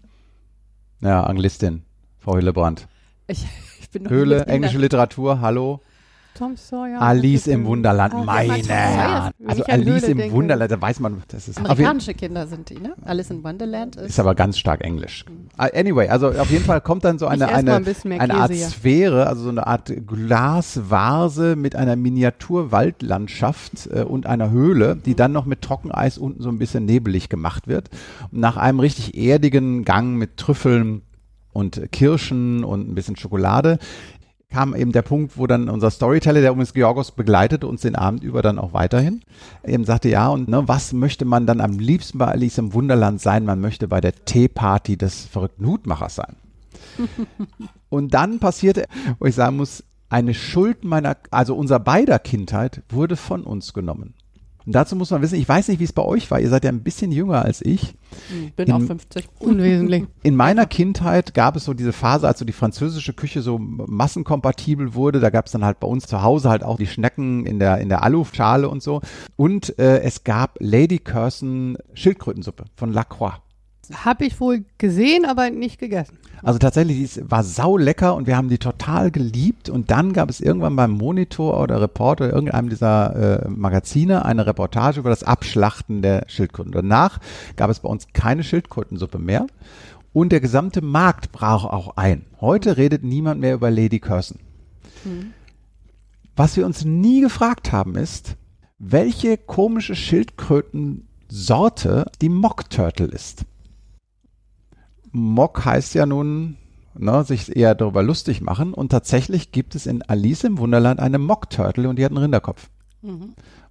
Ja, 1.00 1.24
Anglistin, 1.24 1.84
Frau 2.20 2.36
Hillebrand. 2.36 2.90
Ich, 3.28 3.46
ich 3.80 3.90
bin 3.90 4.10
Höhle, 4.10 4.48
englische 4.48 4.78
Literatur, 4.78 5.40
hallo. 5.40 5.80
Tom 6.42 6.56
Sawyer. 6.58 7.00
Alice 7.00 7.46
im 7.46 7.66
Wunderland, 7.66 8.16
Ah, 8.16 8.24
meine. 8.24 8.64
Herren. 8.68 9.32
Also 9.46 9.64
Alice 9.66 10.06
im 10.06 10.18
denke. 10.18 10.36
Wunderland, 10.36 10.72
da 10.72 10.82
weiß 10.82 11.00
man, 11.00 11.22
das 11.28 11.48
ist 11.48 11.60
Amerikanische 11.60 12.16
Kinder 12.16 12.48
sind 12.48 12.72
die, 12.72 12.80
ne? 12.80 12.96
Alice 13.06 13.30
in 13.30 13.44
Wonderland 13.44 13.96
ist. 13.96 14.10
ist 14.10 14.20
aber 14.20 14.34
ganz 14.34 14.58
stark 14.58 14.82
Englisch. 14.82 15.24
Ah, 15.58 15.68
Anyway, 15.72 16.08
also 16.08 16.30
auf 16.30 16.50
jeden 16.50 16.66
Fall 16.66 16.82
kommt 16.82 17.06
dann 17.06 17.20
so 17.20 17.28
eine, 17.28 17.48
eine, 17.48 17.76
ein 17.76 18.20
eine 18.20 18.34
Art. 18.34 18.56
Sphäre, 18.56 19.28
also 19.28 19.44
so 19.44 19.50
eine 19.50 19.68
Art 19.68 19.94
Glasvase 20.08 21.56
mit 21.56 21.76
einer 21.76 21.96
Miniaturwaldlandschaft 21.96 23.88
äh, 23.94 24.02
und 24.02 24.26
einer 24.26 24.50
Höhle, 24.50 24.96
die 24.96 25.14
dann 25.14 25.34
noch 25.34 25.46
mit 25.46 25.62
Trockeneis 25.62 26.18
unten 26.18 26.42
so 26.42 26.50
ein 26.50 26.58
bisschen 26.58 26.86
nebelig 26.86 27.30
gemacht 27.30 27.68
wird. 27.68 27.92
Und 28.32 28.40
nach 28.40 28.58
einem 28.58 28.80
richtig 28.80 29.16
erdigen 29.16 29.86
Gang 29.86 30.18
mit 30.18 30.38
Trüffeln 30.38 31.04
und 31.54 31.92
Kirschen 31.92 32.64
und 32.64 32.90
ein 32.90 32.96
bisschen 32.96 33.16
Schokolade 33.16 33.78
kam 34.52 34.76
eben 34.76 34.92
der 34.92 35.02
Punkt, 35.02 35.38
wo 35.38 35.48
dann 35.48 35.70
unser 35.70 35.90
Storyteller, 35.90 36.42
der 36.42 36.52
übrigens 36.52 36.74
Georgos 36.74 37.12
begleitete 37.12 37.68
uns 37.68 37.82
den 37.82 37.96
Abend 37.96 38.24
über 38.24 38.42
dann 38.42 38.60
auch 38.60 38.74
weiterhin, 38.74 39.22
eben 39.66 39.86
sagte, 39.86 40.10
ja, 40.10 40.28
und 40.28 40.50
ne, 40.50 40.68
was 40.68 40.94
möchte 40.94 41.26
man 41.26 41.46
dann 41.46 41.62
am 41.62 41.80
liebsten 41.80 42.18
bei 42.18 42.28
Alice 42.28 42.58
im 42.58 42.74
Wunderland 42.74 43.22
sein? 43.22 43.46
Man 43.46 43.62
möchte 43.62 43.88
bei 43.88 44.02
der 44.02 44.14
Teeparty 44.26 44.98
des 44.98 45.26
verrückten 45.26 45.66
Hutmachers 45.66 46.16
sein. 46.16 46.36
und 47.90 48.14
dann 48.14 48.40
passierte, 48.40 48.86
wo 49.20 49.26
ich 49.26 49.36
sagen 49.36 49.58
muss, 49.58 49.84
eine 50.10 50.34
Schuld 50.34 50.84
meiner, 50.84 51.16
also 51.32 51.56
unser 51.56 51.80
beider 51.80 52.20
Kindheit 52.20 52.84
wurde 52.90 53.16
von 53.16 53.44
uns 53.44 53.74
genommen. 53.74 54.14
Und 54.66 54.74
dazu 54.76 54.96
muss 54.96 55.10
man 55.12 55.22
wissen, 55.22 55.36
ich 55.40 55.48
weiß 55.50 55.68
nicht, 55.70 55.80
wie 55.80 55.84
es 55.86 55.94
bei 55.94 56.04
euch 56.04 56.30
war. 56.30 56.40
Ihr 56.40 56.50
seid 56.50 56.64
ja 56.64 56.70
ein 56.72 56.84
bisschen 56.84 57.12
jünger 57.12 57.44
als 57.44 57.62
ich. 57.62 57.96
Ich 58.46 58.54
bin 58.54 58.68
in- 58.68 58.74
auch 58.74 58.82
50. 58.82 59.28
Unwesentlich. 59.40 60.06
In 60.24 60.36
meiner 60.36 60.66
Kindheit 60.66 61.34
gab 61.34 61.56
es 61.56 61.66
so 61.66 61.74
diese 61.74 61.94
Phase, 61.94 62.28
als 62.28 62.40
so 62.40 62.46
die 62.46 62.54
französische 62.54 63.14
Küche 63.14 63.42
so 63.42 63.58
massenkompatibel 63.60 64.94
wurde. 64.94 65.20
Da 65.20 65.30
gab 65.30 65.46
es 65.48 65.52
dann 65.52 65.66
halt 65.66 65.80
bei 65.80 65.88
uns 65.88 66.06
zu 66.08 66.22
Hause 66.22 66.50
halt 66.50 66.64
auch 66.64 66.78
die 66.78 66.88
Schnecken 66.88 67.46
in 67.46 67.60
der, 67.60 67.80
in 67.80 67.90
der 67.90 68.04
Aluschale 68.04 68.70
und 68.70 68.84
so. 68.84 69.02
Und 69.36 69.78
äh, 69.80 70.02
es 70.02 70.24
gab 70.24 70.58
Lady 70.60 71.00
Curson 71.00 71.78
Schildkrötensuppe 71.94 72.66
von 72.76 72.92
Lacroix. 72.94 73.34
Habe 73.94 74.26
ich 74.26 74.40
wohl 74.40 74.64
gesehen, 74.78 75.26
aber 75.26 75.50
nicht 75.50 75.80
gegessen. 75.80 76.18
Also 76.44 76.60
tatsächlich, 76.60 77.02
ist- 77.02 77.30
war 77.30 77.44
sau 77.44 77.78
lecker 77.78 78.16
und 78.16 78.26
wir 78.28 78.36
haben 78.38 78.50
die 78.50 78.58
total 78.58 79.12
geliebt. 79.12 79.70
Und 79.70 79.92
dann 79.92 80.14
gab 80.14 80.30
es 80.30 80.42
irgendwann 80.42 80.76
beim 80.76 80.92
Monitor 80.92 81.60
oder 81.62 81.82
Reporter 81.82 82.32
irgendeinem 82.34 82.70
dieser 82.70 83.46
äh, 83.46 83.50
Magazine 83.50 84.26
eine 84.26 84.46
Reportage 84.48 85.00
über 85.00 85.10
das 85.10 85.24
Abschlachten 85.24 86.02
der 86.02 86.24
Schildkröten. 86.28 86.72
Danach 86.72 87.20
gab 87.56 87.70
es 87.70 87.80
bei 87.80 87.90
uns 87.90 88.08
keine 88.14 88.44
Schildkrötensuppe 88.44 89.20
mehr. 89.20 89.46
Und 90.14 90.32
der 90.32 90.40
gesamte 90.42 90.82
Markt 90.82 91.32
brach 91.32 91.64
auch 91.64 91.96
ein. 91.98 92.26
Heute 92.42 92.78
redet 92.78 93.04
niemand 93.04 93.40
mehr 93.40 93.54
über 93.54 93.70
Lady 93.72 94.00
Curson. 94.00 94.40
Was 96.36 96.58
wir 96.58 96.66
uns 96.66 96.84
nie 96.86 97.22
gefragt 97.22 97.72
haben 97.72 97.96
ist, 97.96 98.36
welche 98.80 99.38
komische 99.38 99.96
Schildkrötensorte 99.96 102.06
die 102.22 102.30
Mock 102.30 102.70
Turtle 102.70 103.08
ist. 103.08 103.44
Mock 105.12 105.66
heißt 105.66 105.94
ja 105.96 106.06
nun, 106.06 106.58
ne, 106.98 107.24
sich 107.24 107.56
eher 107.56 107.76
darüber 107.76 108.04
lustig 108.04 108.42
machen. 108.42 108.74
Und 108.74 108.90
tatsächlich 108.90 109.52
gibt 109.52 109.76
es 109.76 109.86
in 109.86 110.02
Alice 110.04 110.44
im 110.44 110.58
Wunderland 110.58 111.00
eine 111.00 111.18
Mock 111.18 111.50
Turtle 111.50 111.90
und 111.90 111.98
die 112.00 112.06
hat 112.06 112.12
einen 112.12 112.18
Rinderkopf. 112.20 112.70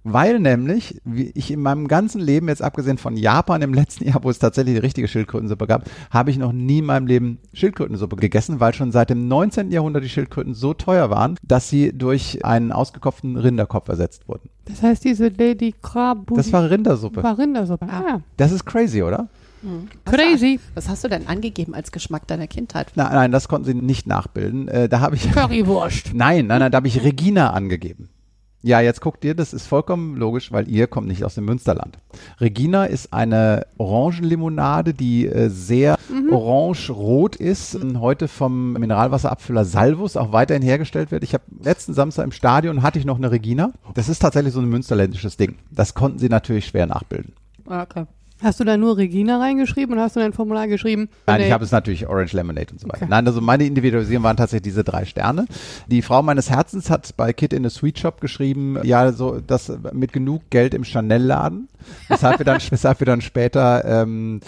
Weil 0.03 0.39
nämlich, 0.39 0.99
wie 1.05 1.31
ich 1.35 1.51
in 1.51 1.61
meinem 1.61 1.87
ganzen 1.87 2.19
Leben, 2.19 2.47
jetzt 2.49 2.61
abgesehen 2.63 2.97
von 2.97 3.15
Japan 3.15 3.61
im 3.61 3.73
letzten 3.73 4.03
Jahr, 4.07 4.23
wo 4.23 4.29
es 4.29 4.39
tatsächlich 4.39 4.75
die 4.75 4.81
richtige 4.81 5.07
Schildkrötensuppe 5.07 5.67
gab, 5.67 5.85
habe 6.09 6.31
ich 6.31 6.37
noch 6.37 6.51
nie 6.51 6.79
in 6.79 6.85
meinem 6.85 7.05
Leben 7.07 7.37
Schildkrötensuppe 7.53 8.15
gegessen, 8.15 8.59
weil 8.59 8.73
schon 8.73 8.91
seit 8.91 9.09
dem 9.11 9.27
19. 9.27 9.71
Jahrhundert 9.71 10.03
die 10.03 10.09
Schildkröten 10.09 10.53
so 10.53 10.73
teuer 10.73 11.09
waren, 11.11 11.37
dass 11.43 11.69
sie 11.69 11.93
durch 11.93 12.43
einen 12.43 12.71
ausgekopften 12.71 13.37
Rinderkopf 13.37 13.87
ersetzt 13.89 14.27
wurden. 14.27 14.49
Das 14.65 14.81
heißt, 14.81 15.05
diese 15.05 15.29
Lady 15.29 15.73
Krab. 15.81 16.27
Das 16.35 16.51
war 16.51 16.69
Rindersuppe. 16.69 17.23
war 17.23 17.37
Rindersuppe. 17.37 17.87
Ah, 17.87 18.21
Das 18.37 18.51
ist 18.51 18.65
crazy, 18.65 19.03
oder? 19.03 19.29
Crazy. 20.05 20.59
Was 20.73 20.89
hast 20.89 21.03
du 21.03 21.07
denn 21.07 21.27
angegeben 21.27 21.73
als 21.73 21.91
Geschmack 21.91 22.27
deiner 22.27 22.47
Kindheit? 22.47 22.91
Nein, 22.95 23.13
nein, 23.13 23.31
das 23.31 23.47
konnten 23.47 23.65
sie 23.65 23.73
nicht 23.73 24.07
nachbilden. 24.07 24.67
Äh, 24.67 24.89
da 24.89 24.99
habe 24.99 25.15
ich 25.15 25.31
Currywurst. 25.31 26.11
Nein, 26.13 26.47
nein, 26.47 26.59
nein, 26.59 26.71
da 26.71 26.77
habe 26.77 26.87
ich 26.87 27.03
Regina 27.03 27.51
angegeben. 27.51 28.09
Ja, 28.63 28.79
jetzt 28.79 29.01
guckt 29.01 29.25
ihr, 29.25 29.33
das 29.33 29.53
ist 29.53 29.65
vollkommen 29.65 30.15
logisch, 30.17 30.51
weil 30.51 30.69
ihr 30.69 30.85
kommt 30.85 31.07
nicht 31.07 31.25
aus 31.25 31.33
dem 31.33 31.45
Münsterland. 31.45 31.97
Regina 32.39 32.85
ist 32.85 33.11
eine 33.11 33.65
Orangenlimonade, 33.77 34.93
die 34.93 35.25
äh, 35.25 35.49
sehr 35.49 35.97
orange-rot 36.29 37.35
ist 37.35 37.75
und 37.75 37.99
heute 37.99 38.27
vom 38.27 38.73
Mineralwasserabfüller 38.73 39.65
Salvus 39.65 40.15
auch 40.15 40.31
weiterhin 40.31 40.61
hergestellt 40.61 41.09
wird. 41.09 41.23
Ich 41.23 41.33
habe 41.33 41.43
letzten 41.59 41.95
Samstag 41.95 42.23
im 42.23 42.31
Stadion 42.31 42.83
hatte 42.83 42.99
ich 42.99 43.05
noch 43.05 43.17
eine 43.17 43.31
Regina. 43.31 43.71
Das 43.95 44.09
ist 44.09 44.19
tatsächlich 44.19 44.53
so 44.53 44.59
ein 44.59 44.69
münsterländisches 44.69 45.37
Ding. 45.37 45.55
Das 45.71 45.95
konnten 45.95 46.19
sie 46.19 46.29
natürlich 46.29 46.67
schwer 46.67 46.85
nachbilden. 46.85 47.33
Okay. 47.65 48.05
Hast 48.41 48.59
du 48.59 48.63
da 48.63 48.77
nur 48.77 48.97
Regina 48.97 49.39
reingeschrieben 49.39 49.93
oder 49.93 50.03
hast 50.03 50.15
du 50.15 50.19
dein 50.19 50.33
Formular 50.33 50.67
geschrieben? 50.67 51.09
Nein, 51.27 51.41
ich 51.41 51.51
habe 51.51 51.63
es 51.63 51.71
natürlich 51.71 52.07
Orange 52.07 52.33
Lemonade 52.33 52.71
und 52.71 52.79
so 52.79 52.87
weiter. 52.87 53.03
Okay. 53.03 53.07
Nein, 53.09 53.27
also 53.27 53.41
meine 53.41 53.65
Individualisierung 53.65 54.23
waren 54.23 54.37
tatsächlich 54.37 54.63
diese 54.63 54.83
drei 54.83 55.05
Sterne. 55.05 55.45
Die 55.87 56.01
Frau 56.01 56.23
meines 56.23 56.49
Herzens 56.49 56.89
hat 56.89 57.15
bei 57.17 57.33
Kid 57.33 57.53
in 57.53 57.63
the 57.63 57.69
Sweet 57.69 57.99
Shop 57.99 58.19
geschrieben, 58.19 58.79
ja, 58.83 59.11
so 59.11 59.39
das 59.39 59.71
mit 59.93 60.11
genug 60.13 60.49
Geld 60.49 60.73
im 60.73 60.83
Chanel-Laden, 60.83 61.67
weshalb 62.07 62.39
wir 62.39 62.45
dann, 62.45 62.59
weshalb 62.69 62.99
wir 62.99 63.05
dann 63.05 63.21
später 63.21 63.85
ähm, 63.85 64.41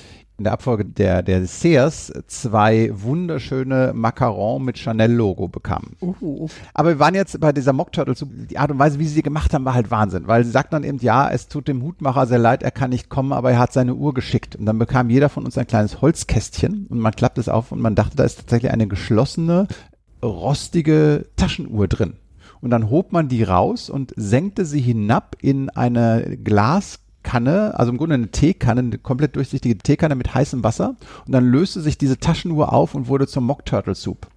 in 0.44 0.46
der 0.46 0.54
Abfolge 0.54 0.84
der, 0.84 1.24
der 1.24 1.40
Desserts 1.40 2.12
zwei 2.28 2.92
wunderschöne 2.94 3.94
Macarons 3.96 4.62
mit 4.62 4.78
Chanel-Logo 4.78 5.48
bekamen. 5.48 5.96
Uh. 6.02 6.50
Aber 6.74 6.90
wir 6.90 7.00
waren 7.00 7.16
jetzt 7.16 7.40
bei 7.40 7.54
dieser 7.54 7.72
Mock 7.72 7.94
Turtle, 7.94 8.14
die 8.50 8.58
Art 8.58 8.70
und 8.70 8.78
Weise, 8.78 9.00
wie 9.00 9.08
sie 9.08 9.14
sie 9.14 9.22
gemacht 9.22 9.54
haben, 9.54 9.64
war 9.64 9.74
halt 9.74 9.90
Wahnsinn, 9.90 10.28
weil 10.28 10.44
sie 10.44 10.52
sagt 10.52 10.74
dann 10.74 10.84
eben, 10.84 10.98
ja, 11.00 11.30
es 11.30 11.48
tut 11.48 11.70
dem 11.70 11.82
Hutmacher 11.82 12.28
sehr 12.28 12.40
leid, 12.40 12.62
er 12.62 12.72
kann 12.72 12.90
nicht 12.90 13.08
kommen, 13.08 13.32
aber 13.32 13.52
er 13.52 13.60
hat 13.60 13.72
seine 13.72 13.96
Uhr 13.96 14.14
geschickt. 14.14 14.58
Und 14.58 14.66
dann 14.66 14.78
bekam 14.78 15.10
jeder 15.10 15.30
von 15.30 15.46
uns 15.46 15.58
ein 15.58 15.66
kleines 15.66 16.02
Holzkästchen 16.02 16.88
und 16.90 17.00
man 17.00 17.14
klappt 17.14 17.38
es 17.38 17.48
auf 17.48 17.72
und 17.72 17.80
man 17.80 17.96
dachte, 17.96 18.18
da 18.18 18.26
ist 18.26 18.36
tatsächlich 18.36 18.74
eine 18.74 18.88
geschlossene, 18.88 19.70
rostige 20.22 21.26
Taschenuhr 21.38 21.88
drin. 21.88 22.16
Und 22.60 22.70
dann 22.70 22.90
hob 22.90 23.14
man 23.14 23.30
die 23.30 23.44
raus 23.44 23.90
und 23.90 24.14
senkte 24.18 24.66
sie 24.66 24.82
hinab 24.82 25.38
in 25.42 25.70
eine 25.70 26.38
Glaskanne, 27.24 27.78
also 27.78 27.92
im 27.92 27.98
Grunde 27.98 28.16
eine 28.16 28.30
Teekanne, 28.30 28.82
eine 28.82 28.98
komplett 28.98 29.36
durchsichtige 29.36 29.78
Teekanne 29.78 30.16
mit 30.16 30.34
heißem 30.34 30.64
Wasser. 30.64 30.96
Und 31.26 31.32
dann 31.32 31.46
löste 31.46 31.82
sich 31.82 31.98
diese 31.98 32.20
Taschenuhr 32.20 32.72
auf 32.72 32.96
und 32.96 33.08
wurde 33.08 33.28
zum 33.28 33.46
Mock 33.46 33.66
Turtle 33.66 33.96
Soup. 33.96 34.28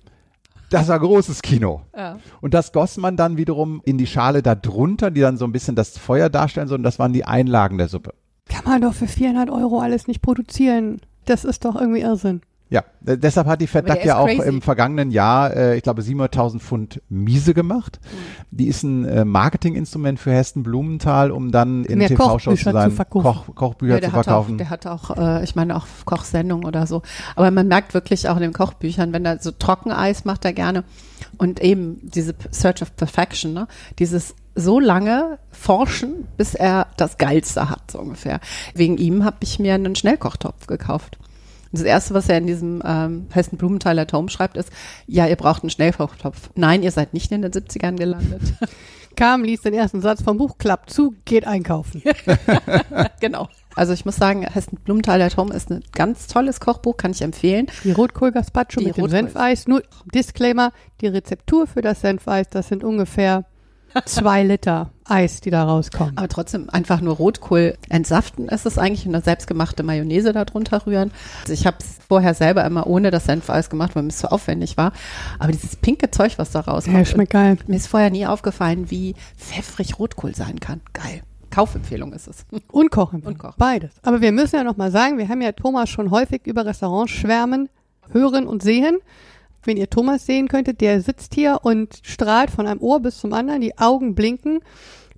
Das 0.70 0.88
war 0.88 0.98
großes 0.98 1.42
Kino. 1.42 1.82
Ja. 1.96 2.18
Und 2.40 2.54
das 2.54 2.72
goss 2.72 2.96
man 2.96 3.16
dann 3.16 3.36
wiederum 3.36 3.82
in 3.84 3.98
die 3.98 4.06
Schale 4.06 4.42
da 4.42 4.54
drunter, 4.54 5.10
die 5.10 5.20
dann 5.20 5.36
so 5.36 5.44
ein 5.44 5.52
bisschen 5.52 5.76
das 5.76 5.96
Feuer 5.96 6.28
darstellen 6.28 6.66
sollen. 6.66 6.82
Das 6.82 6.98
waren 6.98 7.12
die 7.12 7.24
Einlagen 7.24 7.78
der 7.78 7.88
Suppe. 7.88 8.14
Kann 8.48 8.64
man 8.64 8.80
doch 8.80 8.94
für 8.94 9.06
400 9.06 9.50
Euro 9.50 9.80
alles 9.80 10.08
nicht 10.08 10.22
produzieren. 10.22 11.00
Das 11.24 11.44
ist 11.44 11.64
doch 11.64 11.76
irgendwie 11.76 12.00
Irrsinn. 12.00 12.40
Ja, 12.68 12.82
äh, 13.06 13.16
deshalb 13.16 13.46
hat 13.46 13.60
die 13.60 13.66
der 13.66 13.82
FedDAC 13.82 14.04
ja 14.04 14.18
auch 14.18 14.26
crazy. 14.26 14.48
im 14.48 14.60
vergangenen 14.60 15.10
Jahr, 15.12 15.54
äh, 15.54 15.76
ich 15.76 15.82
glaube, 15.84 16.02
700.000 16.02 16.58
Pfund 16.58 17.00
Miese 17.08 17.54
gemacht. 17.54 18.00
Mhm. 18.02 18.56
Die 18.56 18.66
ist 18.66 18.82
ein 18.82 19.04
äh, 19.04 19.24
Marketinginstrument 19.24 20.18
für 20.18 20.32
Hessen 20.32 20.64
Blumenthal, 20.64 21.30
um 21.30 21.52
dann 21.52 21.84
in 21.84 22.00
TV-Shows 22.00 22.60
zu 22.60 22.72
sein, 22.72 22.90
zu 22.90 22.96
verkaufen. 22.96 23.22
Koch, 23.24 23.54
Kochbücher 23.54 24.00
Ja, 24.00 24.00
zu 24.00 24.12
hat 24.12 24.18
auch, 24.18 24.24
verkaufen. 24.24 24.58
der 24.58 24.70
hat 24.70 24.86
auch, 24.86 25.16
äh, 25.16 25.44
ich 25.44 25.54
meine 25.54 25.76
auch 25.76 25.86
Kochsendungen 26.04 26.66
oder 26.66 26.86
so. 26.88 27.02
Aber 27.36 27.50
man 27.52 27.68
merkt 27.68 27.94
wirklich 27.94 28.28
auch 28.28 28.36
in 28.36 28.42
den 28.42 28.52
Kochbüchern, 28.52 29.12
wenn 29.12 29.24
er 29.24 29.38
so 29.38 29.52
Trockeneis 29.52 30.24
macht 30.24 30.44
er 30.44 30.52
gerne 30.52 30.82
und 31.38 31.60
eben 31.62 32.00
diese 32.02 32.34
Search 32.50 32.82
of 32.82 32.96
Perfection, 32.96 33.52
ne? 33.52 33.68
dieses 34.00 34.34
so 34.56 34.80
lange 34.80 35.38
forschen, 35.50 36.26
bis 36.36 36.54
er 36.54 36.88
das 36.96 37.18
Geilste 37.18 37.68
hat, 37.68 37.90
so 37.90 38.00
ungefähr. 38.00 38.40
Wegen 38.74 38.96
ihm 38.96 39.24
habe 39.24 39.36
ich 39.40 39.58
mir 39.58 39.74
einen 39.74 39.94
Schnellkochtopf 39.94 40.66
gekauft. 40.66 41.18
Das 41.72 41.82
erste, 41.82 42.14
was 42.14 42.28
er 42.28 42.38
in 42.38 42.46
diesem 42.46 42.82
ähm, 42.84 43.26
Hessen 43.30 43.58
Blumenthal 43.58 43.98
at 43.98 44.12
Home 44.12 44.28
schreibt, 44.28 44.56
ist, 44.56 44.70
ja, 45.06 45.26
ihr 45.26 45.36
braucht 45.36 45.62
einen 45.62 45.70
Schnellkochtopf. 45.70 46.50
Nein, 46.54 46.82
ihr 46.82 46.92
seid 46.92 47.14
nicht 47.14 47.32
in 47.32 47.42
den 47.42 47.52
70ern 47.52 47.96
gelandet. 47.96 48.42
Kam, 49.16 49.44
liest 49.44 49.64
den 49.64 49.72
ersten 49.72 50.02
Satz 50.02 50.22
vom 50.22 50.36
Buch, 50.36 50.58
klappt 50.58 50.90
zu, 50.90 51.14
geht 51.24 51.46
einkaufen. 51.46 52.02
genau. 53.20 53.48
Also 53.74 53.94
ich 53.94 54.04
muss 54.04 54.16
sagen, 54.16 54.42
Hessen 54.42 54.78
Blumenthal 54.84 55.22
at 55.22 55.38
Home 55.38 55.54
ist 55.54 55.70
ein 55.70 55.82
ganz 55.92 56.26
tolles 56.26 56.60
Kochbuch, 56.60 56.98
kann 56.98 57.12
ich 57.12 57.22
empfehlen. 57.22 57.66
Die 57.84 57.92
Rotkohl-Gazpacho 57.92 58.80
mit 58.80 58.96
dem 58.96 59.04
Rotkohl. 59.04 59.10
Senfeis. 59.10 59.66
Nur 59.66 59.82
Disclaimer, 60.14 60.72
die 61.00 61.06
Rezeptur 61.06 61.66
für 61.66 61.80
das 61.80 62.02
Senfeis, 62.02 62.48
das 62.50 62.68
sind 62.68 62.84
ungefähr 62.84 63.46
zwei 64.04 64.42
Liter 64.44 64.90
Eis, 65.04 65.40
die 65.40 65.50
da 65.50 65.64
rauskommen. 65.64 66.16
Aber 66.16 66.28
trotzdem 66.28 66.68
einfach 66.70 67.00
nur 67.00 67.14
Rotkohl 67.16 67.76
entsaften 67.88 68.48
ist 68.48 68.66
es 68.66 68.76
eigentlich 68.78 69.06
und 69.06 69.14
eine 69.14 69.22
selbstgemachte 69.24 69.82
Mayonnaise 69.82 70.32
da 70.32 70.44
drunter 70.44 70.84
rühren. 70.86 71.12
Also 71.42 71.52
ich 71.52 71.66
habe 71.66 71.76
es 71.80 71.98
vorher 72.08 72.34
selber 72.34 72.64
immer 72.64 72.86
ohne 72.86 73.10
das 73.10 73.24
Senfeis 73.24 73.70
gemacht, 73.70 73.94
weil 73.94 74.02
mir 74.02 74.08
es 74.10 74.18
zu 74.18 74.30
aufwendig 74.32 74.76
war. 74.76 74.92
Aber 75.38 75.52
dieses 75.52 75.76
pinke 75.76 76.10
Zeug, 76.10 76.38
was 76.38 76.50
da 76.50 76.60
rauskommt, 76.60 76.96
Ja, 76.98 77.04
schmeckt 77.04 77.32
geil. 77.32 77.56
mir 77.66 77.76
ist 77.76 77.86
vorher 77.86 78.10
nie 78.10 78.26
aufgefallen, 78.26 78.90
wie 78.90 79.14
pfeffrig 79.36 79.98
Rotkohl 79.98 80.34
sein 80.34 80.58
kann. 80.60 80.80
Geil. 80.92 81.22
Kaufempfehlung 81.50 82.12
ist 82.12 82.26
es. 82.26 82.44
Und 82.70 82.90
kochen. 82.90 83.22
Und 83.22 83.38
kochen. 83.38 83.54
Beides. 83.56 83.92
Aber 84.02 84.20
wir 84.20 84.32
müssen 84.32 84.56
ja 84.56 84.64
noch 84.64 84.76
mal 84.76 84.90
sagen, 84.90 85.16
wir 85.18 85.28
haben 85.28 85.40
ja 85.40 85.52
Thomas 85.52 85.88
schon 85.88 86.10
häufig 86.10 86.42
über 86.46 86.66
Restaurants 86.66 87.12
schwärmen, 87.12 87.68
hören 88.10 88.46
und 88.46 88.62
sehen. 88.62 88.98
Wenn 89.66 89.76
ihr 89.76 89.90
Thomas 89.90 90.26
sehen 90.26 90.48
könntet, 90.48 90.80
der 90.80 91.00
sitzt 91.00 91.34
hier 91.34 91.58
und 91.62 92.00
strahlt 92.02 92.50
von 92.50 92.66
einem 92.66 92.80
Ohr 92.80 93.00
bis 93.00 93.18
zum 93.18 93.32
anderen, 93.32 93.60
die 93.60 93.76
Augen 93.78 94.14
blinken. 94.14 94.60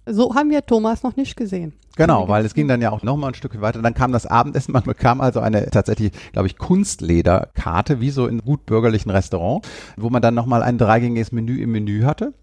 So 0.07 0.35
haben 0.35 0.51
wir 0.51 0.65
Thomas 0.65 1.03
noch 1.03 1.17
nicht 1.17 1.37
gesehen. 1.37 1.75
Genau, 1.97 2.29
weil 2.29 2.45
es 2.47 2.55
ging 2.55 2.69
dann 2.69 2.81
ja 2.81 2.93
auch 2.93 3.03
noch 3.03 3.17
mal 3.17 3.29
ein 3.29 3.35
Stück 3.35 3.61
weiter. 3.61 3.83
Dann 3.83 3.93
kam 3.93 4.13
das 4.13 4.25
Abendessen, 4.25 4.73
man 4.73 4.85
bekam 4.85 5.21
also 5.21 5.41
eine 5.41 5.69
tatsächlich, 5.69 6.13
glaube 6.33 6.47
ich, 6.47 6.57
Kunstlederkarte, 6.57 8.01
wie 8.01 8.11
so 8.11 8.27
in 8.27 8.39
gut 8.39 8.67
bürgerlichen 8.67 9.11
Restaurant, 9.11 9.67
wo 9.97 10.09
man 10.09 10.23
dann 10.23 10.35
noch 10.35 10.47
mal 10.47 10.63
ein 10.63 10.79
dreigängiges 10.79 11.33
Menü 11.33 11.61
im 11.61 11.73
Menü 11.73 12.05
hatte. 12.05 12.35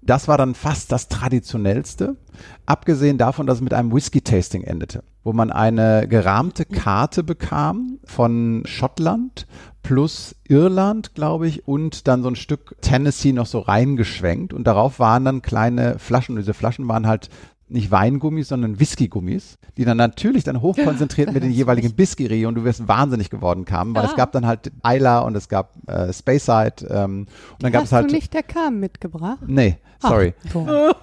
Das 0.00 0.28
war 0.28 0.38
dann 0.38 0.54
fast 0.54 0.92
das 0.92 1.08
traditionellste, 1.08 2.16
abgesehen 2.64 3.18
davon, 3.18 3.46
dass 3.46 3.56
es 3.56 3.62
mit 3.62 3.74
einem 3.74 3.92
Whisky-Tasting 3.92 4.62
endete, 4.62 5.02
wo 5.24 5.32
man 5.32 5.50
eine 5.50 6.06
gerahmte 6.08 6.64
Karte 6.64 7.22
bekam 7.22 7.98
von 8.04 8.62
Schottland 8.66 9.46
plus 9.82 10.36
Irland, 10.48 11.14
glaube 11.14 11.48
ich, 11.48 11.66
und 11.66 12.06
dann 12.08 12.22
so 12.22 12.28
ein 12.28 12.36
Stück 12.36 12.76
Tennessee 12.80 13.32
noch 13.32 13.46
so 13.46 13.58
reingeschwenkt 13.58 14.52
und 14.52 14.66
darauf 14.66 14.98
waren 14.98 15.24
dann 15.24 15.42
kleine 15.42 15.98
Flaschen 15.98 16.34
und 16.34 16.42
diese 16.42 16.54
Flaschen 16.54 16.88
waren 16.88 17.06
halt 17.06 17.30
nicht 17.68 17.90
Weingummis, 17.90 18.48
sondern 18.48 18.78
Whiskygummis, 18.78 19.58
die 19.76 19.84
dann 19.84 19.96
natürlich 19.96 20.44
dann 20.44 20.60
hochkonzentriert 20.60 21.32
mit 21.32 21.42
den 21.42 21.50
jeweiligen 21.52 21.96
Whisky 21.96 22.46
und 22.46 22.54
du 22.54 22.64
wirst 22.64 22.86
wahnsinnig 22.86 23.30
geworden 23.30 23.64
kamen, 23.64 23.94
weil 23.94 24.04
es 24.04 24.14
gab 24.14 24.32
dann 24.32 24.46
halt 24.46 24.70
Isla 24.86 25.20
und 25.20 25.34
es 25.36 25.48
gab 25.48 25.72
äh, 25.88 26.12
Speyside 26.12 26.86
ähm, 26.88 27.26
und 27.52 27.62
dann 27.62 27.72
gab 27.72 27.82
Hast 27.82 27.88
es 27.88 27.92
halt 27.92 28.10
du 28.10 28.14
nicht 28.14 28.34
der 28.34 28.42
Kam 28.42 28.78
mitgebracht? 28.78 29.38
Nee, 29.46 29.78
sorry. 30.00 30.34
Ach, 30.54 30.94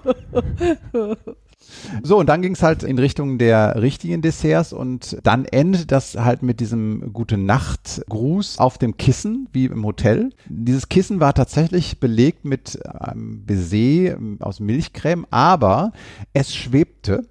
so. 2.03 2.17
Und 2.17 2.27
dann 2.27 2.41
ging 2.41 2.53
es 2.53 2.63
halt 2.63 2.83
in 2.83 2.97
Richtung 2.97 3.37
der 3.37 3.81
richtigen 3.81 4.21
Desserts 4.21 4.73
und 4.73 5.17
dann 5.23 5.45
endet 5.45 5.91
das 5.91 6.15
halt 6.15 6.43
mit 6.43 6.59
diesem 6.59 7.13
Gute 7.13 7.37
Nacht 7.37 8.01
Gruß 8.09 8.59
auf 8.59 8.77
dem 8.77 8.97
Kissen, 8.97 9.47
wie 9.51 9.65
im 9.65 9.85
Hotel. 9.85 10.31
Dieses 10.47 10.89
Kissen 10.89 11.19
war 11.19 11.33
tatsächlich 11.33 11.99
belegt 11.99 12.45
mit 12.45 12.79
einem 12.85 13.45
Baiser 13.45 13.69
ähm, 14.17 14.37
aus 14.41 14.59
Milchcreme, 14.59 15.25
aber 15.29 15.93
es 16.33 16.55
schwebte 16.55 17.25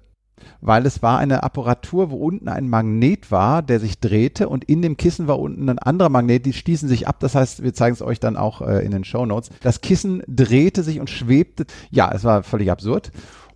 weil 0.61 0.85
es 0.85 1.01
war 1.01 1.19
eine 1.19 1.43
Apparatur, 1.43 2.11
wo 2.11 2.17
unten 2.17 2.47
ein 2.47 2.69
Magnet 2.69 3.31
war, 3.31 3.61
der 3.61 3.79
sich 3.79 3.99
drehte 3.99 4.49
und 4.49 4.65
in 4.65 4.81
dem 4.81 4.97
Kissen 4.97 5.27
war 5.27 5.39
unten 5.39 5.69
ein 5.69 5.79
anderer 5.79 6.09
Magnet, 6.09 6.45
die 6.45 6.53
stießen 6.53 6.89
sich 6.89 7.07
ab. 7.07 7.19
Das 7.19 7.35
heißt, 7.35 7.63
wir 7.63 7.73
zeigen 7.73 7.93
es 7.93 8.01
euch 8.01 8.19
dann 8.19 8.37
auch 8.37 8.61
äh, 8.61 8.83
in 8.85 8.91
den 8.91 9.03
Show 9.03 9.25
Notes. 9.25 9.49
Das 9.61 9.81
Kissen 9.81 10.23
drehte 10.27 10.83
sich 10.83 10.99
und 10.99 11.09
schwebte. 11.09 11.65
Ja, 11.91 12.11
es 12.13 12.23
war 12.23 12.43
völlig 12.43 12.71
absurd. 12.71 13.11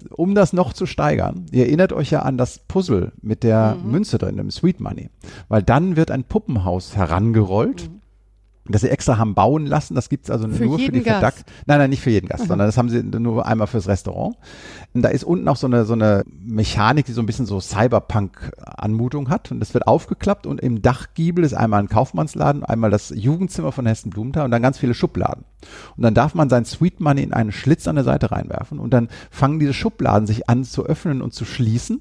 Um 0.09 0.35
das 0.35 0.53
noch 0.53 0.73
zu 0.73 0.85
steigern, 0.85 1.45
ihr 1.51 1.65
erinnert 1.65 1.93
euch 1.93 2.11
ja 2.11 2.21
an 2.21 2.37
das 2.37 2.59
Puzzle 2.59 3.11
mit 3.21 3.43
der 3.43 3.77
Münze 3.83 4.17
drin, 4.17 4.37
dem 4.37 4.51
Sweet 4.51 4.79
Money, 4.79 5.09
weil 5.47 5.63
dann 5.63 5.95
wird 5.95 6.11
ein 6.11 6.23
Puppenhaus 6.23 6.95
herangerollt. 6.95 7.89
Das 8.66 8.82
sie 8.82 8.89
extra 8.89 9.18
haben 9.18 9.36
bauen 9.36 9.66
lassen, 9.66 9.93
das 9.93 10.07
gibt's 10.07 10.30
also 10.30 10.47
Für 10.47 10.64
nur 10.64 10.80
für 10.80 10.91
die 10.91 11.01
Gast. 11.01 11.20
Verdack. 11.20 11.34
Nein, 11.66 11.80
nein, 11.80 11.89
nicht 11.89 12.01
für 12.01 12.11
jeden 12.11 12.28
Gast, 12.28 12.47
sondern 12.47 12.66
das 12.66 12.78
haben 12.78 12.88
sie 12.88 13.03
nur 13.03 13.45
einmal 13.45 13.68
fürs 13.68 13.89
Restaurant. 13.89 14.38
Und 14.93 15.01
da 15.01 15.09
ist 15.09 15.26
unten 15.26 15.49
auch 15.49 15.57
so 15.57 15.68
eine, 15.68 15.84
so 15.84 15.93
eine 15.93 16.24
Mechanik, 16.26 17.05
die 17.05 17.11
so 17.11 17.22
ein 17.22 17.26
bisschen 17.26 17.45
so 17.45 17.59
Cyberpunk-Anmutung 17.59 19.30
hat. 19.30 19.51
Und 19.51 19.59
das 19.59 19.74
wird 19.74 19.86
aufgeklappt 19.86 20.47
und 20.47 20.61
im 20.61 20.82
Dachgiebel 20.82 21.43
ist 21.43 21.53
einmal 21.53 21.82
ein 21.82 21.89
Kaufmannsladen, 21.89 22.64
einmal 22.64 22.89
das 22.89 23.09
Jugendzimmer 23.14 23.74
von 23.74 23.86
Hessen 23.86 24.11
Blumenthal 24.11 24.45
und 24.45 24.51
dann 24.51 24.61
ganz 24.61 24.78
viele 24.78 24.93
Schubladen. 24.93 25.43
Und 25.97 26.03
dann 26.03 26.14
darf 26.14 26.34
man 26.34 26.49
sein 26.49 26.64
Sweet 26.64 27.01
Money 27.01 27.24
in 27.24 27.34
einen 27.34 27.51
Schlitz 27.51 27.88
an 27.88 27.95
der 27.95 28.05
Seite 28.05 28.32
reinwerfen 28.32 28.80
und 28.80 28.93
dann 28.93 29.09
fangen 29.30 29.59
diese 29.59 29.74
Schubladen 29.74 30.26
sich 30.26 30.47
an 30.47 30.64
zu 30.64 30.86
öffnen 30.86 31.22
und 31.22 31.34
zu 31.34 31.43
schließen. 31.43 31.99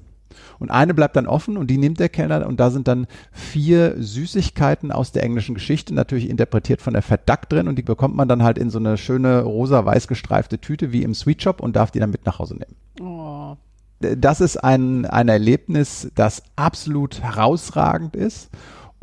Und 0.59 0.71
eine 0.71 0.93
bleibt 0.93 1.15
dann 1.15 1.27
offen 1.27 1.57
und 1.57 1.67
die 1.67 1.77
nimmt 1.77 1.99
der 1.99 2.09
Kellner 2.09 2.45
und 2.47 2.59
da 2.59 2.69
sind 2.69 2.87
dann 2.87 3.07
vier 3.31 3.95
Süßigkeiten 3.97 4.91
aus 4.91 5.11
der 5.11 5.23
englischen 5.23 5.55
Geschichte, 5.55 5.93
natürlich 5.93 6.29
interpretiert 6.29 6.81
von 6.81 6.93
der 6.93 7.03
Duck 7.03 7.49
drin 7.49 7.67
und 7.67 7.77
die 7.77 7.83
bekommt 7.83 8.15
man 8.15 8.27
dann 8.27 8.43
halt 8.43 8.57
in 8.57 8.69
so 8.69 8.79
eine 8.79 8.97
schöne 8.97 9.41
rosa-weiß 9.41 10.07
gestreifte 10.07 10.59
Tüte 10.59 10.91
wie 10.91 11.03
im 11.03 11.13
Sweet 11.13 11.41
Shop 11.41 11.61
und 11.61 11.75
darf 11.75 11.91
die 11.91 11.99
dann 11.99 12.11
mit 12.11 12.25
nach 12.25 12.39
Hause 12.39 12.55
nehmen. 12.55 12.75
Oh. 13.01 13.57
Das 13.99 14.41
ist 14.41 14.57
ein, 14.57 15.05
ein 15.05 15.29
Erlebnis, 15.29 16.11
das 16.15 16.43
absolut 16.55 17.21
herausragend 17.21 18.15
ist. 18.15 18.49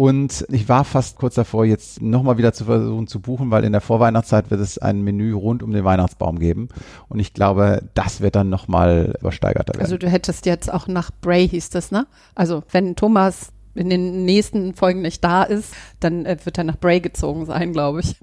Und 0.01 0.46
ich 0.48 0.66
war 0.66 0.84
fast 0.84 1.18
kurz 1.18 1.34
davor, 1.34 1.66
jetzt 1.66 2.01
nochmal 2.01 2.38
wieder 2.38 2.55
zu 2.55 2.64
versuchen 2.64 3.07
zu 3.07 3.20
buchen, 3.20 3.51
weil 3.51 3.64
in 3.64 3.72
der 3.72 3.82
Vorweihnachtszeit 3.82 4.51
wird 4.51 4.62
es 4.62 4.78
ein 4.78 5.03
Menü 5.03 5.34
rund 5.34 5.62
um 5.62 5.72
den 5.72 5.84
Weihnachtsbaum 5.84 6.38
geben. 6.38 6.70
Und 7.11 7.20
ich 7.20 7.34
glaube, 7.34 7.82
das 7.92 8.22
wird 8.22 8.34
dann 8.34 8.48
nochmal 8.48 9.14
übersteigerter 9.20 9.74
werden. 9.74 9.82
Also 9.82 9.98
du 9.98 10.09
hättest 10.09 10.46
jetzt 10.46 10.72
auch 10.72 10.88
nach 10.88 11.11
Bray 11.20 11.46
hieß 11.46 11.68
das, 11.68 11.90
ne? 11.90 12.07
Also 12.34 12.62
wenn 12.70 12.96
Thomas 12.96 13.53
in 13.74 13.90
den 13.90 14.24
nächsten 14.24 14.72
Folgen 14.72 15.03
nicht 15.03 15.22
da 15.22 15.42
ist, 15.42 15.74
dann 16.01 16.24
äh, 16.24 16.38
wird 16.44 16.57
er 16.57 16.64
nach 16.64 16.78
Bray 16.78 17.01
gezogen 17.01 17.44
sein, 17.44 17.74
glaube 17.74 18.01
ich. 18.01 18.16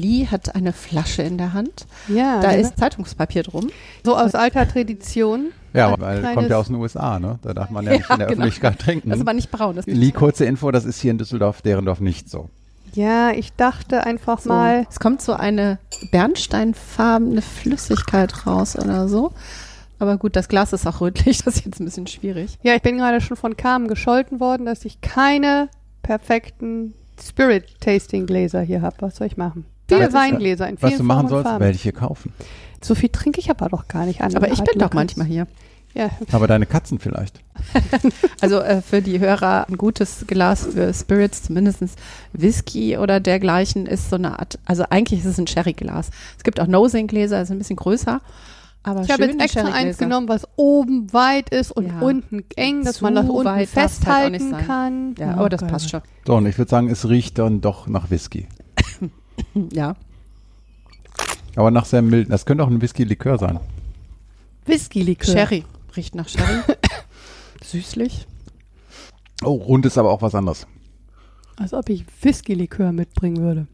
Lee 0.00 0.26
hat 0.26 0.54
eine 0.54 0.72
Flasche 0.72 1.22
in 1.22 1.38
der 1.38 1.52
Hand. 1.52 1.86
Ja, 2.08 2.40
Da 2.40 2.48
ne? 2.52 2.56
ist 2.58 2.78
Zeitungspapier 2.78 3.42
drum. 3.42 3.68
so 4.04 4.16
aus 4.16 4.34
alter 4.34 4.66
Tradition. 4.68 5.52
ja, 5.72 5.94
weil 6.00 6.34
kommt 6.34 6.50
ja 6.50 6.56
aus 6.58 6.66
den 6.68 6.76
USA, 6.76 7.18
ne? 7.18 7.38
Da 7.42 7.54
darf 7.54 7.70
man 7.70 7.84
ja 7.84 7.92
nicht 7.98 8.08
Ja, 8.08 8.14
in 8.14 8.18
der 8.18 8.28
genau. 8.28 8.40
Öffentlichkeit 8.42 8.78
trinken. 8.78 9.10
Das 9.10 9.18
ist 9.18 9.22
aber 9.22 9.34
nicht 9.34 9.50
braun. 9.50 9.76
Das 9.76 9.86
Lee, 9.86 10.10
kurze 10.12 10.44
Info, 10.44 10.70
das 10.70 10.84
ist 10.84 11.00
hier 11.00 11.10
in 11.10 11.18
Düsseldorf, 11.18 11.62
Derendorf 11.62 12.00
nicht 12.00 12.28
so. 12.30 12.48
Ja, 12.94 13.30
ich 13.30 13.52
dachte 13.52 14.04
einfach 14.04 14.40
so. 14.40 14.48
mal, 14.48 14.84
Es 14.90 14.98
kommt 14.98 15.22
so 15.22 15.32
eine 15.34 15.78
bernsteinfarbene 16.10 17.42
Flüssigkeit 17.42 18.46
raus 18.46 18.76
oder 18.76 19.08
so. 19.08 19.32
Aber 19.98 20.16
gut, 20.16 20.34
das 20.34 20.48
Glas 20.48 20.72
ist 20.72 20.86
auch 20.86 21.00
rötlich, 21.00 21.38
das 21.44 21.56
ist 21.56 21.64
jetzt 21.66 21.80
ein 21.80 21.84
bisschen 21.84 22.06
schwierig. 22.06 22.58
ja, 22.62 22.74
ich 22.74 22.82
bin 22.82 22.96
gerade 22.98 23.20
schon 23.20 23.36
von 23.36 23.56
Carmen 23.56 23.86
gescholten 23.86 24.40
worden, 24.40 24.66
dass 24.66 24.84
ich 24.84 25.00
keine 25.02 25.68
perfekten 26.02 26.94
Spirit-Tasting-Gläser 27.22 28.62
hier 28.62 28.82
habe. 28.82 28.96
Was 29.00 29.16
soll 29.16 29.26
ich 29.26 29.36
machen? 29.36 29.66
Viele 29.98 30.12
Weingläser 30.12 30.68
in 30.68 30.78
vielen 30.78 30.90
Was 30.92 30.98
du 30.98 31.04
machen 31.04 31.28
Formen 31.28 31.44
sollst, 31.44 31.60
welche 31.60 31.92
kaufen. 31.92 32.32
So 32.82 32.94
viel 32.94 33.08
trinke 33.10 33.40
ich 33.40 33.50
aber 33.50 33.68
doch 33.68 33.88
gar 33.88 34.06
nicht 34.06 34.20
an. 34.22 34.34
Aber 34.36 34.50
ich 34.50 34.62
bin 34.62 34.78
doch 34.78 34.92
manchmal 34.92 35.26
hier. 35.26 35.46
Ja, 35.92 36.08
Aber 36.30 36.46
deine 36.46 36.66
Katzen 36.66 36.98
vielleicht. 37.00 37.40
Also 38.40 38.60
äh, 38.60 38.80
für 38.80 39.02
die 39.02 39.18
Hörer 39.18 39.66
ein 39.68 39.76
gutes 39.76 40.24
Glas 40.26 40.64
für 40.72 40.94
Spirits, 40.94 41.42
zumindest 41.42 41.82
Whisky 42.32 42.96
oder 42.96 43.18
dergleichen, 43.20 43.86
ist 43.86 44.08
so 44.08 44.16
eine 44.16 44.38
Art, 44.38 44.58
also 44.64 44.84
eigentlich 44.88 45.20
ist 45.20 45.26
es 45.26 45.38
ein 45.38 45.46
Sherryglas. 45.48 46.10
Es 46.38 46.44
gibt 46.44 46.60
auch 46.60 46.66
Nosing-Gläser, 46.68 47.42
ist 47.42 47.50
ein 47.50 47.58
bisschen 47.58 47.76
größer. 47.76 48.20
Aber 48.82 49.02
ich 49.02 49.10
habe 49.10 49.24
jetzt 49.26 49.40
extra 49.42 49.64
eins 49.72 49.98
genommen, 49.98 50.28
was 50.28 50.46
oben 50.56 51.12
weit 51.12 51.50
ist 51.50 51.70
und 51.72 51.88
Ja. 51.88 51.98
unten 52.00 52.44
eng, 52.56 52.82
dass 52.84 52.96
Zu 52.98 53.04
man 53.04 53.14
das 53.16 53.28
unten 53.28 53.48
halt 53.50 53.68
festhalten 53.68 54.50
sein. 54.52 54.66
kann. 54.66 55.14
Ja, 55.18 55.34
Oh 55.34 55.40
aber 55.40 55.48
das 55.50 55.60
Gott. 55.60 55.70
passt 55.70 55.90
schon. 55.90 56.00
So, 56.26 56.36
und 56.36 56.46
ich 56.46 56.56
würde 56.56 56.70
sagen, 56.70 56.88
es 56.88 57.06
riecht 57.08 57.36
dann 57.38 57.60
doch 57.60 57.88
nach 57.88 58.10
Whisky. 58.10 58.46
Ja. 59.72 59.96
Aber 61.56 61.70
nach 61.70 61.84
sehr 61.84 62.02
milden. 62.02 62.30
Das 62.30 62.46
könnte 62.46 62.62
auch 62.62 62.68
ein 62.68 62.80
Whisky-Likör 62.80 63.38
sein. 63.38 63.58
Whisky-Likör. 64.66 65.32
Sherry. 65.32 65.64
Riecht 65.96 66.14
nach 66.14 66.28
Sherry. 66.28 66.60
Süßlich. 67.64 68.26
Oh, 69.42 69.54
rund 69.54 69.84
ist 69.86 69.98
aber 69.98 70.10
auch 70.10 70.22
was 70.22 70.34
anderes. 70.34 70.66
Als 71.56 71.74
ob 71.74 71.88
ich 71.88 72.04
Whisky-Likör 72.22 72.92
mitbringen 72.92 73.38
würde. 73.38 73.66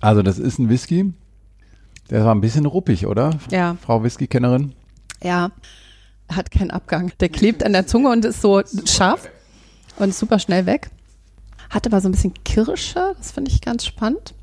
Also 0.00 0.22
das 0.22 0.38
ist 0.38 0.58
ein 0.58 0.68
Whisky. 0.68 1.12
Der 2.10 2.24
war 2.24 2.34
ein 2.34 2.40
bisschen 2.40 2.66
ruppig, 2.66 3.06
oder? 3.06 3.38
Ja. 3.50 3.76
Frau 3.80 4.02
Whisky-Kennerin. 4.02 4.74
Ja. 5.22 5.50
Hat 6.30 6.50
keinen 6.50 6.70
Abgang. 6.70 7.12
Der 7.20 7.28
klebt 7.28 7.64
an 7.64 7.72
der 7.72 7.86
Zunge 7.86 8.10
und 8.10 8.24
ist 8.24 8.42
so 8.42 8.62
scharf 8.84 9.28
und 9.98 10.10
ist 10.10 10.18
super 10.18 10.38
schnell 10.38 10.66
weg. 10.66 10.90
Hat 11.70 11.86
aber 11.86 12.00
so 12.00 12.08
ein 12.08 12.12
bisschen 12.12 12.34
Kirsche. 12.44 13.14
Das 13.16 13.32
finde 13.32 13.50
ich 13.50 13.60
ganz 13.60 13.86
spannend. 13.86 14.34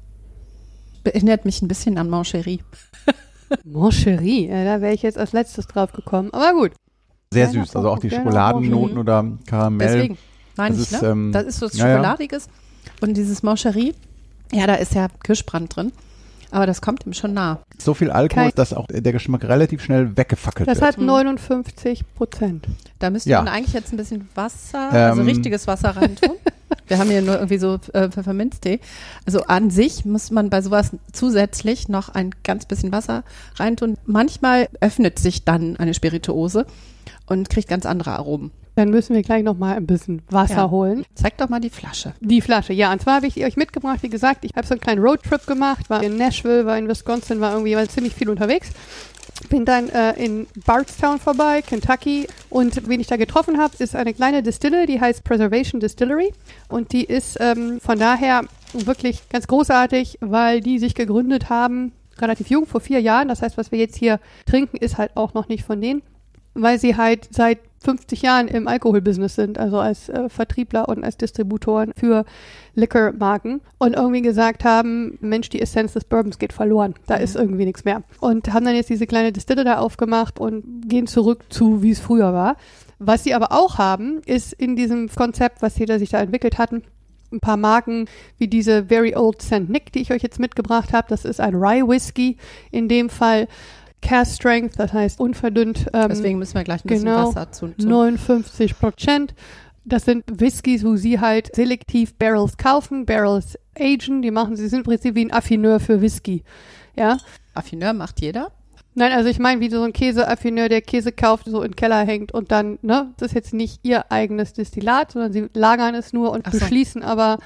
Erinnert 1.13 1.45
mich 1.45 1.61
ein 1.61 1.67
bisschen 1.67 1.97
an 1.97 2.09
Mancherie. 2.09 2.61
Moncherie, 3.63 4.47
ja, 4.47 4.65
da 4.65 4.81
wäre 4.81 4.93
ich 4.93 5.01
jetzt 5.01 5.17
als 5.17 5.31
letztes 5.31 5.67
drauf 5.67 5.93
gekommen. 5.93 6.31
Aber 6.33 6.53
gut. 6.53 6.73
Sehr 7.31 7.47
Kleiner 7.47 7.65
süß. 7.65 7.75
Also 7.75 7.89
auch 7.89 7.99
die 7.99 8.09
Schokoladennoten 8.09 8.97
oder 8.97 9.25
Karamell. 9.45 9.87
Deswegen 9.87 10.17
meine 10.55 10.75
Das 10.75 10.87
ich, 10.87 10.93
ist, 10.93 11.01
ne? 11.01 11.07
ähm, 11.09 11.31
das 11.31 11.45
ist 11.45 11.59
so 11.59 11.65
was 11.67 11.77
ja, 11.77 11.87
ja. 11.87 11.95
Schokoladiges. 11.95 12.49
Und 13.01 13.15
dieses 13.15 13.43
Mancherie, 13.43 13.93
ja, 14.51 14.67
da 14.67 14.75
ist 14.75 14.95
ja 14.95 15.07
Kirschbrand 15.23 15.75
drin. 15.75 15.91
Aber 16.51 16.65
das 16.65 16.81
kommt 16.81 17.05
ihm 17.05 17.13
schon 17.13 17.33
nah. 17.33 17.59
So 17.77 17.93
viel 17.93 18.09
Alkohol, 18.11 18.43
Kein- 18.45 18.51
dass 18.55 18.73
auch 18.73 18.87
der 18.87 19.11
Geschmack 19.13 19.43
relativ 19.43 19.83
schnell 19.83 20.15
weggefackelt 20.15 20.67
Das 20.67 20.79
wird. 20.81 20.97
hat 20.97 20.97
59 20.97 22.03
Prozent. 22.15 22.67
Da 22.99 23.09
müsste 23.09 23.29
Ja. 23.29 23.41
man 23.41 23.53
eigentlich 23.53 23.73
jetzt 23.73 23.91
ein 23.93 23.97
bisschen 23.97 24.29
Wasser, 24.35 24.91
also 24.91 25.21
Ähm. 25.21 25.27
richtiges 25.27 25.67
Wasser 25.67 25.89
reintun. 25.97 26.31
Wir 26.87 26.99
haben 26.99 27.09
hier 27.09 27.21
nur 27.21 27.35
irgendwie 27.35 27.57
so 27.57 27.79
äh, 27.93 28.09
Pfefferminztee. 28.09 28.79
Also 29.25 29.41
an 29.43 29.69
sich 29.69 30.05
muss 30.05 30.31
man 30.31 30.49
bei 30.49 30.61
sowas 30.61 30.91
zusätzlich 31.11 31.89
noch 31.89 32.09
ein 32.09 32.31
ganz 32.43 32.65
bisschen 32.65 32.91
Wasser 32.93 33.23
reintun. 33.55 33.97
Manchmal 34.05 34.69
öffnet 34.79 35.19
sich 35.19 35.43
dann 35.43 35.75
eine 35.77 35.93
Spirituose 35.93 36.65
und 37.25 37.49
kriegt 37.49 37.67
ganz 37.67 37.85
andere 37.85 38.11
Aromen. 38.13 38.51
Dann 38.77 38.91
müssen 38.91 39.15
wir 39.15 39.23
gleich 39.23 39.41
noch 39.41 39.57
mal 39.57 39.75
ein 39.75 39.87
bisschen 39.87 40.21
Wasser 40.29 40.55
Ja. 40.55 40.69
holen. 40.69 41.03
Zeig 41.15 41.35
doch 41.39 41.49
mal 41.49 41.59
die 41.59 41.71
Flasche. 41.71 42.13
Die 42.19 42.41
Flasche, 42.41 42.73
ja. 42.73 42.91
Und 42.93 43.01
zwar 43.01 43.15
habe 43.15 43.25
ich 43.25 43.33
die 43.33 43.43
euch 43.43 43.57
mitgebracht. 43.57 44.03
Wie 44.03 44.09
gesagt, 44.09 44.45
ich 44.45 44.51
habe 44.55 44.67
so 44.67 44.75
einen 44.75 44.81
kleinen 44.81 45.01
Roadtrip 45.01 45.47
gemacht, 45.47 45.89
war 45.89 46.03
in 46.03 46.15
Nashville, 46.15 46.63
war 46.67 46.77
in 46.77 46.87
Wisconsin, 46.87 47.39
war 47.41 47.53
irgendwie 47.53 47.75
war 47.75 47.89
ziemlich 47.89 48.13
viel 48.13 48.29
unterwegs. 48.29 48.69
Bin 49.49 49.65
dann 49.65 49.89
äh, 49.89 50.13
in 50.23 50.45
Bardstown 50.67 51.17
vorbei, 51.17 51.63
Kentucky. 51.63 52.27
Und 52.51 52.87
wen 52.87 52.99
ich 52.99 53.07
da 53.07 53.17
getroffen 53.17 53.57
habe, 53.57 53.73
ist 53.79 53.95
eine 53.95 54.13
kleine 54.13 54.43
Distille, 54.43 54.85
die 54.85 55.01
heißt 55.01 55.23
Preservation 55.23 55.79
Distillery. 55.81 56.31
Und 56.69 56.91
die 56.93 57.03
ist 57.03 57.37
ähm, 57.39 57.79
von 57.81 57.97
daher 57.97 58.43
wirklich 58.73 59.27
ganz 59.29 59.47
großartig, 59.47 60.19
weil 60.21 60.61
die 60.61 60.77
sich 60.77 60.93
gegründet 60.93 61.49
haben, 61.49 61.93
relativ 62.19 62.51
jung, 62.51 62.67
vor 62.67 62.81
vier 62.81 63.01
Jahren. 63.01 63.27
Das 63.27 63.41
heißt, 63.41 63.57
was 63.57 63.71
wir 63.71 63.79
jetzt 63.79 63.95
hier 63.95 64.19
trinken, 64.45 64.77
ist 64.77 64.99
halt 64.99 65.17
auch 65.17 65.33
noch 65.33 65.47
nicht 65.49 65.63
von 65.63 65.81
denen 65.81 66.03
weil 66.57 66.79
sie 66.79 66.95
halt 66.95 67.27
seit 67.31 67.59
50 67.83 68.21
Jahren 68.21 68.47
im 68.47 68.67
Alkoholbusiness 68.67 69.35
sind, 69.35 69.57
also 69.57 69.79
als 69.79 70.09
äh, 70.09 70.29
Vertriebler 70.29 70.89
und 70.89 71.03
als 71.03 71.17
Distributoren 71.17 71.93
für 71.95 72.25
Liquor-Marken 72.75 73.61
und 73.77 73.95
irgendwie 73.95 74.21
gesagt 74.21 74.65
haben, 74.65 75.17
Mensch, 75.21 75.49
die 75.49 75.61
Essenz 75.61 75.93
des 75.93 76.03
Bourbons 76.03 76.39
geht 76.39 76.53
verloren, 76.53 76.95
da 77.05 77.15
ist 77.15 77.35
irgendwie 77.35 77.65
nichts 77.65 77.85
mehr. 77.85 78.03
Und 78.19 78.51
haben 78.51 78.65
dann 78.65 78.75
jetzt 78.75 78.89
diese 78.89 79.07
kleine 79.07 79.31
Distille 79.31 79.63
da 79.63 79.77
aufgemacht 79.77 80.39
und 80.39 80.89
gehen 80.89 81.07
zurück 81.07 81.45
zu, 81.49 81.81
wie 81.83 81.91
es 81.91 81.99
früher 81.99 82.33
war. 82.33 82.57
Was 82.99 83.23
sie 83.23 83.35
aber 83.35 83.51
auch 83.51 83.77
haben, 83.77 84.21
ist 84.25 84.53
in 84.53 84.75
diesem 84.75 85.07
Konzept, 85.09 85.61
was 85.61 85.75
sie 85.75 85.85
da 85.85 85.99
sich 85.99 86.09
da 86.09 86.19
entwickelt 86.19 86.57
hatten, 86.57 86.83
ein 87.31 87.39
paar 87.39 87.57
Marken 87.57 88.05
wie 88.37 88.47
diese 88.47 88.85
Very 88.85 89.15
Old 89.15 89.41
St. 89.41 89.69
Nick, 89.69 89.91
die 89.91 89.99
ich 89.99 90.11
euch 90.11 90.23
jetzt 90.23 90.39
mitgebracht 90.39 90.93
habe. 90.93 91.07
Das 91.09 91.25
ist 91.25 91.39
ein 91.39 91.55
Rye 91.55 91.87
Whisky, 91.87 92.37
in 92.71 92.87
dem 92.87 93.09
Fall 93.09 93.47
Cast 94.01 94.35
Strength, 94.35 94.79
das 94.79 94.93
heißt 94.93 95.19
unverdünnt. 95.19 95.87
Ähm, 95.93 96.09
Deswegen 96.09 96.39
müssen 96.39 96.55
wir 96.55 96.63
gleich 96.63 96.83
ein 96.83 96.87
bisschen 96.87 97.05
genau, 97.05 97.29
Wasser 97.29 97.51
zu. 97.51 97.73
zu 97.77 97.87
59 97.87 98.79
Prozent. 98.79 99.33
Das 99.85 100.05
sind 100.05 100.25
Whiskys, 100.27 100.83
wo 100.83 100.95
sie 100.97 101.19
halt 101.19 101.55
selektiv 101.55 102.15
Barrels 102.15 102.57
kaufen, 102.57 103.05
Barrels 103.05 103.57
agen. 103.79 104.21
Die 104.21 104.31
machen, 104.31 104.55
sie 104.55 104.67
sind 104.67 104.79
im 104.79 104.85
Prinzip 104.85 105.15
wie 105.15 105.25
ein 105.25 105.31
Affineur 105.31 105.79
für 105.79 106.01
Whisky. 106.01 106.43
Ja. 106.95 107.17
Affineur 107.53 107.93
macht 107.93 108.21
jeder. 108.21 108.51
Nein, 108.95 109.11
also 109.11 109.29
ich 109.29 109.37
meine, 109.37 109.61
wie 109.61 109.69
so 109.69 109.83
ein 109.83 109.93
Käseaffineur, 109.93 110.69
der 110.69 110.81
Käse 110.81 111.11
kauft, 111.11 111.45
so 111.45 111.61
in 111.61 111.69
den 111.71 111.75
Keller 111.75 112.03
hängt 112.03 112.33
und 112.33 112.51
dann, 112.51 112.79
ne, 112.81 113.13
das 113.17 113.27
ist 113.27 113.35
jetzt 113.35 113.53
nicht 113.53 113.79
ihr 113.83 114.11
eigenes 114.11 114.53
Destillat, 114.53 115.11
sondern 115.11 115.31
sie 115.31 115.47
lagern 115.53 115.93
es 115.93 116.13
nur 116.13 116.31
und 116.31 116.47
Ach 116.47 116.51
so. 116.51 116.57
beschließen 116.57 117.03
aber, 117.03 117.37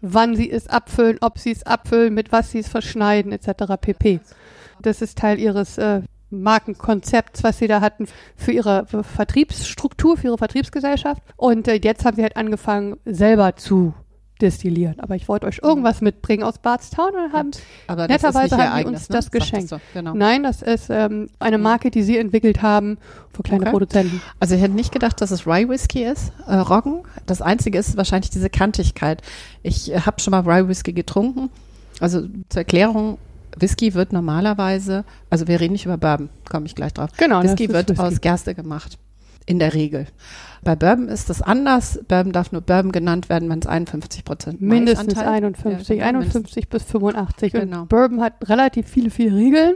wann 0.00 0.36
sie 0.36 0.48
es 0.48 0.68
abfüllen, 0.68 1.18
ob 1.20 1.40
sie 1.40 1.50
es 1.50 1.64
abfüllen, 1.64 2.14
mit 2.14 2.30
was 2.30 2.52
sie 2.52 2.60
es 2.60 2.68
verschneiden, 2.68 3.32
etc. 3.32 3.74
pp. 3.80 4.20
Das 4.82 5.02
ist 5.02 5.18
Teil 5.18 5.38
ihres 5.38 5.78
äh, 5.78 6.02
Markenkonzepts, 6.30 7.44
was 7.44 7.58
sie 7.58 7.68
da 7.68 7.80
hatten 7.80 8.06
für 8.36 8.52
ihre 8.52 8.86
Vertriebsstruktur, 8.86 10.16
für 10.16 10.28
ihre 10.28 10.38
Vertriebsgesellschaft. 10.38 11.22
Und 11.36 11.68
äh, 11.68 11.80
jetzt 11.82 12.04
haben 12.04 12.16
sie 12.16 12.22
halt 12.22 12.36
angefangen, 12.36 12.96
selber 13.04 13.56
zu 13.56 13.94
destillieren. 14.42 14.98
Aber 14.98 15.14
ich 15.14 15.28
wollte 15.28 15.46
euch 15.46 15.60
irgendwas 15.62 16.00
mitbringen 16.00 16.42
aus 16.42 16.58
Bardstown 16.58 17.12
und 17.14 17.32
haben 17.32 17.50
ist 17.50 17.62
Netterweise 17.88 18.58
haben 18.58 18.72
eigenes, 18.72 19.02
uns 19.02 19.08
ne? 19.08 19.16
das 19.16 19.30
geschenkt. 19.30 19.72
du, 19.72 19.80
Genau. 19.94 20.14
Nein, 20.14 20.42
das 20.42 20.62
ist 20.62 20.90
ähm, 20.90 21.28
eine 21.38 21.58
Marke, 21.58 21.90
die 21.90 22.02
sie 22.02 22.18
entwickelt 22.18 22.60
haben 22.60 22.98
für 23.32 23.42
kleine 23.42 23.62
Okay. 23.62 23.70
Produzenten. 23.70 24.20
Also 24.40 24.56
ich 24.56 24.60
hätte 24.60 24.74
nicht 24.74 24.92
gedacht, 24.92 25.20
dass 25.20 25.30
es 25.30 25.46
Rye 25.46 25.68
Whisky 25.68 26.02
ist, 26.02 26.32
äh, 26.46 26.56
Roggen. 26.56 27.02
Das 27.26 27.40
Einzige 27.40 27.78
ist 27.78 27.96
wahrscheinlich 27.96 28.30
diese 28.30 28.50
Kantigkeit. 28.50 29.22
Ich 29.62 29.92
äh, 29.92 30.00
habe 30.00 30.20
schon 30.20 30.32
mal 30.32 30.40
Rye 30.40 30.68
Whisky 30.68 30.92
getrunken. 30.92 31.48
Also 32.00 32.22
zur 32.48 32.58
Erklärung, 32.58 33.18
Whisky 33.56 33.94
wird 33.94 34.12
normalerweise, 34.12 35.04
also 35.30 35.46
wir 35.48 35.60
reden 35.60 35.72
nicht 35.72 35.84
über 35.84 35.96
Bourbon, 35.96 36.28
komme 36.48 36.66
ich 36.66 36.74
gleich 36.74 36.92
drauf. 36.92 37.10
Genau, 37.16 37.42
Whisky 37.42 37.68
wird 37.68 37.90
Whisky. 37.90 38.02
aus 38.02 38.20
Gerste 38.20 38.54
gemacht. 38.54 38.98
In 39.44 39.58
der 39.58 39.74
Regel. 39.74 40.06
Bei 40.64 40.76
Bourbon 40.76 41.08
ist 41.08 41.28
das 41.28 41.42
anders. 41.42 41.98
Bourbon 42.06 42.32
darf 42.32 42.52
nur 42.52 42.60
Bourbon 42.60 42.92
genannt 42.92 43.28
werden, 43.28 43.48
wenn 43.50 43.58
es 43.58 43.66
51 43.66 44.24
Prozent 44.24 44.60
Mindestens 44.60 45.18
51, 45.18 45.98
Ja, 45.98 46.06
genau, 46.06 46.20
51 46.20 46.68
bis 46.68 46.84
85. 46.84 47.52
Genau. 47.52 47.82
Und 47.82 47.88
Bourbon 47.88 48.20
hat 48.20 48.34
relativ 48.48 48.86
viele, 48.88 49.10
viele 49.10 49.36
Regeln. 49.36 49.74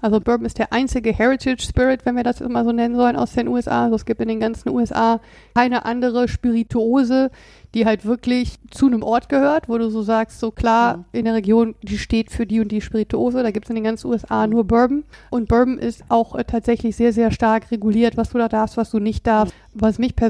Also 0.00 0.20
Bourbon 0.20 0.46
ist 0.46 0.58
der 0.58 0.72
einzige 0.72 1.12
Heritage 1.12 1.60
Spirit, 1.62 2.06
wenn 2.06 2.14
wir 2.14 2.22
das 2.22 2.40
immer 2.40 2.62
so 2.64 2.70
nennen 2.70 2.94
sollen, 2.94 3.16
aus 3.16 3.32
den 3.32 3.48
USA. 3.48 3.84
Also 3.84 3.96
es 3.96 4.04
gibt 4.06 4.20
in 4.20 4.28
den 4.28 4.38
ganzen 4.38 4.68
USA 4.68 5.20
keine 5.56 5.84
andere 5.84 6.28
Spirituose, 6.28 7.30
die 7.74 7.84
halt 7.84 8.04
wirklich 8.04 8.54
zu 8.70 8.86
einem 8.86 9.02
Ort 9.02 9.28
gehört, 9.28 9.68
wo 9.68 9.76
du 9.76 9.90
so 9.90 10.02
sagst, 10.02 10.38
so 10.38 10.52
klar, 10.52 10.98
Mhm. 10.98 11.04
in 11.12 11.24
der 11.24 11.34
Region, 11.34 11.74
die 11.82 11.98
steht 11.98 12.30
für 12.30 12.46
die 12.46 12.60
und 12.60 12.70
die 12.70 12.80
Spirituose. 12.80 13.42
Da 13.42 13.50
gibt 13.50 13.66
es 13.66 13.70
in 13.70 13.74
den 13.74 13.84
ganzen 13.84 14.06
USA 14.06 14.46
nur 14.46 14.64
Bourbon. 14.64 15.02
Und 15.30 15.48
Bourbon 15.48 15.78
ist 15.78 16.04
auch 16.08 16.36
äh, 16.36 16.44
tatsächlich 16.44 16.94
sehr, 16.94 17.12
sehr 17.12 17.32
stark 17.32 17.70
reguliert, 17.72 18.16
was 18.16 18.30
du 18.30 18.38
da 18.38 18.48
darfst, 18.48 18.76
was 18.76 18.90
du 18.92 19.00
nicht 19.00 19.26
darfst. 19.26 19.52
Was 19.74 19.98
mich 19.98 20.14
persönlich 20.16 20.27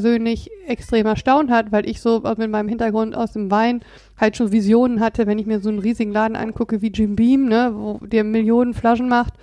extrem 0.66 1.06
erstaunt 1.06 1.50
hat, 1.50 1.72
weil 1.72 1.88
ich 1.88 2.00
so 2.00 2.20
mit 2.36 2.50
meinem 2.50 2.68
Hintergrund 2.68 3.14
aus 3.14 3.32
dem 3.32 3.50
Wein 3.50 3.80
halt 4.18 4.36
schon 4.36 4.52
Visionen 4.52 5.00
hatte, 5.00 5.26
wenn 5.26 5.38
ich 5.38 5.46
mir 5.46 5.60
so 5.60 5.68
einen 5.68 5.78
riesigen 5.78 6.12
Laden 6.12 6.36
angucke 6.36 6.82
wie 6.82 6.88
Jim 6.88 7.16
Beam, 7.16 7.46
ne, 7.48 7.72
wo 7.74 7.98
der 8.04 8.24
Millionen 8.24 8.74
Flaschen 8.74 9.08
macht, 9.08 9.34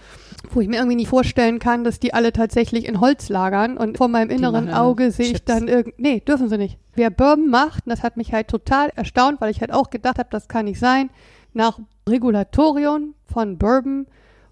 wo 0.52 0.62
ich 0.62 0.68
mir 0.68 0.78
irgendwie 0.78 0.96
nicht 0.96 1.10
vorstellen 1.10 1.60
kann, 1.60 1.84
dass 1.84 2.00
die 2.00 2.14
alle 2.14 2.34
tatsächlich 2.34 2.88
in 2.88 3.00
Holz 3.02 3.30
lagern 3.30 3.78
und 3.78 3.98
vor 3.98 4.08
meinem 4.08 4.30
inneren 4.30 4.70
Auge 4.70 5.12
sehe 5.12 5.32
ich 5.32 5.44
dann 5.44 5.68
irgend 5.68 6.00
nee, 6.00 6.20
dürfen 6.20 6.50
sie 6.50 6.58
nicht. 6.58 6.78
Wer 6.94 7.10
Bourbon 7.10 7.50
macht, 7.50 7.84
das 7.86 8.04
hat 8.04 8.18
mich 8.18 8.34
halt 8.34 8.48
total 8.48 8.90
erstaunt, 8.96 9.42
weil 9.42 9.52
ich 9.52 9.62
halt 9.62 9.74
auch 9.74 9.90
gedacht 9.90 10.20
habe, 10.20 10.30
das 10.32 10.48
kann 10.48 10.66
nicht 10.66 10.80
sein. 10.80 11.10
Nach 11.54 11.80
Regulatorien 12.08 13.14
von 13.26 13.58
Bourbon 13.58 14.08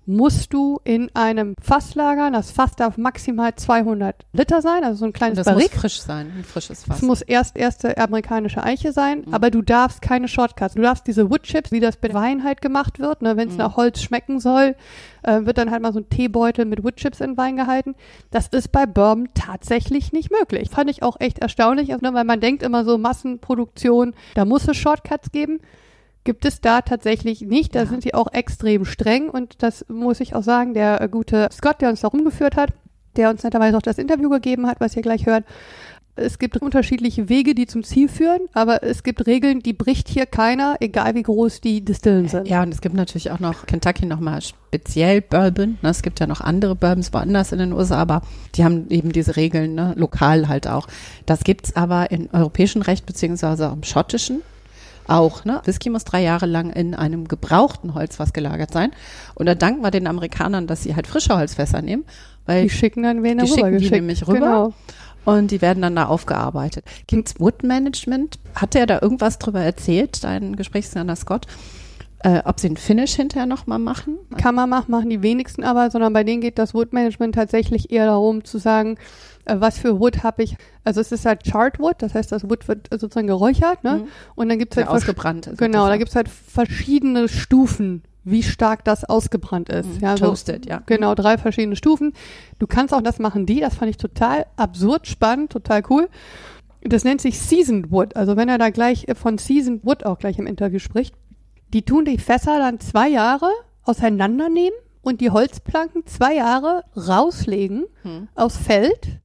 musst 0.05 0.51
du 0.53 0.79
in 0.83 1.09
einem 1.13 1.55
Fass 1.61 1.95
lagern. 1.95 2.33
Das 2.33 2.51
Fass 2.51 2.75
darf 2.75 2.97
maximal 2.97 3.55
200 3.55 4.15
Liter 4.33 4.61
sein, 4.61 4.83
also 4.83 4.97
so 4.99 5.05
ein 5.05 5.13
kleines 5.13 5.37
Das 5.37 5.47
muss 5.47 5.55
Barrik. 5.63 5.71
frisch 5.71 6.01
sein, 6.01 6.31
ein 6.37 6.43
frisches 6.43 6.83
Fass. 6.83 6.97
Es 6.97 7.01
muss 7.03 7.21
erst 7.21 7.55
erste 7.57 7.97
amerikanische 7.97 8.63
Eiche 8.63 8.91
sein, 8.91 9.23
Mhm. 9.25 9.33
aber 9.33 9.49
du 9.49 9.61
darfst 9.61 10.01
keine 10.01 10.27
Shortcuts. 10.27 10.73
Du 10.75 10.81
darfst 10.81 11.07
diese 11.07 11.29
Woodchips, 11.29 11.71
wie 11.71 11.79
das 11.79 11.95
bei 11.97 12.13
Wein 12.13 12.43
halt 12.43 12.61
gemacht 12.61 12.99
wird, 12.99 13.21
ne, 13.21 13.37
wenn 13.37 13.47
es 13.47 13.53
Mhm. 13.53 13.59
nach 13.59 13.77
Holz 13.77 14.01
schmecken 14.01 14.39
soll, 14.41 14.75
äh, 15.23 15.45
wird 15.45 15.57
dann 15.57 15.71
halt 15.71 15.81
mal 15.81 15.93
so 15.93 15.99
ein 15.99 16.09
Teebeutel 16.09 16.65
mit 16.65 16.83
Woodchips 16.83 17.21
in 17.21 17.37
Wein 17.37 17.55
gehalten. 17.55 17.95
Das 18.29 18.47
ist 18.47 18.71
bei 18.73 18.85
Bourbon 18.85 19.29
tatsächlich 19.33 20.11
nicht 20.11 20.31
möglich. 20.31 20.69
Fand 20.69 20.89
ich 20.89 21.01
auch 21.01 21.17
echt 21.21 21.39
erstaunlich, 21.39 21.93
also, 21.93 22.05
ne, 22.05 22.13
weil 22.13 22.25
man 22.25 22.41
denkt 22.41 22.61
immer 22.61 22.83
so 22.83 22.97
Massenproduktion, 22.97 24.13
da 24.35 24.45
muss 24.45 24.67
es 24.67 24.75
Shortcuts 24.77 25.31
geben. 25.31 25.59
Gibt 26.23 26.45
es 26.45 26.61
da 26.61 26.81
tatsächlich 26.81 27.41
nicht. 27.41 27.75
Da 27.75 27.79
Ja. 27.79 27.85
sind 27.85 28.03
sie 28.03 28.13
auch 28.13 28.31
extrem 28.33 28.85
streng 28.85 29.29
und 29.29 29.61
das 29.61 29.85
muss 29.89 30.19
ich 30.19 30.35
auch 30.35 30.43
sagen, 30.43 30.73
der 30.73 31.01
äh, 31.01 31.09
gute 31.09 31.49
Scott, 31.51 31.81
der 31.81 31.89
uns 31.89 32.01
da 32.01 32.07
rumgeführt 32.07 32.55
hat, 32.55 32.71
der 33.15 33.29
uns 33.29 33.43
netterweise 33.43 33.77
auch 33.77 33.81
das 33.81 33.97
Interview 33.97 34.29
gegeben 34.29 34.67
hat, 34.67 34.79
was 34.79 34.95
ihr 34.95 35.01
gleich 35.01 35.25
hört, 35.25 35.43
es 36.15 36.37
gibt 36.37 36.57
unterschiedliche 36.57 37.27
Wege, 37.27 37.55
die 37.55 37.65
zum 37.65 37.83
Ziel 37.83 38.07
führen, 38.07 38.41
aber 38.53 38.83
es 38.83 39.01
gibt 39.01 39.25
Regeln, 39.25 39.61
die 39.61 39.73
bricht 39.73 40.07
hier 40.07 40.27
keiner, 40.27 40.75
egal 40.79 41.15
wie 41.15 41.23
groß 41.23 41.59
die 41.59 41.83
Distillen 41.83 42.27
sind. 42.27 42.47
Ja, 42.47 42.61
und 42.61 42.71
es 42.71 42.81
gibt 42.81 42.93
natürlich 42.93 43.31
auch 43.31 43.39
noch 43.39 43.65
Kentucky 43.65 44.05
nochmal 44.05 44.41
speziell 44.43 45.21
Bourbon. 45.21 45.79
Ne? 45.81 45.89
Es 45.89 46.03
gibt 46.03 46.19
ja 46.19 46.27
noch 46.27 46.39
andere 46.41 46.75
Bourbons 46.75 47.11
woanders 47.13 47.51
in 47.51 47.57
den 47.57 47.73
USA, 47.73 47.97
aber 47.97 48.21
die 48.53 48.63
haben 48.63 48.89
eben 48.91 49.11
diese 49.11 49.37
Regeln, 49.37 49.73
ne? 49.73 49.93
lokal 49.97 50.47
halt 50.47 50.67
auch. 50.67 50.87
Das 51.25 51.43
gibt's 51.43 51.75
aber 51.75 52.11
im 52.11 52.29
europäischen 52.31 52.83
Recht 52.83 53.07
beziehungsweise 53.07 53.69
auch 53.69 53.73
im 53.73 53.83
schottischen. 53.83 54.43
Auch. 55.07 55.45
Ne? 55.45 55.61
Whisky 55.65 55.89
muss 55.89 56.03
drei 56.03 56.21
Jahre 56.21 56.45
lang 56.45 56.71
in 56.71 56.95
einem 56.95 57.27
gebrauchten 57.27 57.93
Holzfass 57.93 58.33
gelagert 58.33 58.71
sein. 58.71 58.91
Und 59.35 59.45
da 59.45 59.55
danken 59.55 59.81
wir 59.81 59.91
den 59.91 60.07
Amerikanern, 60.07 60.67
dass 60.67 60.83
sie 60.83 60.95
halt 60.95 61.07
frische 61.07 61.35
Holzfässer 61.35 61.81
nehmen. 61.81 62.05
Weil 62.45 62.63
Die 62.63 62.69
schicken 62.69 63.03
dann 63.03 63.23
wen 63.23 63.37
die 63.37 63.47
schicken 63.47 63.77
die 63.77 63.89
nämlich 63.89 64.27
rüber. 64.27 64.39
Genau. 64.39 64.73
Und 65.25 65.51
die 65.51 65.61
werden 65.61 65.81
dann 65.81 65.95
da 65.95 66.07
aufgearbeitet. 66.07 66.83
Kings 67.07 67.35
Wood 67.39 67.63
Management, 67.63 68.39
hat 68.55 68.73
der 68.73 68.85
da 68.85 68.99
irgendwas 69.01 69.39
drüber 69.39 69.61
erzählt, 69.61 70.23
dein 70.23 70.55
Gesprächspartner 70.57 71.15
Scott, 71.15 71.47
äh, 72.19 72.41
ob 72.45 72.59
sie 72.59 72.67
einen 72.67 72.77
Finish 72.77 73.15
hinterher 73.15 73.45
nochmal 73.45 73.79
machen? 73.79 74.17
Kann 74.37 74.55
man 74.55 74.69
machen, 74.69 74.91
machen 74.91 75.09
die 75.09 75.21
wenigsten 75.21 75.63
aber, 75.63 75.91
sondern 75.91 76.13
bei 76.13 76.23
denen 76.23 76.41
geht 76.41 76.57
das 76.57 76.73
Wood 76.73 76.93
Management 76.93 77.35
tatsächlich 77.35 77.91
eher 77.91 78.05
darum 78.05 78.43
zu 78.43 78.57
sagen, 78.57 78.97
was 79.45 79.77
für 79.77 79.99
Wood 79.99 80.23
habe 80.23 80.43
ich. 80.43 80.55
Also 80.83 81.01
es 81.01 81.11
ist 81.11 81.25
halt 81.25 81.43
Chartwood, 81.43 81.95
das 81.99 82.13
heißt, 82.15 82.31
das 82.31 82.49
Wood 82.49 82.67
wird 82.67 82.87
sozusagen 82.91 83.27
geräuchert, 83.27 83.83
ne? 83.83 83.99
Mhm. 84.03 84.07
Und 84.35 84.49
dann 84.49 84.59
gibt 84.59 84.73
es 84.73 84.75
Sehr 84.75 84.85
halt 84.85 84.93
versch- 84.93 84.97
ausgebrannt 85.03 85.47
ist. 85.47 85.57
Genau, 85.57 85.71
da 85.71 85.77
sozusagen. 85.79 85.99
gibt 85.99 86.09
es 86.09 86.15
halt 86.15 86.29
verschiedene 86.29 87.27
Stufen, 87.27 88.03
wie 88.23 88.41
stark 88.43 88.85
das 88.85 89.03
ausgebrannt 89.03 89.69
ist. 89.69 90.01
Ja, 90.01 90.15
so, 90.15 90.27
Toasted, 90.27 90.65
ja. 90.65 90.81
Genau, 90.85 91.13
drei 91.15 91.37
verschiedene 91.37 91.75
Stufen. 91.75 92.13
Du 92.59 92.67
kannst 92.67 92.93
auch 92.93 93.01
das 93.01 93.19
machen, 93.19 93.45
die, 93.45 93.59
das 93.59 93.75
fand 93.75 93.89
ich 93.89 93.97
total 93.97 94.45
absurd 94.55 95.07
spannend, 95.07 95.51
total 95.51 95.83
cool. 95.89 96.07
Das 96.81 97.03
nennt 97.03 97.21
sich 97.21 97.39
Seasoned 97.39 97.91
Wood. 97.91 98.15
Also 98.15 98.35
wenn 98.37 98.47
er 98.49 98.57
da 98.57 98.69
gleich 98.69 99.07
äh, 99.07 99.15
von 99.15 99.37
Seasoned 99.37 99.85
Wood 99.85 100.05
auch 100.05 100.19
gleich 100.19 100.37
im 100.39 100.47
Interview 100.47 100.79
spricht, 100.79 101.15
die 101.73 101.81
tun 101.83 102.05
die 102.05 102.17
Fässer 102.17 102.59
dann 102.59 102.79
zwei 102.79 103.09
Jahre 103.09 103.49
auseinandernehmen 103.83 104.77
und 105.01 105.19
die 105.21 105.29
Holzplanken 105.31 106.05
zwei 106.05 106.35
Jahre 106.35 106.83
rauslegen 106.95 107.85
Hm. 108.03 108.27
aufs 108.35 108.57
Feld 108.57 109.19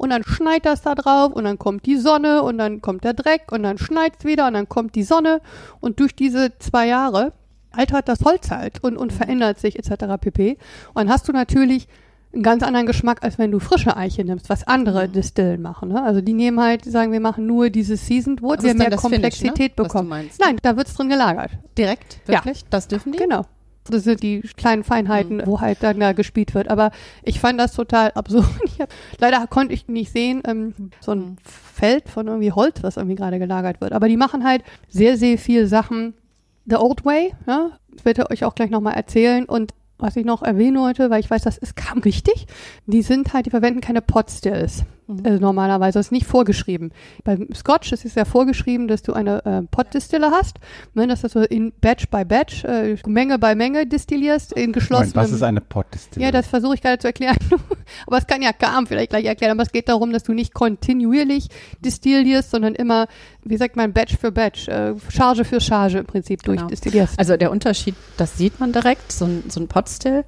und 0.00 0.08
dann 0.08 0.24
schneit 0.24 0.64
das 0.64 0.80
da 0.80 0.94
drauf 0.94 1.34
und 1.34 1.44
dann 1.44 1.58
kommt 1.58 1.84
die 1.84 1.96
Sonne 1.96 2.42
und 2.42 2.56
dann 2.56 2.80
kommt 2.80 3.04
der 3.04 3.12
Dreck 3.12 3.52
und 3.52 3.62
dann 3.62 3.76
schneit's 3.76 4.24
wieder 4.24 4.46
und 4.46 4.54
dann 4.54 4.66
kommt 4.66 4.94
die 4.94 5.02
Sonne 5.02 5.42
und 5.80 6.00
durch 6.00 6.16
diese 6.16 6.56
zwei 6.58 6.86
Jahre 6.86 7.34
altert 7.70 8.08
das 8.08 8.22
Holz 8.24 8.50
halt 8.50 8.82
und, 8.82 8.96
und 8.96 9.12
verändert 9.12 9.60
sich 9.60 9.78
etc. 9.78 10.16
pp. 10.18 10.56
Und 10.94 10.96
dann 10.96 11.10
hast 11.10 11.28
du 11.28 11.32
natürlich 11.32 11.86
einen 12.32 12.42
ganz 12.42 12.62
anderen 12.62 12.86
Geschmack, 12.86 13.22
als 13.22 13.36
wenn 13.36 13.50
du 13.50 13.58
frische 13.58 13.94
Eiche 13.94 14.24
nimmst, 14.24 14.48
was 14.48 14.66
andere 14.66 15.06
Distillen 15.06 15.60
machen. 15.60 15.90
Ne? 15.90 16.02
Also 16.02 16.22
die 16.22 16.32
nehmen 16.32 16.60
halt, 16.60 16.86
sagen, 16.86 17.12
wir 17.12 17.20
machen 17.20 17.46
nur 17.46 17.68
dieses 17.68 18.06
Seasoned 18.06 18.40
Wood, 18.40 18.62
wir 18.62 18.70
dann 18.70 18.78
mehr 18.78 18.88
das 18.88 19.02
Finish, 19.02 19.12
Komplexität 19.16 19.76
ne? 19.76 19.84
Bekommen. 19.84 20.30
Nein, 20.40 20.56
da 20.62 20.78
wird's 20.78 20.94
drin 20.94 21.10
gelagert. 21.10 21.50
Direkt? 21.76 22.20
Ja. 22.26 22.42
Wirklich? 22.42 22.64
Das 22.70 22.88
dürfen 22.88 23.12
die? 23.12 23.18
Genau. 23.18 23.44
Das 23.90 24.04
sind 24.04 24.22
die 24.22 24.40
kleinen 24.56 24.84
Feinheiten, 24.84 25.38
Mhm. 25.38 25.42
wo 25.46 25.60
halt 25.60 25.82
dann 25.82 26.00
da 26.00 26.12
gespielt 26.12 26.54
wird. 26.54 26.68
Aber 26.68 26.90
ich 27.22 27.40
fand 27.40 27.58
das 27.60 27.72
total 27.74 28.10
absurd. 28.14 28.46
Hab, 28.78 28.88
leider 29.18 29.46
konnte 29.46 29.74
ich 29.74 29.88
nicht 29.88 30.12
sehen, 30.12 30.42
ähm, 30.46 30.74
so 31.00 31.12
ein 31.12 31.18
Mhm. 31.20 31.36
Feld 31.44 32.08
von 32.08 32.26
irgendwie 32.26 32.52
Holz, 32.52 32.82
was 32.82 32.96
irgendwie 32.96 33.16
gerade 33.16 33.38
gelagert 33.38 33.80
wird. 33.80 33.92
Aber 33.92 34.08
die 34.08 34.16
machen 34.16 34.44
halt 34.44 34.62
sehr, 34.88 35.16
sehr 35.16 35.36
viel 35.38 35.66
Sachen 35.66 36.14
the 36.66 36.76
old 36.76 37.04
way. 37.04 37.32
Ja? 37.46 37.70
Das 37.94 38.04
werde 38.04 38.22
ich 38.22 38.30
euch 38.30 38.44
auch 38.44 38.54
gleich 38.54 38.70
nochmal 38.70 38.94
erzählen. 38.94 39.44
Und 39.44 39.72
was 39.98 40.16
ich 40.16 40.24
noch 40.24 40.42
erwähnen 40.42 40.78
wollte, 40.78 41.10
weil 41.10 41.20
ich 41.20 41.30
weiß, 41.30 41.42
das 41.42 41.58
ist 41.58 41.76
kaum 41.76 42.04
wichtig, 42.04 42.46
die 42.86 43.02
sind 43.02 43.32
halt, 43.34 43.46
die 43.46 43.50
verwenden 43.50 43.80
keine 43.80 44.00
Pot 44.00 44.30
Stills. 44.30 44.84
Mhm. 45.10 45.26
Also 45.26 45.40
normalerweise 45.40 45.98
ist 45.98 46.12
nicht 46.12 46.26
vorgeschrieben. 46.26 46.92
Beim 47.24 47.48
Scotch 47.54 47.92
ist 47.92 48.04
es 48.04 48.14
ja 48.14 48.24
vorgeschrieben, 48.24 48.88
dass 48.88 49.02
du 49.02 49.12
eine 49.12 49.44
äh, 49.44 49.62
Pot-Distille 49.62 50.30
hast, 50.30 50.58
ne, 50.94 51.06
dass 51.06 51.22
du 51.22 51.28
so 51.28 51.40
in 51.40 51.72
Batch 51.80 52.08
by 52.08 52.24
Batch, 52.24 52.64
äh, 52.64 52.96
Menge 53.06 53.38
bei 53.38 53.54
Menge 53.54 53.86
distillierst, 53.86 54.52
in 54.52 54.60
Moment, 54.60 54.74
geschlossenem... 54.74 55.14
was 55.14 55.32
ist 55.32 55.42
eine 55.42 55.60
Pot-Distille? 55.60 56.24
Ja, 56.24 56.32
das 56.32 56.46
versuche 56.46 56.74
ich 56.74 56.82
gerade 56.82 56.98
zu 56.98 57.06
erklären. 57.06 57.36
aber 58.06 58.18
es 58.18 58.26
kann 58.26 58.42
ja 58.42 58.52
Garm 58.52 58.86
vielleicht 58.86 59.10
gleich 59.10 59.24
erklären. 59.24 59.52
Aber 59.52 59.62
es 59.62 59.72
geht 59.72 59.88
darum, 59.88 60.12
dass 60.12 60.22
du 60.22 60.32
nicht 60.32 60.54
kontinuierlich 60.54 61.48
distillierst, 61.80 62.50
sondern 62.50 62.74
immer, 62.74 63.06
wie 63.44 63.56
sagt 63.56 63.76
man, 63.76 63.92
Batch 63.92 64.16
für 64.16 64.32
Batch, 64.32 64.68
äh, 64.68 64.94
Charge 65.08 65.44
für 65.44 65.60
Charge 65.60 65.98
im 65.98 66.06
Prinzip 66.06 66.42
Genau. 66.42 66.62
durchdistillierst. 66.62 67.18
Also 67.18 67.36
der 67.36 67.50
Unterschied, 67.50 67.94
das 68.16 68.36
sieht 68.36 68.60
man 68.60 68.72
direkt, 68.72 69.12
so 69.12 69.24
ein, 69.24 69.44
so 69.48 69.60
ein 69.60 69.68
Potstill, 69.68 70.24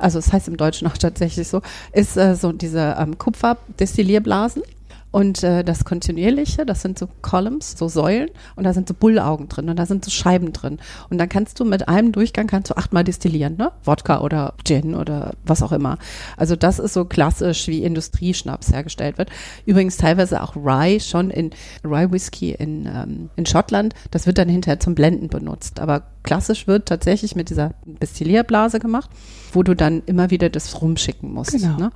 also 0.00 0.18
es 0.18 0.32
heißt 0.32 0.48
im 0.48 0.56
Deutschen 0.56 0.86
auch 0.88 0.96
tatsächlich 0.96 1.48
so, 1.48 1.62
ist 1.92 2.16
äh, 2.16 2.34
so 2.34 2.52
diese 2.52 2.96
ähm, 2.98 3.18
Kupferdestillierblasen. 3.18 4.62
Und 5.10 5.42
äh, 5.42 5.64
das 5.64 5.84
Kontinuierliche, 5.84 6.64
das 6.64 6.82
sind 6.82 6.98
so 6.98 7.08
Columns, 7.20 7.76
so 7.76 7.88
Säulen 7.88 8.30
und 8.54 8.64
da 8.64 8.72
sind 8.72 8.88
so 8.88 8.94
Bullaugen 8.94 9.48
drin 9.48 9.68
und 9.68 9.78
da 9.78 9.86
sind 9.86 10.04
so 10.04 10.10
Scheiben 10.10 10.52
drin. 10.52 10.78
Und 11.08 11.18
dann 11.18 11.28
kannst 11.28 11.58
du 11.58 11.64
mit 11.64 11.88
einem 11.88 12.12
Durchgang 12.12 12.46
kannst 12.46 12.70
du 12.70 12.76
achtmal 12.76 13.02
destillieren, 13.02 13.56
ne? 13.56 13.72
Wodka 13.84 14.20
oder 14.20 14.54
Gin 14.64 14.94
oder 14.94 15.34
was 15.44 15.62
auch 15.62 15.72
immer. 15.72 15.98
Also 16.36 16.54
das 16.54 16.78
ist 16.78 16.94
so 16.94 17.04
klassisch, 17.04 17.66
wie 17.66 17.82
Industrieschnaps 17.82 18.72
hergestellt 18.72 19.18
wird. 19.18 19.30
Übrigens 19.66 19.96
teilweise 19.96 20.42
auch 20.42 20.54
Rye 20.54 21.00
schon 21.00 21.30
in 21.30 21.50
Rye 21.84 22.12
Whisky 22.12 22.52
in, 22.52 22.86
ähm, 22.86 23.30
in 23.36 23.46
Schottland. 23.46 23.94
Das 24.10 24.26
wird 24.26 24.38
dann 24.38 24.48
hinterher 24.48 24.80
zum 24.80 24.94
Blenden 24.94 25.28
benutzt. 25.28 25.80
Aber 25.80 26.04
klassisch 26.22 26.66
wird 26.66 26.86
tatsächlich 26.86 27.34
mit 27.34 27.50
dieser 27.50 27.74
Destillierblase 27.84 28.78
gemacht, 28.78 29.10
wo 29.52 29.62
du 29.62 29.74
dann 29.74 30.02
immer 30.06 30.30
wieder 30.30 30.50
das 30.50 30.80
rumschicken 30.80 31.32
musst. 31.32 31.52
Genau. 31.52 31.76
Ne? 31.76 31.90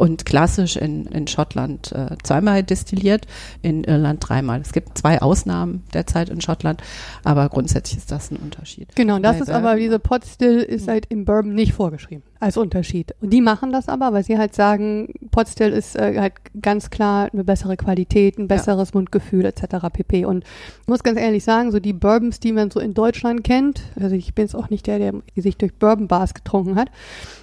Und 0.00 0.24
klassisch 0.24 0.76
in, 0.76 1.04
in 1.04 1.26
Schottland 1.26 1.92
äh, 1.92 2.16
zweimal 2.22 2.62
destilliert, 2.62 3.26
in 3.60 3.84
Irland 3.84 4.26
dreimal. 4.26 4.58
Es 4.62 4.72
gibt 4.72 4.96
zwei 4.96 5.20
Ausnahmen 5.20 5.84
derzeit 5.92 6.30
in 6.30 6.40
Schottland, 6.40 6.82
aber 7.22 7.50
grundsätzlich 7.50 7.98
ist 7.98 8.10
das 8.10 8.30
ein 8.30 8.38
Unterschied. 8.38 8.96
Genau, 8.96 9.16
und 9.16 9.22
das 9.22 9.36
Weil, 9.36 9.42
ist 9.42 9.50
aber, 9.50 9.76
diese 9.76 9.98
Pot 9.98 10.24
Still 10.24 10.60
ist 10.60 10.88
halt 10.88 11.04
im 11.10 11.26
Bourbon 11.26 11.54
nicht 11.54 11.74
vorgeschrieben, 11.74 12.22
als 12.40 12.56
Unterschied. 12.56 13.14
Und 13.20 13.30
die 13.30 13.42
machen 13.42 13.70
das 13.70 13.88
aber, 13.88 14.14
weil 14.14 14.24
sie 14.24 14.38
halt 14.38 14.54
sagen, 14.54 15.12
Pot 15.30 15.48
Still 15.48 15.72
ist 15.72 15.94
äh, 15.94 16.18
halt 16.18 16.32
ganz 16.60 16.88
klar 16.88 17.28
eine 17.32 17.44
bessere 17.44 17.76
Qualität, 17.76 18.38
ein 18.38 18.48
besseres 18.48 18.94
Mundgefühl 18.94 19.44
etc. 19.44 19.88
pp. 19.92 20.24
Und 20.24 20.44
ich 20.80 20.88
muss 20.88 21.02
ganz 21.02 21.20
ehrlich 21.20 21.44
sagen, 21.44 21.70
so 21.70 21.80
die 21.80 21.92
Bourbons, 21.92 22.40
die 22.40 22.52
man 22.52 22.70
so 22.70 22.80
in 22.80 22.94
Deutschland 22.94 23.44
kennt, 23.44 23.82
also 24.00 24.16
ich 24.16 24.34
bin 24.34 24.46
jetzt 24.46 24.54
auch 24.54 24.70
nicht 24.70 24.86
der, 24.86 24.98
der 24.98 25.14
sich 25.36 25.58
durch 25.58 25.74
Bourbon 25.74 26.08
Bars 26.08 26.32
getrunken 26.32 26.76
hat, 26.76 26.90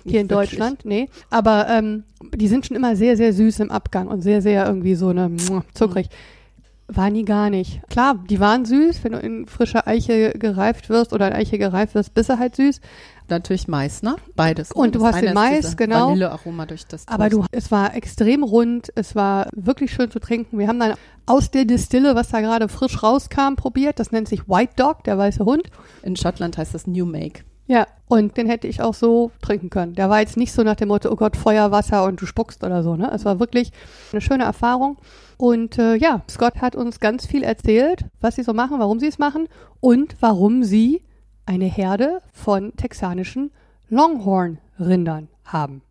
hier 0.04 0.22
in 0.22 0.26
Nicht 0.26 0.32
wirklich. 0.32 0.50
Deutschland, 0.50 0.86
nee, 0.86 1.10
aber 1.30 1.68
ähm, 1.70 2.04
die 2.36 2.48
sind 2.48 2.66
schon 2.66 2.76
immer 2.76 2.96
sehr, 2.96 3.16
sehr 3.18 3.34
süß 3.34 3.60
im 3.60 3.72
Abgang 3.72 4.08
und 4.08 4.22
sehr, 4.22 4.42
sehr 4.42 4.66
irgendwie 4.66 4.96
so 4.96 5.10
eine 5.10 5.32
zuckrig. 5.76 6.10
War 6.90 7.10
nie 7.10 7.26
gar 7.26 7.50
nicht. 7.50 7.82
Klar, 7.90 8.16
die 8.30 8.40
waren 8.40 8.64
süß, 8.64 9.04
wenn 9.04 9.12
du 9.12 9.20
in 9.20 9.46
frischer 9.46 9.88
Eiche 9.88 10.32
gereift 10.32 10.90
wirst 10.90 11.12
oder 11.12 11.28
in 11.28 11.34
Eiche 11.34 11.58
gereift 11.58 11.96
wirst, 11.96 12.14
bist 12.14 12.30
du 12.30 12.40
halt 12.40 12.56
süß. 12.56 12.80
Natürlich 13.28 13.68
Mais, 13.68 14.04
ne? 14.04 14.16
Beides. 14.38 14.70
ne? 14.74 14.82
Und 14.82 14.96
du 14.96 15.00
Das 15.00 15.16
hast 15.16 15.22
den 15.22 15.34
Mais, 15.34 15.76
genau. 15.76 16.08
Vanillearoma 16.08 16.66
durch 16.66 16.88
das 16.88 17.06
Aber 17.10 17.28
du, 17.30 17.40
Toast. 17.40 17.50
es 17.52 17.72
war 17.72 17.94
extrem 17.94 18.42
rund, 18.42 18.90
es 18.96 19.16
war 19.16 19.50
wirklich 19.54 19.92
schön 19.92 20.10
zu 20.10 20.20
trinken. 20.20 20.58
Wir 20.60 20.70
haben 20.70 20.80
dann 20.80 20.94
aus 21.26 21.52
der 21.52 21.66
Distille, 21.66 22.16
was 22.16 22.30
da 22.30 22.40
gerade 22.40 22.70
frisch 22.70 23.04
rauskam, 23.04 23.56
probiert. 23.58 24.00
Das 24.00 24.14
nennt 24.14 24.30
sich 24.30 24.48
White 24.48 24.74
Dog, 24.78 25.04
der 25.04 25.18
weiße 25.18 25.44
Hund. 25.44 25.64
In 26.04 26.16
Schottland 26.16 26.58
heißt 26.58 26.74
das 26.74 26.88
New 26.88 27.06
Make. 27.06 27.42
Ja, 27.70 27.86
und 28.08 28.38
den 28.38 28.48
hätte 28.48 28.68
ich 28.68 28.82
auch 28.82 28.94
so 28.94 29.32
trinken 29.42 29.70
können. 29.70 29.94
Der 29.94 30.10
war 30.10 30.22
jetzt 30.22 30.38
nicht 30.38 30.54
so 30.54 30.64
nach 30.64 30.76
dem 30.76 30.88
Motto, 30.88 31.12
oh 31.12 31.18
Gott, 31.18 31.36
Feuer, 31.36 31.70
Wasser 31.72 32.06
und 32.06 32.22
du 32.22 32.26
spuckst 32.26 32.64
oder 32.64 32.82
so. 32.82 32.96
Ne? 32.96 33.12
Es 33.14 33.26
war 33.26 33.42
wirklich 33.42 33.74
eine 34.14 34.22
schöne 34.22 34.46
Erfahrung. 34.46 34.98
Und 35.40 35.78
äh, 35.78 35.96
ja, 35.96 36.24
Scott 36.28 36.62
hat 36.62 36.76
uns 36.76 37.00
ganz 37.00 37.28
viel 37.28 37.44
erzählt, 37.44 38.06
was 38.22 38.36
sie 38.36 38.44
so 38.44 38.54
machen, 38.54 38.80
warum 38.80 39.00
sie 39.00 39.06
es 39.06 39.20
machen 39.20 39.48
und 39.80 40.16
warum 40.20 40.64
sie 40.64 41.04
eine 41.46 41.66
Herde 41.66 42.22
von 42.34 42.76
texanischen 42.76 43.52
Longhorn-Rindern 43.90 45.30
haben. 45.46 45.84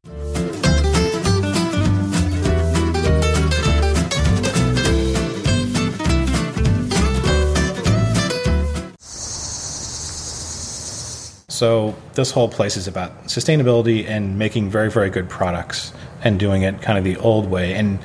So 11.49 11.95
this 12.15 12.35
whole 12.35 12.49
place 12.49 12.77
is 12.77 12.87
about 12.89 13.29
sustainability 13.29 14.07
and 14.07 14.37
making 14.37 14.71
very, 14.71 14.91
very 14.91 15.09
good 15.09 15.29
products 15.29 15.93
and 16.23 16.39
doing 16.39 16.65
it 16.65 16.83
kind 16.83 16.99
of 16.99 17.05
the 17.05 17.17
old 17.17 17.51
way. 17.51 17.73
And 17.75 17.99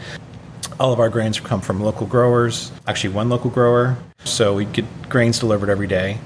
all 0.79 0.93
of 0.93 0.99
our 0.99 1.09
grains 1.09 1.39
come 1.39 1.61
from 1.61 1.81
local 1.81 2.07
growers, 2.07 2.71
actually 2.87 3.13
one 3.13 3.29
local 3.29 3.49
grower. 3.49 3.97
So 4.23 4.55
we 4.55 4.65
get 4.65 4.85
grains 5.09 5.39
delivered 5.39 5.69
every 5.69 5.87
day. 5.87 6.19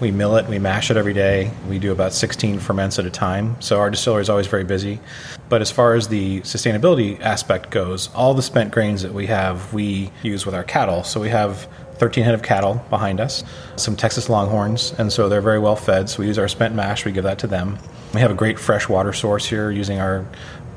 We 0.00 0.10
mill 0.10 0.36
it, 0.36 0.46
we 0.46 0.58
mash 0.58 0.90
it 0.90 0.96
every 0.96 1.14
day. 1.14 1.50
We 1.68 1.78
do 1.78 1.90
about 1.90 2.12
16 2.12 2.58
ferments 2.58 2.98
at 2.98 3.06
a 3.06 3.10
time. 3.10 3.56
So 3.60 3.78
our 3.78 3.88
distillery 3.88 4.22
is 4.22 4.28
always 4.28 4.46
very 4.46 4.64
busy. 4.64 5.00
But 5.48 5.62
as 5.62 5.70
far 5.70 5.94
as 5.94 6.08
the 6.08 6.40
sustainability 6.42 7.20
aspect 7.20 7.70
goes, 7.70 8.12
all 8.14 8.34
the 8.34 8.42
spent 8.42 8.72
grains 8.72 9.02
that 9.02 9.14
we 9.14 9.26
have, 9.26 9.72
we 9.72 10.10
use 10.22 10.44
with 10.44 10.54
our 10.54 10.64
cattle. 10.64 11.02
So 11.02 11.20
we 11.20 11.30
have 11.30 11.66
13 11.94 12.24
head 12.24 12.34
of 12.34 12.42
cattle 12.42 12.84
behind 12.90 13.20
us, 13.20 13.42
some 13.76 13.96
Texas 13.96 14.28
Longhorns, 14.28 14.92
and 14.98 15.10
so 15.10 15.28
they're 15.28 15.40
very 15.40 15.58
well 15.58 15.76
fed. 15.76 16.10
So 16.10 16.18
we 16.20 16.26
use 16.26 16.38
our 16.38 16.48
spent 16.48 16.74
mash, 16.74 17.06
we 17.06 17.12
give 17.12 17.24
that 17.24 17.38
to 17.38 17.46
them. 17.46 17.78
We 18.12 18.20
have 18.20 18.30
a 18.30 18.34
great 18.34 18.58
fresh 18.58 18.88
water 18.88 19.12
source 19.12 19.46
here 19.46 19.70
using 19.70 19.98
our 19.98 20.26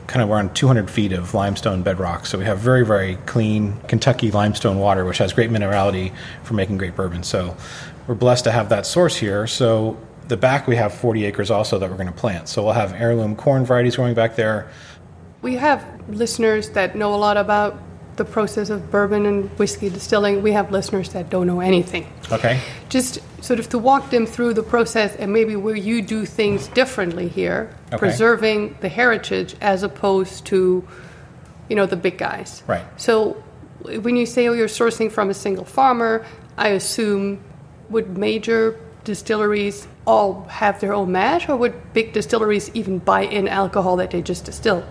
kind 0.10 0.24
of 0.24 0.32
on 0.32 0.52
200 0.56 0.90
feet 0.90 1.12
of 1.12 1.36
limestone 1.36 1.84
bedrock. 1.84 2.26
So 2.26 2.40
we 2.40 2.46
have 2.46 2.58
very, 2.58 2.84
very 2.84 3.16
clean 3.28 3.80
Kentucky 3.88 4.32
limestone 4.32 4.80
water, 4.80 5.06
which 5.06 5.20
has 5.20 5.34
great 5.34 5.52
minerality 5.52 6.14
for 6.44 6.56
making 6.56 6.80
great 6.80 6.96
bourbon. 6.96 7.22
So 7.22 7.56
we're 8.08 8.16
blessed 8.16 8.46
to 8.46 8.52
have 8.52 8.70
that 8.70 8.88
source 8.88 9.16
here. 9.16 9.46
So 9.46 10.00
the 10.28 10.36
back 10.36 10.66
we 10.66 10.78
have 10.78 10.96
40 10.96 11.26
acres 11.26 11.52
also 11.52 11.78
that 11.78 11.88
we're 11.92 11.96
going 11.96 12.08
to 12.08 12.12
plant. 12.12 12.50
So 12.50 12.64
we'll 12.64 12.74
have 12.74 12.94
heirloom 12.94 13.36
corn 13.36 13.66
varieties 13.66 13.98
growing 13.98 14.16
back 14.16 14.36
there. 14.36 14.68
We 15.44 15.58
have 15.58 15.86
listeners 16.10 16.72
that 16.72 16.96
know 16.96 17.14
a 17.14 17.18
lot 17.18 17.38
about 17.38 17.80
the 18.20 18.26
process 18.26 18.70
of 18.70 18.92
bourbon 18.92 19.26
and 19.26 19.50
whiskey 19.58 19.90
distilling, 19.90 20.44
we 20.44 20.52
have 20.52 20.72
listeners 20.72 21.10
that 21.14 21.32
don't 21.32 21.48
know 21.48 21.62
anything. 21.62 22.06
Okay. 22.32 22.60
Just 22.90 23.20
sort 23.44 23.60
of 23.60 23.68
to 23.70 23.80
walk 23.80 24.12
them 24.12 24.28
through 24.28 24.54
the 24.54 24.62
process 24.62 25.16
and 25.16 25.34
maybe 25.34 25.56
where 25.56 25.76
you 25.76 26.04
do 26.04 26.26
things 26.26 26.68
differently 26.68 27.28
here, 27.28 27.74
Okay. 27.88 27.98
preserving 27.98 28.76
the 28.82 28.90
heritage 28.90 29.56
as 29.62 29.82
opposed 29.82 30.46
to, 30.46 30.86
you 31.70 31.76
know, 31.76 31.88
the 31.88 31.96
big 31.96 32.18
guys. 32.20 32.62
Right. 32.68 32.84
So 32.98 33.42
when 34.02 34.16
you 34.16 34.28
say 34.28 34.48
oh, 34.48 34.54
you're 34.54 34.68
sourcing 34.68 35.12
from 35.12 35.30
a 35.30 35.34
single 35.34 35.66
farmer, 35.66 36.24
I 36.58 36.68
assume 36.70 37.40
would 37.90 38.18
major 38.18 38.76
distilleries 39.06 39.88
all 40.06 40.44
have 40.50 40.80
their 40.82 40.94
own 40.94 41.12
mash, 41.12 41.50
or 41.50 41.56
would 41.56 41.94
big 41.94 42.14
distilleries 42.14 42.70
even 42.76 43.00
buy 43.00 43.22
in 43.22 43.48
alcohol 43.48 43.96
that 43.96 44.12
they 44.12 44.22
just 44.22 44.46
distill? 44.46 44.84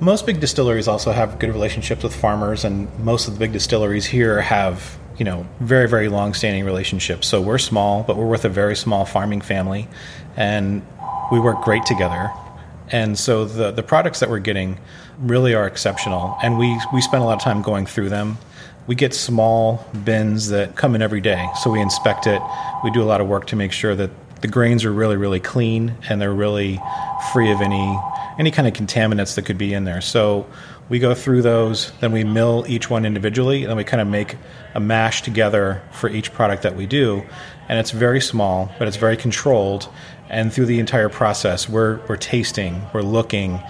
Most 0.00 0.24
big 0.24 0.40
distilleries 0.40 0.88
also 0.88 1.12
have 1.12 1.38
good 1.38 1.50
relationships 1.50 2.02
with 2.02 2.14
farmers, 2.14 2.64
and 2.64 2.88
most 3.00 3.28
of 3.28 3.34
the 3.34 3.38
big 3.38 3.52
distilleries 3.52 4.06
here 4.06 4.40
have, 4.40 4.98
you 5.18 5.26
know, 5.26 5.46
very, 5.60 5.86
very 5.86 6.08
long-standing 6.08 6.64
relationships. 6.64 7.28
So 7.28 7.42
we're 7.42 7.58
small, 7.58 8.02
but 8.02 8.16
we're 8.16 8.26
with 8.26 8.46
a 8.46 8.48
very 8.48 8.74
small 8.76 9.04
farming 9.04 9.42
family, 9.42 9.88
and 10.36 10.80
we 11.30 11.38
work 11.38 11.60
great 11.60 11.84
together. 11.84 12.30
And 12.90 13.18
so 13.18 13.44
the 13.44 13.70
the 13.70 13.82
products 13.82 14.20
that 14.20 14.30
we're 14.30 14.40
getting 14.40 14.78
really 15.18 15.54
are 15.54 15.66
exceptional, 15.66 16.38
and 16.42 16.58
we 16.58 16.80
we 16.94 17.02
spend 17.02 17.22
a 17.22 17.26
lot 17.26 17.34
of 17.34 17.42
time 17.42 17.60
going 17.60 17.84
through 17.84 18.08
them. 18.08 18.38
We 18.86 18.94
get 18.94 19.12
small 19.12 19.86
bins 20.02 20.48
that 20.48 20.76
come 20.76 20.94
in 20.94 21.02
every 21.02 21.20
day, 21.20 21.46
so 21.62 21.70
we 21.70 21.80
inspect 21.80 22.26
it. 22.26 22.40
We 22.82 22.90
do 22.90 23.02
a 23.02 23.04
lot 23.04 23.20
of 23.20 23.28
work 23.28 23.46
to 23.48 23.56
make 23.56 23.70
sure 23.70 23.94
that 23.94 24.10
the 24.40 24.48
grains 24.48 24.84
are 24.84 24.92
really, 24.92 25.16
really 25.16 25.40
clean 25.40 25.94
and 26.08 26.20
they're 26.20 26.34
really 26.34 26.80
free 27.32 27.50
of 27.50 27.60
any 27.60 27.98
any 28.38 28.50
kind 28.50 28.66
of 28.66 28.72
contaminants 28.72 29.34
that 29.34 29.42
could 29.42 29.58
be 29.58 29.74
in 29.74 29.84
there. 29.84 30.00
So 30.00 30.46
we 30.88 30.98
go 30.98 31.14
through 31.14 31.42
those, 31.42 31.92
then 32.00 32.10
we 32.10 32.24
mill 32.24 32.64
each 32.68 32.88
one 32.88 33.04
individually, 33.04 33.62
and 33.62 33.70
then 33.70 33.76
we 33.76 33.84
kind 33.84 34.00
of 34.00 34.08
make 34.08 34.36
a 34.74 34.80
mash 34.80 35.22
together 35.22 35.82
for 35.92 36.08
each 36.08 36.32
product 36.32 36.62
that 36.62 36.74
we 36.74 36.86
do. 36.86 37.22
And 37.68 37.78
it's 37.78 37.92
very 37.92 38.20
small, 38.20 38.72
but 38.78 38.88
it's 38.88 38.96
very 38.96 39.16
controlled. 39.16 39.88
And 40.28 40.52
through 40.52 40.66
the 40.66 40.80
entire 40.80 41.08
process, 41.08 41.68
we're, 41.68 42.00
we're 42.08 42.16
tasting, 42.16 42.82
we're 42.92 43.02
looking, 43.02 43.60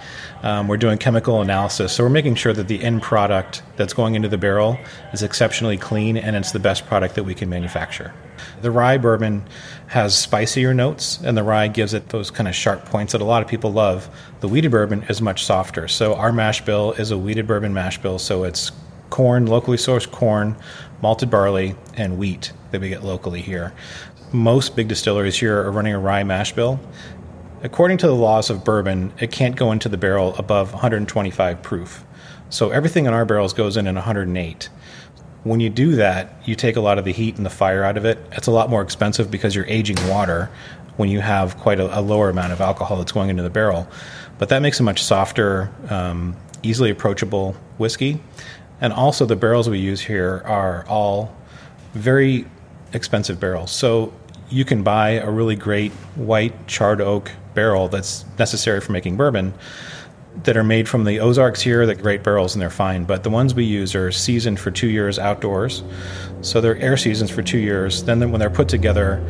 um, 0.41 0.67
we're 0.67 0.77
doing 0.77 0.97
chemical 0.97 1.41
analysis. 1.41 1.93
So 1.93 2.03
we're 2.03 2.09
making 2.09 2.35
sure 2.35 2.53
that 2.53 2.67
the 2.67 2.81
end 2.81 3.01
product 3.01 3.61
that's 3.75 3.93
going 3.93 4.15
into 4.15 4.29
the 4.29 4.37
barrel 4.37 4.79
is 5.11 5.21
exceptionally 5.21 5.77
clean 5.77 6.17
and 6.17 6.35
it's 6.35 6.51
the 6.51 6.59
best 6.59 6.87
product 6.87 7.15
that 7.15 7.23
we 7.23 7.35
can 7.35 7.49
manufacture. 7.49 8.13
The 8.61 8.71
rye 8.71 8.97
bourbon 8.97 9.43
has 9.91 10.17
spicier 10.17 10.73
notes, 10.73 11.19
and 11.21 11.35
the 11.37 11.43
rye 11.43 11.67
gives 11.67 11.93
it 11.93 12.07
those 12.09 12.31
kind 12.31 12.47
of 12.47 12.55
sharp 12.55 12.85
points 12.85 13.11
that 13.11 13.19
a 13.19 13.25
lot 13.25 13.43
of 13.43 13.49
people 13.49 13.73
love. 13.73 14.09
The 14.39 14.47
wheated 14.47 14.71
bourbon 14.71 15.03
is 15.09 15.21
much 15.21 15.43
softer. 15.43 15.89
So 15.89 16.15
our 16.15 16.31
mash 16.31 16.63
bill 16.63 16.93
is 16.93 17.11
a 17.11 17.17
wheated 17.17 17.45
bourbon 17.45 17.73
mash 17.73 17.97
bill. 17.97 18.17
So 18.17 18.45
it's 18.45 18.71
corn, 19.09 19.47
locally 19.47 19.75
sourced 19.75 20.09
corn, 20.09 20.55
malted 21.01 21.29
barley, 21.29 21.75
and 21.97 22.17
wheat 22.17 22.53
that 22.71 22.79
we 22.79 22.87
get 22.87 23.03
locally 23.03 23.41
here. 23.41 23.73
Most 24.31 24.77
big 24.77 24.87
distilleries 24.87 25.37
here 25.37 25.61
are 25.61 25.69
running 25.69 25.93
a 25.93 25.99
rye 25.99 26.23
mash 26.23 26.53
bill. 26.53 26.79
According 27.61 27.97
to 27.97 28.07
the 28.07 28.15
laws 28.15 28.49
of 28.49 28.63
bourbon, 28.63 29.11
it 29.19 29.33
can't 29.33 29.57
go 29.57 29.73
into 29.73 29.89
the 29.89 29.97
barrel 29.97 30.35
above 30.37 30.71
125 30.71 31.61
proof. 31.61 32.05
So 32.49 32.69
everything 32.69 33.07
in 33.07 33.13
our 33.13 33.25
barrels 33.25 33.51
goes 33.51 33.75
in 33.75 33.87
at 33.87 33.95
108. 33.95 34.69
When 35.43 35.59
you 35.59 35.69
do 35.69 35.95
that, 35.95 36.33
you 36.45 36.55
take 36.55 36.75
a 36.75 36.81
lot 36.81 36.99
of 36.99 37.05
the 37.05 37.11
heat 37.11 37.37
and 37.37 37.45
the 37.45 37.49
fire 37.49 37.83
out 37.83 37.97
of 37.97 38.05
it. 38.05 38.19
It's 38.33 38.47
a 38.47 38.51
lot 38.51 38.69
more 38.69 38.81
expensive 38.81 39.31
because 39.31 39.55
you're 39.55 39.65
aging 39.65 39.97
water 40.07 40.49
when 40.97 41.09
you 41.09 41.19
have 41.19 41.57
quite 41.57 41.79
a, 41.79 41.99
a 41.99 42.01
lower 42.01 42.29
amount 42.29 42.53
of 42.53 42.61
alcohol 42.61 42.97
that's 42.97 43.11
going 43.11 43.29
into 43.29 43.41
the 43.41 43.49
barrel. 43.49 43.87
But 44.37 44.49
that 44.49 44.61
makes 44.61 44.79
a 44.79 44.83
much 44.83 45.03
softer, 45.03 45.71
um, 45.89 46.35
easily 46.61 46.91
approachable 46.91 47.55
whiskey. 47.77 48.21
And 48.81 48.93
also, 48.93 49.25
the 49.25 49.35
barrels 49.35 49.69
we 49.69 49.79
use 49.79 50.01
here 50.01 50.43
are 50.45 50.85
all 50.87 51.35
very 51.93 52.45
expensive 52.93 53.39
barrels. 53.39 53.71
So 53.71 54.13
you 54.49 54.65
can 54.65 54.83
buy 54.83 55.11
a 55.11 55.29
really 55.29 55.55
great 55.55 55.91
white 56.15 56.67
charred 56.67 57.01
oak 57.01 57.31
barrel 57.53 57.87
that's 57.87 58.25
necessary 58.37 58.81
for 58.81 58.91
making 58.91 59.17
bourbon 59.17 59.53
that 60.43 60.55
are 60.55 60.63
made 60.63 60.87
from 60.87 61.03
the 61.03 61.19
Ozarks 61.19 61.61
here, 61.61 61.85
the 61.85 61.95
great 61.95 62.23
barrels 62.23 62.55
and 62.55 62.61
they're 62.61 62.69
fine. 62.69 63.03
But 63.03 63.23
the 63.23 63.29
ones 63.29 63.53
we 63.53 63.65
use 63.65 63.95
are 63.95 64.11
seasoned 64.11 64.59
for 64.59 64.71
two 64.71 64.87
years 64.87 65.19
outdoors. 65.19 65.83
So 66.41 66.61
they're 66.61 66.77
air 66.77 66.97
seasons 66.97 67.29
for 67.29 67.41
two 67.41 67.57
years. 67.59 68.03
Then 68.03 68.31
when 68.31 68.39
they're 68.39 68.49
put 68.49 68.69
together, 68.69 69.23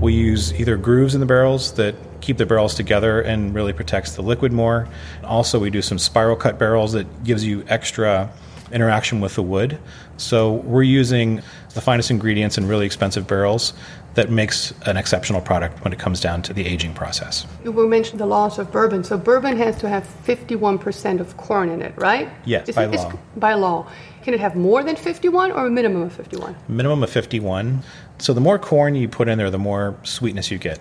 we 0.00 0.14
use 0.14 0.58
either 0.58 0.76
grooves 0.76 1.14
in 1.14 1.20
the 1.20 1.26
barrels 1.26 1.72
that 1.74 1.94
keep 2.20 2.38
the 2.38 2.46
barrels 2.46 2.74
together 2.74 3.20
and 3.20 3.54
really 3.54 3.72
protects 3.72 4.16
the 4.16 4.22
liquid 4.22 4.52
more. 4.52 4.88
Also, 5.22 5.58
we 5.58 5.70
do 5.70 5.82
some 5.82 5.98
spiral 5.98 6.36
cut 6.36 6.58
barrels 6.58 6.92
that 6.92 7.24
gives 7.24 7.44
you 7.44 7.64
extra 7.68 8.30
interaction 8.72 9.20
with 9.20 9.34
the 9.34 9.42
wood. 9.42 9.78
So 10.16 10.54
we're 10.54 10.82
using 10.82 11.42
the 11.74 11.80
finest 11.80 12.10
ingredients 12.10 12.58
in 12.58 12.66
really 12.66 12.86
expensive 12.86 13.26
barrels 13.26 13.72
that 14.14 14.30
makes 14.30 14.72
an 14.86 14.96
exceptional 14.96 15.40
product 15.40 15.84
when 15.84 15.92
it 15.92 15.98
comes 15.98 16.20
down 16.20 16.42
to 16.42 16.52
the 16.52 16.66
aging 16.66 16.92
process. 16.94 17.46
We 17.64 17.86
mentioned 17.86 18.18
the 18.20 18.26
laws 18.26 18.58
of 18.58 18.72
bourbon. 18.72 19.04
So 19.04 19.16
bourbon 19.16 19.56
has 19.58 19.76
to 19.78 19.88
have 19.88 20.04
51% 20.26 21.20
of 21.20 21.36
corn 21.36 21.68
in 21.68 21.82
it, 21.82 21.94
right? 21.96 22.28
Yes, 22.44 22.68
Is 22.68 22.74
by 22.74 22.84
it- 22.84 22.92
law. 22.92 23.12
by 23.36 23.54
law. 23.54 23.86
Can 24.22 24.34
it 24.34 24.40
have 24.40 24.56
more 24.56 24.82
than 24.82 24.96
51 24.96 25.52
or 25.52 25.66
a 25.66 25.70
minimum 25.70 26.02
of 26.02 26.12
51? 26.12 26.56
minimum 26.68 27.02
of 27.02 27.10
51. 27.10 27.82
So 28.18 28.32
the 28.34 28.40
more 28.40 28.58
corn 28.58 28.94
you 28.94 29.08
put 29.08 29.28
in 29.28 29.38
there, 29.38 29.50
the 29.50 29.58
more 29.58 29.94
sweetness 30.02 30.50
you 30.50 30.58
get. 30.58 30.80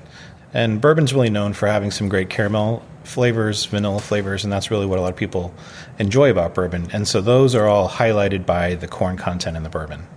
And 0.54 0.82
bourbon's 0.82 1.14
really 1.14 1.30
known 1.30 1.54
for 1.54 1.68
having 1.68 1.92
some 1.92 2.10
great 2.10 2.30
caramel 2.30 2.82
flavors, 3.04 3.66
vanilla 3.66 4.00
flavors, 4.00 4.44
and 4.44 4.52
that's 4.52 4.70
really 4.72 4.86
what 4.86 4.98
a 5.00 5.02
lot 5.02 5.12
of 5.12 5.16
people 5.16 5.54
enjoy 6.00 6.30
about 6.32 6.54
bourbon. 6.56 6.88
And 6.92 7.08
so 7.08 7.22
those 7.22 7.54
are 7.56 7.68
all 7.68 7.88
highlighted 7.88 8.46
by 8.46 8.76
the 8.76 8.88
corn 8.88 9.16
content 9.18 9.56
in 9.56 9.64
the 9.64 9.70
bourbon. 9.70 10.08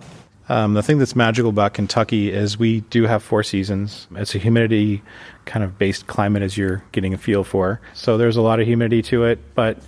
Um, 0.51 0.75
the 0.75 0.83
thing 0.83 0.99
that's 0.99 1.15
magical 1.15 1.51
about 1.51 1.75
Kentucky 1.75 2.33
is 2.33 2.59
we 2.59 2.81
do 2.81 3.05
have 3.05 3.23
four 3.23 3.45
seasons. 3.45 4.09
It's 4.17 4.35
a 4.35 4.39
humidity 4.39 5.01
kind 5.45 5.65
of 5.65 5.79
based 5.79 6.09
climate, 6.09 6.43
as 6.43 6.59
you're 6.59 6.83
getting 6.91 7.15
a 7.15 7.19
feel 7.19 7.45
for. 7.45 7.81
So 7.95 8.19
there's 8.19 8.37
a 8.37 8.43
lot 8.43 8.59
of 8.59 8.67
humidity 8.67 9.01
to 9.03 9.23
it, 9.27 9.39
but 9.55 9.79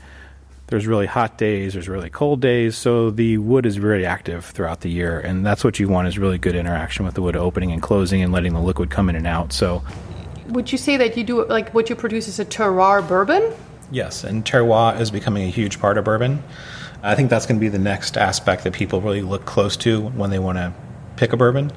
there's 0.69 0.87
really 0.87 1.07
hot 1.07 1.37
days, 1.37 1.73
there's 1.73 1.89
really 1.89 2.11
cold 2.11 2.41
days. 2.41 2.77
So 2.77 3.11
the 3.11 3.39
wood 3.39 3.67
is 3.67 3.75
very 3.75 4.07
active 4.07 4.45
throughout 4.45 4.83
the 4.83 4.89
year, 4.89 5.19
and 5.19 5.45
that's 5.45 5.65
what 5.65 5.81
you 5.81 5.89
want 5.89 6.07
is 6.07 6.17
really 6.17 6.39
good 6.39 6.55
interaction 6.55 7.05
with 7.05 7.15
the 7.15 7.23
wood 7.23 7.35
opening 7.35 7.73
and 7.73 7.83
closing 7.83 8.23
and 8.23 8.33
letting 8.33 8.53
the 8.53 8.61
liquid 8.61 8.89
come 8.89 9.09
in 9.09 9.17
and 9.17 9.27
out. 9.27 9.53
So 9.53 9.83
Would 10.51 10.71
you 10.71 10.79
say 10.79 10.97
that 10.97 11.17
you 11.17 11.25
do 11.25 11.45
like 11.45 11.75
what 11.75 11.91
you 11.91 11.97
produce 11.97 12.29
is 12.29 12.39
a 12.39 12.45
terroir 12.45 13.07
bourbon? 13.07 13.53
Yes, 13.91 14.23
and 14.23 14.45
terroir 14.45 15.01
is 15.01 15.11
becoming 15.11 15.43
a 15.43 15.51
huge 15.51 15.81
part 15.81 15.99
of 15.99 16.05
bourbon. 16.05 16.41
I 17.03 17.15
think 17.15 17.31
that's 17.31 17.47
going 17.47 17.59
to 17.59 17.61
be 17.61 17.69
the 17.69 17.79
next 17.79 18.17
aspect 18.17 18.65
that 18.65 18.73
people 18.73 19.01
really 19.01 19.23
look 19.23 19.45
close 19.45 19.77
to 19.79 20.01
when 20.11 20.31
they 20.31 20.39
want 20.39 20.59
to 20.59 20.73
pick 21.17 21.33
a 21.33 21.37
bourbon. 21.37 21.73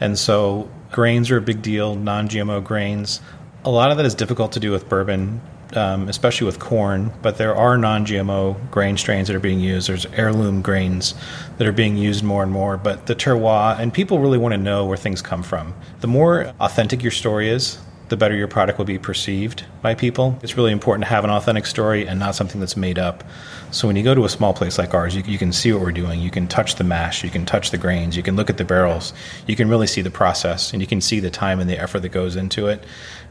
And 0.00 0.18
so 0.18 0.70
grains 0.92 1.30
are 1.30 1.38
a 1.38 1.42
big 1.42 1.62
deal, 1.62 1.94
non 1.94 2.28
GMO 2.28 2.62
grains. 2.62 3.20
A 3.64 3.70
lot 3.70 3.90
of 3.90 3.96
that 3.96 4.06
is 4.06 4.14
difficult 4.14 4.52
to 4.52 4.60
do 4.60 4.70
with 4.70 4.88
bourbon, 4.88 5.40
um, 5.74 6.08
especially 6.08 6.44
with 6.44 6.58
corn, 6.58 7.12
but 7.22 7.38
there 7.38 7.56
are 7.56 7.78
non 7.78 8.04
GMO 8.04 8.70
grain 8.70 8.96
strains 8.98 9.28
that 9.28 9.36
are 9.36 9.40
being 9.40 9.60
used. 9.60 9.88
There's 9.88 10.06
heirloom 10.06 10.60
grains 10.60 11.14
that 11.56 11.66
are 11.66 11.72
being 11.72 11.96
used 11.96 12.22
more 12.22 12.42
and 12.42 12.52
more, 12.52 12.76
but 12.76 13.06
the 13.06 13.14
terroir, 13.14 13.78
and 13.78 13.92
people 13.92 14.18
really 14.18 14.38
want 14.38 14.52
to 14.52 14.58
know 14.58 14.84
where 14.84 14.98
things 14.98 15.22
come 15.22 15.42
from. 15.42 15.74
The 16.00 16.06
more 16.06 16.52
authentic 16.60 17.02
your 17.02 17.12
story 17.12 17.48
is, 17.48 17.78
the 18.08 18.16
better 18.16 18.34
your 18.34 18.46
product 18.46 18.78
will 18.78 18.84
be 18.84 18.98
perceived 18.98 19.64
by 19.82 19.94
people. 19.94 20.38
It's 20.42 20.56
really 20.56 20.70
important 20.70 21.04
to 21.04 21.10
have 21.10 21.24
an 21.24 21.30
authentic 21.30 21.66
story 21.66 22.06
and 22.06 22.20
not 22.20 22.34
something 22.34 22.60
that's 22.60 22.76
made 22.76 22.98
up. 22.98 23.24
So 23.72 23.88
when 23.88 23.96
you 23.96 24.04
go 24.04 24.14
to 24.14 24.24
a 24.24 24.28
small 24.28 24.54
place 24.54 24.78
like 24.78 24.94
ours, 24.94 25.16
you, 25.16 25.22
you 25.26 25.38
can 25.38 25.52
see 25.52 25.72
what 25.72 25.82
we're 25.82 25.92
doing. 25.92 26.20
You 26.20 26.30
can 26.30 26.46
touch 26.46 26.76
the 26.76 26.84
mash, 26.84 27.24
you 27.24 27.30
can 27.30 27.44
touch 27.44 27.72
the 27.72 27.78
grains, 27.78 28.16
you 28.16 28.22
can 28.22 28.36
look 28.36 28.48
at 28.48 28.58
the 28.58 28.64
barrels, 28.64 29.12
you 29.46 29.56
can 29.56 29.68
really 29.68 29.88
see 29.88 30.02
the 30.02 30.10
process, 30.10 30.72
and 30.72 30.80
you 30.80 30.86
can 30.86 31.00
see 31.00 31.18
the 31.18 31.30
time 31.30 31.58
and 31.58 31.68
the 31.68 31.78
effort 31.78 32.00
that 32.00 32.10
goes 32.10 32.36
into 32.36 32.68
it. 32.68 32.84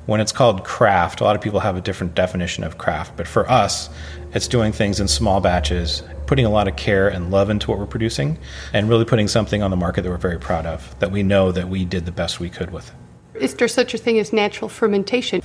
When 0.07 0.19
it's 0.19 0.34
called 0.34 0.65
craft, 0.65 1.21
a 1.21 1.23
lot 1.23 1.36
of 1.36 1.41
people 1.41 1.61
have 1.61 1.78
a 1.78 1.82
different 1.82 2.13
definition 2.13 2.63
of 2.63 2.78
craft, 2.78 3.15
but 3.17 3.28
for 3.28 3.49
us, 3.49 3.89
it's 4.34 4.47
doing 4.47 4.71
things 4.71 4.99
in 4.99 5.07
small 5.07 5.39
batches, 5.39 6.03
putting 6.28 6.45
a 6.45 6.49
lot 6.49 6.67
of 6.67 6.76
care 6.76 7.07
and 7.07 7.32
love 7.32 7.49
into 7.49 7.71
what 7.71 7.80
we're 7.80 7.86
producing, 7.86 8.38
and 8.73 8.89
really 8.89 9.05
putting 9.05 9.28
something 9.28 9.63
on 9.63 9.71
the 9.71 9.78
market 9.78 10.03
that 10.03 10.09
we're 10.09 10.17
very 10.17 10.39
proud 10.39 10.65
of, 10.65 10.99
that 10.99 11.11
we 11.11 11.23
know 11.23 11.51
that 11.51 11.69
we 11.69 11.86
did 11.86 12.05
the 12.05 12.11
best 12.11 12.39
we 12.39 12.49
could 12.49 12.71
with. 12.71 12.93
Is 13.39 13.53
there 13.55 13.67
such 13.67 13.93
a 13.93 13.97
thing 13.97 14.17
as 14.19 14.31
natural 14.31 14.69
fermentation? 14.69 15.41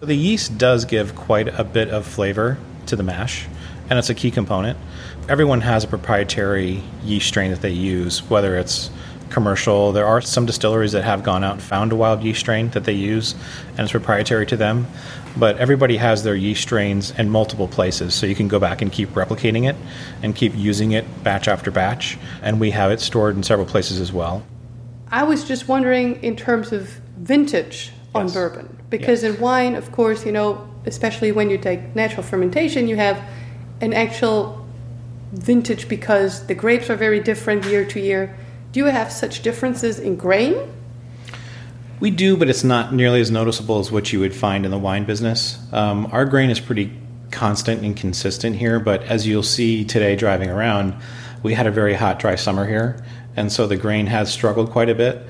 The 0.00 0.14
yeast 0.14 0.58
does 0.58 0.84
give 0.84 1.14
quite 1.14 1.48
a 1.48 1.64
bit 1.64 1.88
of 1.88 2.06
flavor 2.06 2.58
to 2.86 2.96
the 2.96 3.02
mash, 3.02 3.46
and 3.88 3.98
it's 3.98 4.10
a 4.10 4.14
key 4.14 4.30
component. 4.30 4.78
Everyone 5.28 5.62
has 5.62 5.84
a 5.84 5.88
proprietary 5.88 6.82
yeast 7.02 7.28
strain 7.28 7.50
that 7.50 7.62
they 7.62 7.70
use, 7.70 8.28
whether 8.28 8.56
it's 8.56 8.90
commercial. 9.30 9.92
There 9.92 10.06
are 10.06 10.20
some 10.20 10.44
distilleries 10.44 10.92
that 10.92 11.02
have 11.02 11.22
gone 11.22 11.42
out 11.42 11.54
and 11.54 11.62
found 11.62 11.92
a 11.92 11.96
wild 11.96 12.22
yeast 12.22 12.40
strain 12.40 12.68
that 12.70 12.84
they 12.84 12.92
use, 12.92 13.34
and 13.70 13.80
it's 13.80 13.92
proprietary 13.92 14.46
to 14.46 14.56
them. 14.56 14.86
But 15.36 15.56
everybody 15.56 15.96
has 15.96 16.22
their 16.22 16.36
yeast 16.36 16.62
strains 16.62 17.10
in 17.12 17.30
multiple 17.30 17.66
places, 17.66 18.14
so 18.14 18.26
you 18.26 18.34
can 18.34 18.48
go 18.48 18.58
back 18.58 18.82
and 18.82 18.92
keep 18.92 19.08
replicating 19.10 19.68
it 19.68 19.76
and 20.22 20.36
keep 20.36 20.54
using 20.54 20.92
it 20.92 21.04
batch 21.24 21.48
after 21.48 21.70
batch. 21.70 22.18
And 22.42 22.60
we 22.60 22.70
have 22.72 22.90
it 22.92 23.00
stored 23.00 23.34
in 23.34 23.42
several 23.42 23.66
places 23.66 23.98
as 23.98 24.12
well. 24.12 24.44
I 25.10 25.22
was 25.22 25.44
just 25.44 25.68
wondering 25.68 26.22
in 26.22 26.36
terms 26.36 26.72
of 26.72 27.00
vintage 27.16 27.92
on 28.14 28.26
Yes. 28.26 28.34
bourbon. 28.34 28.68
Because 28.90 29.24
in 29.24 29.40
wine, 29.40 29.74
of 29.74 29.90
course, 29.92 30.24
you 30.24 30.32
know, 30.32 30.58
especially 30.86 31.32
when 31.32 31.50
you 31.50 31.58
take 31.58 31.94
natural 31.96 32.22
fermentation, 32.22 32.86
you 32.88 32.96
have 32.96 33.20
an 33.80 33.92
actual 33.92 34.64
vintage 35.32 35.88
because 35.88 36.46
the 36.46 36.54
grapes 36.54 36.88
are 36.90 36.96
very 36.96 37.20
different 37.20 37.64
year 37.66 37.84
to 37.84 38.00
year. 38.00 38.34
Do 38.72 38.80
you 38.80 38.86
have 38.86 39.10
such 39.10 39.42
differences 39.42 39.98
in 39.98 40.16
grain? 40.16 40.54
We 42.00 42.10
do, 42.10 42.36
but 42.36 42.48
it's 42.48 42.64
not 42.64 42.92
nearly 42.92 43.20
as 43.20 43.30
noticeable 43.30 43.78
as 43.78 43.90
what 43.90 44.12
you 44.12 44.20
would 44.20 44.34
find 44.34 44.64
in 44.64 44.70
the 44.70 44.78
wine 44.78 45.04
business. 45.04 45.58
Um, 45.72 46.08
our 46.12 46.24
grain 46.24 46.50
is 46.50 46.60
pretty 46.60 46.92
constant 47.30 47.82
and 47.82 47.96
consistent 47.96 48.56
here, 48.56 48.78
but 48.78 49.02
as 49.04 49.26
you'll 49.26 49.42
see 49.42 49.84
today 49.84 50.14
driving 50.14 50.50
around, 50.50 50.94
we 51.42 51.54
had 51.54 51.66
a 51.66 51.70
very 51.70 51.94
hot, 51.94 52.18
dry 52.18 52.34
summer 52.34 52.66
here, 52.66 53.04
and 53.36 53.50
so 53.50 53.66
the 53.66 53.76
grain 53.76 54.06
has 54.06 54.32
struggled 54.32 54.70
quite 54.70 54.88
a 54.88 54.94
bit. 54.94 55.26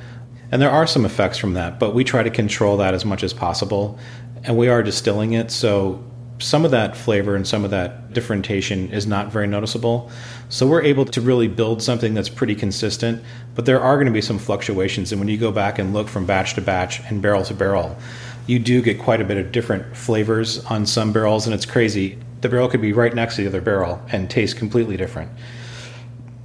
And 0.50 0.60
there 0.62 0.70
are 0.70 0.86
some 0.86 1.04
effects 1.04 1.38
from 1.38 1.54
that, 1.54 1.78
but 1.78 1.94
we 1.94 2.04
try 2.04 2.22
to 2.22 2.30
control 2.30 2.76
that 2.78 2.94
as 2.94 3.04
much 3.04 3.22
as 3.22 3.32
possible. 3.32 3.98
And 4.44 4.56
we 4.56 4.68
are 4.68 4.82
distilling 4.82 5.32
it, 5.32 5.50
so 5.50 6.04
some 6.38 6.64
of 6.64 6.70
that 6.72 6.96
flavor 6.96 7.36
and 7.36 7.46
some 7.46 7.64
of 7.64 7.70
that 7.70 8.12
differentiation 8.12 8.90
is 8.90 9.06
not 9.06 9.32
very 9.32 9.46
noticeable. 9.46 10.10
So 10.48 10.66
we're 10.66 10.82
able 10.82 11.04
to 11.06 11.20
really 11.20 11.48
build 11.48 11.82
something 11.82 12.14
that's 12.14 12.28
pretty 12.28 12.54
consistent, 12.54 13.22
but 13.54 13.66
there 13.66 13.80
are 13.80 13.96
going 13.96 14.06
to 14.06 14.12
be 14.12 14.20
some 14.20 14.38
fluctuations. 14.38 15.12
And 15.12 15.20
when 15.20 15.28
you 15.28 15.38
go 15.38 15.52
back 15.52 15.78
and 15.78 15.92
look 15.92 16.08
from 16.08 16.26
batch 16.26 16.54
to 16.54 16.60
batch 16.60 17.00
and 17.08 17.22
barrel 17.22 17.44
to 17.44 17.54
barrel, 17.54 17.96
you 18.46 18.58
do 18.58 18.82
get 18.82 18.98
quite 18.98 19.20
a 19.20 19.24
bit 19.24 19.38
of 19.38 19.52
different 19.52 19.96
flavors 19.96 20.64
on 20.66 20.86
some 20.86 21.12
barrels, 21.12 21.46
and 21.46 21.54
it's 21.54 21.66
crazy. 21.66 22.18
The 22.40 22.48
barrel 22.48 22.68
could 22.68 22.82
be 22.82 22.92
right 22.92 23.14
next 23.14 23.36
to 23.36 23.42
the 23.42 23.48
other 23.48 23.62
barrel 23.62 24.02
and 24.10 24.28
taste 24.28 24.56
completely 24.56 24.96
different. 24.96 25.30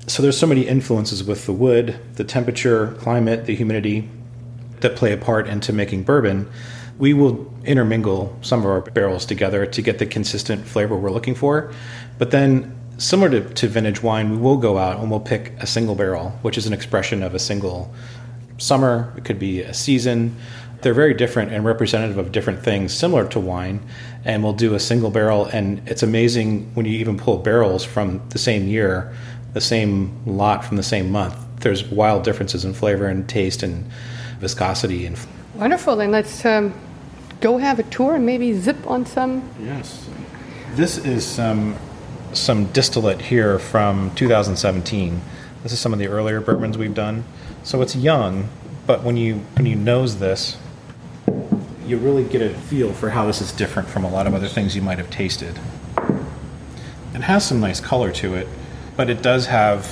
So 0.10 0.24
there's 0.24 0.40
so 0.40 0.48
many 0.48 0.64
influences 0.64 1.24
with 1.24 1.46
the 1.46 1.54
wood, 1.54 2.00
the 2.16 2.24
temperature, 2.24 2.96
climate, 3.00 3.46
the 3.46 3.56
humidity 3.56 4.10
that 4.80 4.96
play 4.96 5.14
a 5.14 5.18
part 5.18 5.48
into 5.48 5.72
making 5.72 6.02
bourbon. 6.02 6.50
We 6.98 7.14
will 7.14 7.54
intermingle 7.64 8.36
some 8.42 8.62
of 8.62 8.66
our 8.66 8.82
barrels 8.82 9.24
together 9.24 9.68
to 9.68 9.82
get 9.84 10.00
the 10.00 10.08
consistent 10.08 10.66
flavor 10.66 10.98
we're 10.98 11.12
looking 11.12 11.36
for. 11.36 11.72
But 12.18 12.32
then, 12.32 12.76
similar 12.98 13.30
to, 13.30 13.54
to 13.54 13.68
vintage 13.68 14.02
wine, 14.02 14.32
we 14.32 14.38
will 14.38 14.58
go 14.58 14.80
out 14.80 15.00
and 15.00 15.12
we'll 15.12 15.20
pick 15.20 15.54
a 15.60 15.68
single 15.68 15.94
barrel, 15.94 16.32
which 16.42 16.58
is 16.58 16.66
an 16.66 16.74
expression 16.74 17.22
of 17.22 17.36
a 17.36 17.40
single 17.40 17.94
summer, 18.58 19.14
it 19.16 19.26
could 19.26 19.38
be 19.38 19.62
a 19.62 19.76
season. 19.76 20.36
They're 20.82 20.96
very 20.96 21.14
different 21.14 21.52
and 21.52 21.64
representative 21.64 22.18
of 22.18 22.32
different 22.32 22.64
things, 22.64 22.94
similar 22.94 23.28
to 23.30 23.40
wine. 23.40 23.82
And 24.26 24.44
we'll 24.44 24.54
do 24.54 24.74
a 24.74 24.80
single 24.80 25.12
barrel, 25.12 25.46
and 25.46 25.88
it's 25.88 26.02
amazing 26.02 26.74
when 26.74 26.88
you 26.88 26.94
even 26.94 27.18
pull 27.18 27.38
barrels 27.38 27.86
from 27.86 28.28
the 28.30 28.40
same 28.40 28.68
year, 28.68 29.14
the 29.54 29.62
same 29.62 30.12
lot 30.26 30.64
from 30.64 30.78
the 30.78 30.84
same 30.84 31.12
month. 31.12 31.36
There's 31.60 31.84
wild 31.86 32.24
differences 32.24 32.66
in 32.66 32.74
flavor 32.74 33.08
and 33.08 33.28
taste 33.28 33.64
and 33.64 33.86
viscosity. 34.40 35.06
And 35.06 35.18
Wonderful. 35.56 35.98
Then 35.98 36.12
let's 36.12 36.46
um, 36.46 36.74
go 37.42 37.58
have 37.58 37.80
a 37.80 37.84
tour 37.84 38.16
and 38.16 38.26
maybe 38.26 38.54
zip 38.54 38.78
on 38.88 39.06
some. 39.06 39.50
yes, 39.62 40.10
this 40.76 40.98
is 40.98 41.26
some 41.26 41.76
some 42.32 42.66
distillate 42.68 43.22
here 43.22 43.58
from 43.58 44.14
2017. 44.16 45.20
This 45.64 45.74
is 45.74 45.80
some 45.80 45.94
of 45.94 46.00
the 46.00 46.08
earlier 46.08 46.40
bourbons 46.40 46.78
we've 46.78 46.94
done. 46.94 47.24
So 47.64 47.82
it's 47.82 47.96
young, 47.96 48.50
but 48.86 49.04
when 49.04 49.18
you 49.18 49.40
when 49.56 49.66
you 49.66 49.76
nose 49.76 50.20
this, 50.20 50.58
you 51.86 51.98
really 51.98 52.24
get 52.24 52.42
a 52.42 52.50
feel 52.54 52.94
for 52.94 53.10
how 53.10 53.26
this 53.26 53.42
is 53.42 53.52
different 53.52 53.90
from 53.90 54.04
a 54.04 54.10
lot 54.10 54.28
of 54.28 54.34
other 54.34 54.48
things 54.48 54.76
you 54.76 54.82
might 54.82 55.00
have 55.00 55.10
tasted. 55.10 55.60
It 57.14 57.22
has 57.22 57.46
some 57.46 57.60
nice 57.60 57.80
color 57.80 58.12
to 58.14 58.36
it, 58.36 58.48
but 59.00 59.10
it 59.10 59.22
does 59.22 59.46
have 59.46 59.90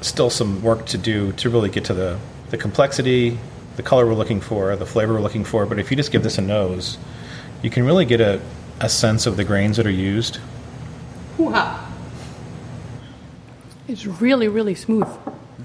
still 0.00 0.30
some 0.30 0.62
work 0.62 0.86
to 0.86 0.96
do 0.96 1.32
to 1.32 1.50
really 1.50 1.68
get 1.68 1.84
to 1.84 1.92
the, 1.92 2.18
the 2.48 2.56
complexity, 2.56 3.38
the 3.76 3.82
color 3.82 4.06
we're 4.06 4.14
looking 4.14 4.40
for, 4.40 4.74
the 4.74 4.86
flavor 4.86 5.12
we're 5.12 5.20
looking 5.20 5.44
for. 5.44 5.66
But 5.66 5.78
if 5.78 5.90
you 5.90 5.98
just 5.98 6.10
give 6.10 6.22
this 6.22 6.38
a 6.38 6.40
nose, 6.40 6.96
you 7.60 7.68
can 7.68 7.84
really 7.84 8.06
get 8.06 8.22
a, 8.22 8.40
a 8.80 8.88
sense 8.88 9.26
of 9.26 9.36
the 9.36 9.44
grains 9.44 9.76
that 9.76 9.86
are 9.86 9.90
used. 9.90 10.38
Hoo-ha. 11.36 11.92
It's 13.86 14.06
really, 14.06 14.48
really 14.48 14.74
smooth. 14.74 15.08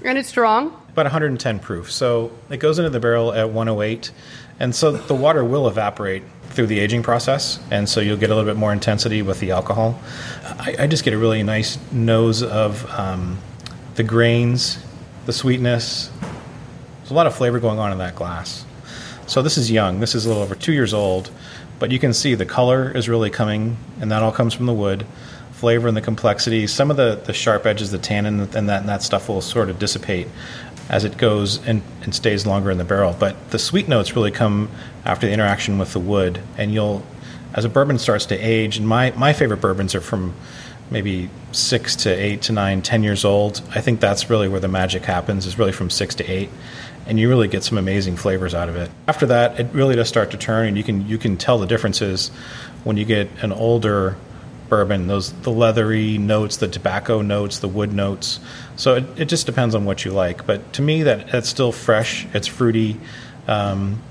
And 0.04 0.18
it's 0.18 0.28
strong. 0.28 0.66
About 0.90 1.06
110 1.06 1.60
proof. 1.60 1.90
So 1.90 2.32
it 2.50 2.58
goes 2.58 2.78
into 2.78 2.90
the 2.90 3.00
barrel 3.00 3.32
at 3.32 3.48
108. 3.48 4.10
And 4.60 4.74
so 4.74 4.92
the 4.92 5.14
water 5.14 5.42
will 5.42 5.68
evaporate 5.68 6.22
through 6.54 6.66
the 6.68 6.78
aging 6.78 7.02
process. 7.02 7.58
And 7.70 7.88
so 7.88 8.00
you'll 8.00 8.16
get 8.16 8.30
a 8.30 8.34
little 8.34 8.48
bit 8.48 8.58
more 8.58 8.72
intensity 8.72 9.22
with 9.22 9.40
the 9.40 9.50
alcohol. 9.50 9.98
I, 10.44 10.76
I 10.80 10.86
just 10.86 11.04
get 11.04 11.12
a 11.12 11.18
really 11.18 11.42
nice 11.42 11.78
nose 11.92 12.42
of 12.42 12.88
um, 12.90 13.38
the 13.96 14.02
grains, 14.02 14.78
the 15.26 15.32
sweetness. 15.32 16.10
There's 16.98 17.10
a 17.10 17.14
lot 17.14 17.26
of 17.26 17.34
flavor 17.34 17.60
going 17.60 17.78
on 17.78 17.92
in 17.92 17.98
that 17.98 18.14
glass. 18.14 18.64
So 19.26 19.42
this 19.42 19.58
is 19.58 19.70
young. 19.70 20.00
This 20.00 20.14
is 20.14 20.26
a 20.26 20.28
little 20.28 20.42
over 20.42 20.54
two 20.54 20.72
years 20.72 20.94
old. 20.94 21.30
But 21.78 21.90
you 21.90 21.98
can 21.98 22.14
see 22.14 22.34
the 22.34 22.46
color 22.46 22.96
is 22.96 23.08
really 23.08 23.30
coming, 23.30 23.76
and 24.00 24.10
that 24.12 24.22
all 24.22 24.32
comes 24.32 24.54
from 24.54 24.66
the 24.66 24.74
wood 24.74 25.04
flavor 25.52 25.88
and 25.88 25.96
the 25.96 26.02
complexity. 26.02 26.66
Some 26.66 26.90
of 26.90 26.96
the, 26.96 27.20
the 27.24 27.32
sharp 27.32 27.64
edges, 27.64 27.90
the 27.90 27.98
tannin, 27.98 28.40
and 28.40 28.68
that, 28.68 28.80
and 28.80 28.88
that 28.88 29.02
stuff 29.02 29.28
will 29.28 29.40
sort 29.40 29.70
of 29.70 29.78
dissipate 29.78 30.28
as 30.88 31.04
it 31.04 31.16
goes 31.16 31.64
and, 31.66 31.82
and 32.02 32.14
stays 32.14 32.46
longer 32.46 32.70
in 32.70 32.78
the 32.78 32.84
barrel. 32.84 33.16
But 33.18 33.50
the 33.50 33.58
sweet 33.58 33.88
notes 33.88 34.14
really 34.14 34.30
come 34.30 34.68
after 35.04 35.26
the 35.26 35.32
interaction 35.32 35.78
with 35.78 35.92
the 35.92 36.00
wood. 36.00 36.40
And 36.58 36.72
you'll, 36.74 37.02
as 37.54 37.64
a 37.64 37.68
bourbon 37.68 37.98
starts 37.98 38.26
to 38.26 38.36
age, 38.36 38.76
and 38.76 38.86
my, 38.86 39.12
my 39.12 39.32
favorite 39.32 39.60
bourbons 39.60 39.94
are 39.94 40.00
from 40.00 40.34
maybe 40.90 41.30
six 41.52 41.96
to 41.96 42.10
eight 42.10 42.42
to 42.42 42.52
nine, 42.52 42.82
ten 42.82 43.02
years 43.02 43.24
old. 43.24 43.62
I 43.74 43.80
think 43.80 44.00
that's 44.00 44.28
really 44.28 44.48
where 44.48 44.60
the 44.60 44.68
magic 44.68 45.04
happens, 45.04 45.46
is 45.46 45.58
really 45.58 45.72
from 45.72 45.88
six 45.88 46.14
to 46.16 46.24
eight. 46.24 46.50
And 47.06 47.18
you 47.18 47.28
really 47.28 47.48
get 47.48 47.64
some 47.64 47.78
amazing 47.78 48.16
flavors 48.16 48.54
out 48.54 48.68
of 48.68 48.76
it. 48.76 48.90
After 49.08 49.26
that, 49.26 49.60
it 49.60 49.68
really 49.72 49.96
does 49.96 50.08
start 50.08 50.30
to 50.30 50.36
turn, 50.36 50.68
and 50.68 50.76
you 50.76 50.82
can 50.82 51.06
you 51.06 51.18
can 51.18 51.36
tell 51.36 51.58
the 51.58 51.66
differences 51.66 52.30
when 52.82 52.96
you 52.96 53.04
get 53.04 53.28
an 53.42 53.52
older 53.52 54.16
bourbon, 54.68 55.06
those 55.06 55.32
the 55.32 55.50
leathery 55.50 56.18
notes, 56.18 56.56
the 56.56 56.68
tobacco 56.68 57.22
notes, 57.22 57.58
the 57.58 57.68
wood 57.68 57.92
notes. 57.92 58.40
So 58.76 58.96
it, 58.96 59.04
it 59.16 59.24
just 59.26 59.46
depends 59.46 59.74
on 59.74 59.84
what 59.84 60.04
you 60.04 60.12
like. 60.12 60.46
But 60.46 60.72
to 60.74 60.82
me, 60.82 61.02
that 61.02 61.28
that's 61.30 61.48
still 61.48 61.72
fresh. 61.72 62.26
It's 62.34 62.46
fruity. 62.46 63.00
Um, 63.46 64.02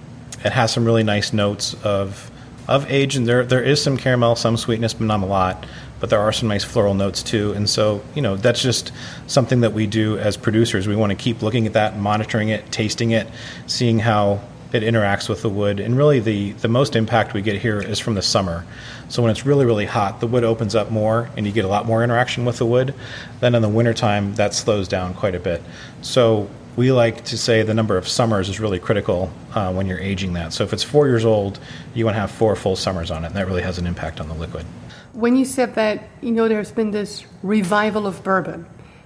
it 0.44 0.52
has 0.52 0.72
some 0.72 0.86
really 0.86 1.04
nice 1.04 1.34
notes 1.34 1.74
of 1.84 2.32
of 2.68 2.90
age, 2.92 3.16
and 3.16 3.28
there 3.28 3.44
there 3.46 3.64
is 3.64 3.82
some 3.82 3.98
caramel, 3.98 4.36
some 4.36 4.58
sweetness, 4.58 4.94
but 4.94 5.06
not 5.06 5.22
a 5.22 5.26
lot. 5.26 5.66
But 6.00 6.10
there 6.10 6.20
are 6.20 6.34
some 6.34 6.50
nice 6.50 6.66
floral 6.66 6.96
notes 6.96 7.24
too. 7.24 7.54
And 7.54 7.70
so 7.70 8.04
you 8.16 8.22
know 8.22 8.36
that's 8.36 8.62
just 8.62 8.92
something 9.28 9.62
that 9.62 9.74
we 9.74 9.88
do 9.88 10.18
as 10.18 10.38
producers. 10.38 10.88
We 10.88 10.96
want 10.96 11.12
to 11.12 11.16
keep 11.16 11.42
looking 11.42 11.66
at 11.66 11.74
that, 11.74 11.98
monitoring 11.98 12.50
it, 12.50 12.72
tasting 12.72 13.12
it, 13.12 13.28
seeing 13.68 14.00
how 14.00 14.42
it 14.74 14.82
interacts 14.82 15.30
with 15.30 15.44
the 15.44 15.50
wood. 15.50 15.80
And 15.80 15.96
really, 15.96 16.20
the, 16.20 16.52
the 16.54 16.68
most 16.68 16.96
impact 16.96 17.34
we 17.34 17.42
get 17.42 17.62
here 17.62 17.80
is 17.80 18.00
from 18.00 18.16
the 18.16 18.22
summer. 18.22 18.66
So 19.14 19.22
when 19.22 19.30
it's 19.30 19.46
really, 19.46 19.64
really 19.64 19.86
hot, 19.86 20.22
the 20.22 20.26
wood 20.26 20.44
opens 20.44 20.74
up 20.74 20.90
more 20.90 21.30
and 21.38 21.46
you 21.46 21.52
get 21.52 21.66
a 21.66 21.68
lot 21.68 21.86
more 21.86 22.04
interaction 22.04 22.46
with 22.46 22.58
the 22.58 22.66
wood. 22.66 22.96
Then 23.42 23.54
in 23.54 23.62
the 23.62 23.70
wintertime, 23.70 24.34
that 24.38 24.56
slows 24.56 24.88
down 24.88 25.14
quite 25.14 25.36
a 25.36 25.40
bit. 25.40 25.62
So 26.02 26.50
we 26.76 26.92
like 26.92 27.24
to 27.26 27.38
say 27.38 27.62
the 27.62 27.76
number 27.76 27.96
of 27.96 28.08
summers 28.08 28.50
is 28.50 28.60
really 28.60 28.80
critical 28.80 29.32
uh, 29.54 29.72
when 29.72 29.86
you're 29.86 30.00
aging 30.00 30.34
that. 30.34 30.52
So 30.52 30.64
if 30.64 30.74
it's 30.74 30.82
four 30.82 31.08
years 31.08 31.26
old, 31.26 31.60
you 31.94 32.06
want 32.06 32.16
to 32.16 32.22
have 32.22 32.32
four 32.32 32.56
full 32.56 32.76
summers 32.76 33.12
on 33.12 33.24
it, 33.24 33.28
and 33.28 33.36
that 33.36 33.46
really 33.46 33.62
has 33.62 33.78
an 33.78 33.86
impact 33.86 34.20
on 34.20 34.30
the 34.30 34.34
liquid. 34.34 34.66
When 35.14 35.36
you 35.36 35.46
said 35.46 35.76
that, 35.76 36.10
you 36.22 36.32
know, 36.32 36.48
there's 36.48 36.72
been 36.72 36.90
this 36.90 37.24
revival 37.44 38.08
of 38.08 38.24
bourbon, 38.24 38.66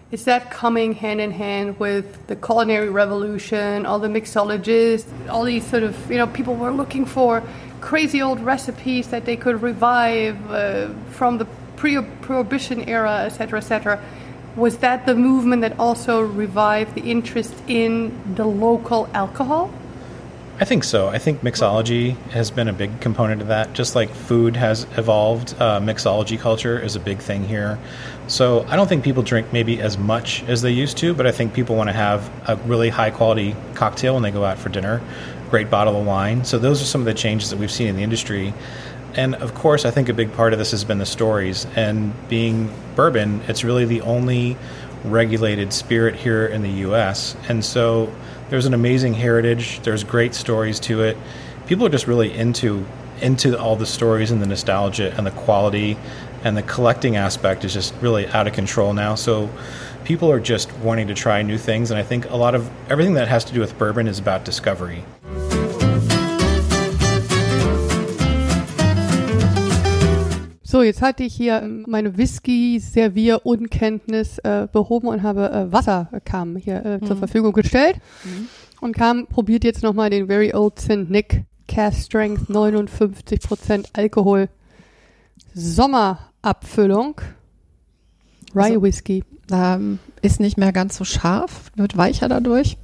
is 0.10 0.24
that 0.24 0.50
coming 0.50 0.94
hand 0.94 1.20
in 1.20 1.32
hand 1.32 1.78
with 1.82 2.28
the 2.28 2.36
culinary 2.38 2.90
revolution, 2.90 3.86
all 3.86 4.00
the 4.00 4.08
mixologists, 4.08 5.06
all 5.28 5.44
these 5.44 5.68
sort 5.68 5.84
of, 5.84 6.10
you 6.10 6.18
know, 6.18 6.28
people 6.28 6.56
were 6.56 6.72
looking 6.72 7.06
for 7.06 7.44
crazy 7.88 8.22
old 8.22 8.42
recipes 8.42 9.08
that 9.08 9.24
they 9.24 9.38
could 9.38 9.62
revive 9.62 10.36
uh, 10.52 10.90
from 11.10 11.38
the 11.38 11.46
pre-prohibition 11.78 12.84
era, 12.90 13.24
etc., 13.24 13.60
etc. 13.60 14.04
Was 14.58 14.80
that 14.80 15.06
the 15.06 15.16
movement 15.16 15.62
that 15.62 15.80
also 15.80 16.20
revived 16.20 16.96
the 16.96 17.10
interest 17.10 17.54
in 17.70 18.12
the 18.36 18.44
local 18.46 19.08
alcohol? 19.14 19.72
I 20.60 20.66
think 20.66 20.84
so. 20.84 21.08
I 21.08 21.20
think 21.20 21.42
mixology 21.42 22.18
has 22.32 22.50
been 22.50 22.68
a 22.68 22.74
big 22.74 23.00
component 23.00 23.44
of 23.44 23.50
that. 23.50 23.74
Just 23.74 23.94
like 23.94 24.10
food 24.10 24.56
has 24.56 24.88
evolved, 24.98 25.54
uh, 25.60 25.80
mixology 25.80 26.40
culture 26.40 26.80
is 26.80 26.96
a 26.96 27.00
big 27.00 27.20
thing 27.20 27.44
here. 27.44 27.78
So 28.26 28.66
I 28.68 28.76
don't 28.76 28.88
think 28.88 29.04
people 29.04 29.22
drink 29.22 29.54
maybe 29.54 29.80
as 29.80 30.00
much 30.00 30.44
as 30.46 30.64
they 30.64 30.72
used 30.72 30.98
to, 30.98 31.14
but 31.14 31.28
I 31.28 31.32
think 31.32 31.54
people 31.54 31.76
want 31.76 31.90
to 31.90 31.94
have 31.94 32.28
a 32.50 32.56
really 32.66 32.90
high 32.90 33.12
quality 33.12 33.56
cocktail 33.76 34.16
when 34.16 34.24
they 34.24 34.32
go 34.32 34.44
out 34.44 34.58
for 34.58 34.70
dinner, 34.70 35.00
great 35.52 35.70
bottle 35.70 35.96
of 35.96 36.08
wine. 36.08 36.44
So 36.44 36.58
those 36.58 36.82
are 36.82 36.86
some 36.86 37.02
of 37.02 37.06
the 37.06 37.14
changes 37.14 37.52
that 37.52 37.60
we've 37.60 37.72
seen 37.72 37.88
in 37.88 37.96
the 37.96 38.04
industry. 38.04 38.52
And 39.14 39.36
of 39.36 39.54
course, 39.54 39.86
I 39.86 39.92
think 39.92 40.10
a 40.10 40.14
big 40.14 40.34
part 40.34 40.54
of 40.54 40.60
this 40.60 40.72
has 40.72 40.84
been 40.84 40.98
the 40.98 41.06
stories. 41.06 41.68
And 41.76 42.14
being 42.30 42.74
bourbon, 42.96 43.42
it's 43.48 43.64
really 43.64 43.86
the 43.86 44.02
only 44.02 44.58
regulated 45.04 45.72
spirit 45.72 46.16
here 46.16 46.48
in 46.48 46.64
the 46.64 46.72
U.S. 46.82 47.36
And 47.48 47.64
so 47.64 48.12
there's 48.50 48.66
an 48.66 48.74
amazing 48.74 49.14
heritage. 49.14 49.80
There's 49.82 50.04
great 50.04 50.34
stories 50.34 50.80
to 50.82 51.04
it. 51.04 51.18
People 51.68 51.86
are 51.86 51.90
just 51.90 52.08
really 52.08 52.34
into 52.34 52.86
into 53.20 53.60
all 53.60 53.76
the 53.76 53.86
stories 53.86 54.30
and 54.30 54.42
the 54.42 54.46
nostalgia 54.46 55.12
and 55.18 55.26
the 55.26 55.32
quality 55.32 55.98
and 56.44 56.56
the 56.56 56.62
collecting 56.62 57.16
aspect 57.16 57.66
is 57.66 57.74
just 57.74 57.94
really 58.00 58.28
out 58.28 58.46
of 58.46 58.54
control 58.54 58.94
now. 58.94 59.16
So 59.16 59.50
people 60.04 60.32
are 60.32 60.40
just 60.40 60.72
wanting 60.78 61.08
to 61.08 61.16
try 61.16 61.42
new 61.42 61.58
things 61.58 61.90
and 61.90 62.00
I 62.00 62.04
think 62.04 62.30
a 62.30 62.36
lot 62.36 62.54
of 62.54 62.70
everything 62.90 63.16
that 63.16 63.28
has 63.28 63.44
to 63.46 63.54
do 63.54 63.60
with 63.60 63.78
bourbon 63.80 64.08
is 64.08 64.20
about 64.20 64.46
discovery. 64.46 65.04
So 70.70 70.82
jetzt 70.82 71.02
hatte 71.02 71.24
ich 71.24 71.34
hier 71.34 71.62
meine 71.88 72.18
Whisky-Servier-Unkenntnis 72.18 74.40
äh, 74.40 74.68
behoben 74.70 75.08
und 75.08 75.24
habe 75.24 75.50
äh, 75.50 75.72
Wasser 75.72 76.10
äh, 76.12 76.20
kam 76.20 76.58
hier 76.58 76.86
äh, 76.86 77.00
zur 77.00 77.16
Mhm. 77.16 77.20
Verfügung 77.20 77.54
gestellt 77.54 77.96
Mhm. 78.26 78.50
und 78.82 78.92
kam, 78.94 79.28
probiert 79.28 79.64
jetzt 79.64 79.82
nochmal 79.82 80.10
den 80.10 80.28
Very 80.28 80.54
Old 80.54 80.78
St. 80.78 81.10
Nick 81.10 81.46
Cast 81.70 82.08
Strength 82.08 82.50
59% 82.50 83.86
Alkohol 83.94 84.50
Sommerabfüllung 85.54 87.22
Rye 88.54 88.64
Also- 88.64 88.82
Whisky. 88.82 89.24
Ähm, 89.50 90.00
ist 90.22 90.42
nicht 90.42 90.58
mehr 90.58 90.74
ganz 90.74 90.98
so 90.98 91.06
scharf, 91.06 91.72
wird 91.78 91.96
weicher 91.96 92.28
dadurch. 92.28 92.76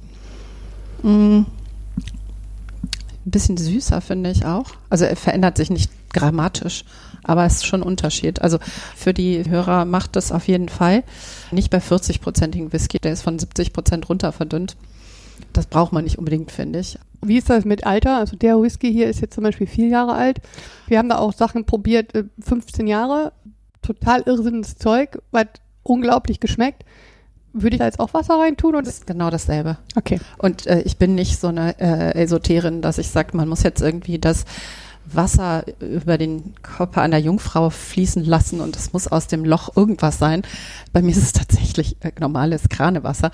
Mm. 1.02 1.40
Ein 1.40 1.46
bisschen 3.30 3.58
süßer, 3.58 4.00
finde 4.00 4.30
ich 4.30 4.46
auch. 4.46 4.70
Also 4.88 5.04
er 5.04 5.16
verändert 5.16 5.58
sich 5.58 5.68
nicht 5.68 5.90
grammatisch, 6.14 6.86
aber 7.24 7.44
es 7.44 7.54
ist 7.56 7.66
schon 7.66 7.80
ein 7.80 7.86
Unterschied. 7.86 8.40
Also 8.42 8.58
für 8.96 9.12
die 9.14 9.48
Hörer 9.48 9.84
macht 9.84 10.16
das 10.16 10.32
auf 10.32 10.48
jeden 10.48 10.68
Fall. 10.68 11.02
Nicht 11.50 11.70
bei 11.70 11.78
40-prozentigen 11.78 12.72
Whisky, 12.72 12.98
der 12.98 13.12
ist 13.12 13.22
von 13.22 13.38
70 13.38 13.72
Prozent 13.72 14.08
runter 14.08 14.32
verdünnt. 14.32 14.76
Das 15.52 15.66
braucht 15.66 15.92
man 15.92 16.04
nicht 16.04 16.18
unbedingt, 16.18 16.50
finde 16.52 16.80
ich. 16.80 16.98
Wie 17.22 17.38
ist 17.38 17.48
das 17.50 17.64
mit 17.64 17.86
Alter? 17.86 18.18
Also 18.18 18.36
der 18.36 18.60
Whisky 18.60 18.92
hier 18.92 19.08
ist 19.08 19.20
jetzt 19.20 19.34
zum 19.34 19.44
Beispiel 19.44 19.66
vier 19.66 19.88
Jahre 19.88 20.12
alt. 20.14 20.40
Wir 20.86 20.98
haben 20.98 21.08
da 21.08 21.18
auch 21.18 21.32
Sachen 21.32 21.64
probiert, 21.64 22.14
äh, 22.14 22.24
15 22.40 22.86
Jahre. 22.86 23.32
Total 23.82 24.22
irrsinniges 24.22 24.76
Zeug, 24.76 25.18
was 25.30 25.46
unglaublich 25.82 26.40
geschmeckt. 26.40 26.84
Würde 27.52 27.76
ich 27.76 27.78
da 27.78 27.84
jetzt 27.84 28.00
auch 28.00 28.14
Wasser 28.14 28.38
reintun? 28.40 28.74
Und 28.74 28.86
Das 28.86 28.94
ist 28.94 29.06
genau 29.06 29.30
dasselbe. 29.30 29.78
okay. 29.94 30.18
Und 30.38 30.66
äh, 30.66 30.80
ich 30.82 30.96
bin 30.96 31.14
nicht 31.14 31.38
so 31.38 31.48
eine 31.48 31.78
äh, 31.78 32.20
Esoterin, 32.20 32.82
dass 32.82 32.98
ich 32.98 33.08
sage, 33.08 33.36
man 33.36 33.48
muss 33.48 33.62
jetzt 33.62 33.80
irgendwie 33.80 34.18
das 34.18 34.44
Wasser 35.06 35.64
über 35.80 36.18
den 36.18 36.54
Körper 36.62 37.02
einer 37.02 37.18
Jungfrau 37.18 37.70
fließen 37.70 38.24
lassen 38.24 38.60
und 38.60 38.76
es 38.76 38.92
muss 38.92 39.08
aus 39.08 39.26
dem 39.26 39.44
Loch 39.44 39.76
irgendwas 39.76 40.18
sein. 40.18 40.42
Bei 40.92 41.02
mir 41.02 41.10
ist 41.10 41.22
es 41.22 41.32
tatsächlich 41.32 41.96
äh, 42.00 42.12
normales 42.20 42.68
Kranewasser. 42.68 43.30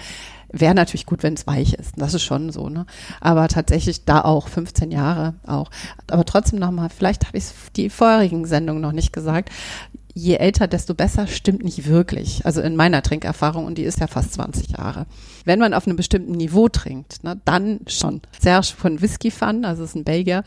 Wäre 0.52 0.74
natürlich 0.74 1.06
gut, 1.06 1.22
wenn 1.22 1.34
es 1.34 1.46
weich 1.46 1.74
ist. 1.74 1.92
Das 1.96 2.14
ist 2.14 2.24
schon 2.24 2.50
so, 2.50 2.68
ne? 2.68 2.84
Aber 3.20 3.46
tatsächlich 3.46 4.04
da 4.04 4.22
auch 4.22 4.48
15 4.48 4.90
Jahre 4.90 5.34
auch. 5.46 5.70
Aber 6.08 6.24
trotzdem 6.24 6.58
nochmal, 6.58 6.88
vielleicht 6.90 7.26
habe 7.26 7.38
ich 7.38 7.44
die 7.76 7.88
vorherigen 7.88 8.46
Sendungen 8.46 8.82
noch 8.82 8.92
nicht 8.92 9.12
gesagt. 9.12 9.50
Je 10.12 10.34
älter, 10.34 10.66
desto 10.66 10.94
besser 10.94 11.28
stimmt 11.28 11.62
nicht 11.62 11.86
wirklich. 11.86 12.44
Also 12.44 12.62
in 12.62 12.74
meiner 12.74 13.00
Trinkerfahrung, 13.00 13.64
und 13.64 13.78
die 13.78 13.84
ist 13.84 14.00
ja 14.00 14.08
fast 14.08 14.34
20 14.34 14.70
Jahre. 14.70 15.06
Wenn 15.44 15.60
man 15.60 15.72
auf 15.72 15.86
einem 15.86 15.96
bestimmten 15.96 16.32
Niveau 16.32 16.68
trinkt, 16.68 17.22
ne, 17.22 17.40
dann 17.44 17.80
schon. 17.86 18.20
Serge 18.40 18.72
von 18.76 19.00
Whisky 19.00 19.30
Fun, 19.30 19.64
also 19.64 19.84
ist 19.84 19.94
ein 19.94 20.02
Belgier, 20.02 20.42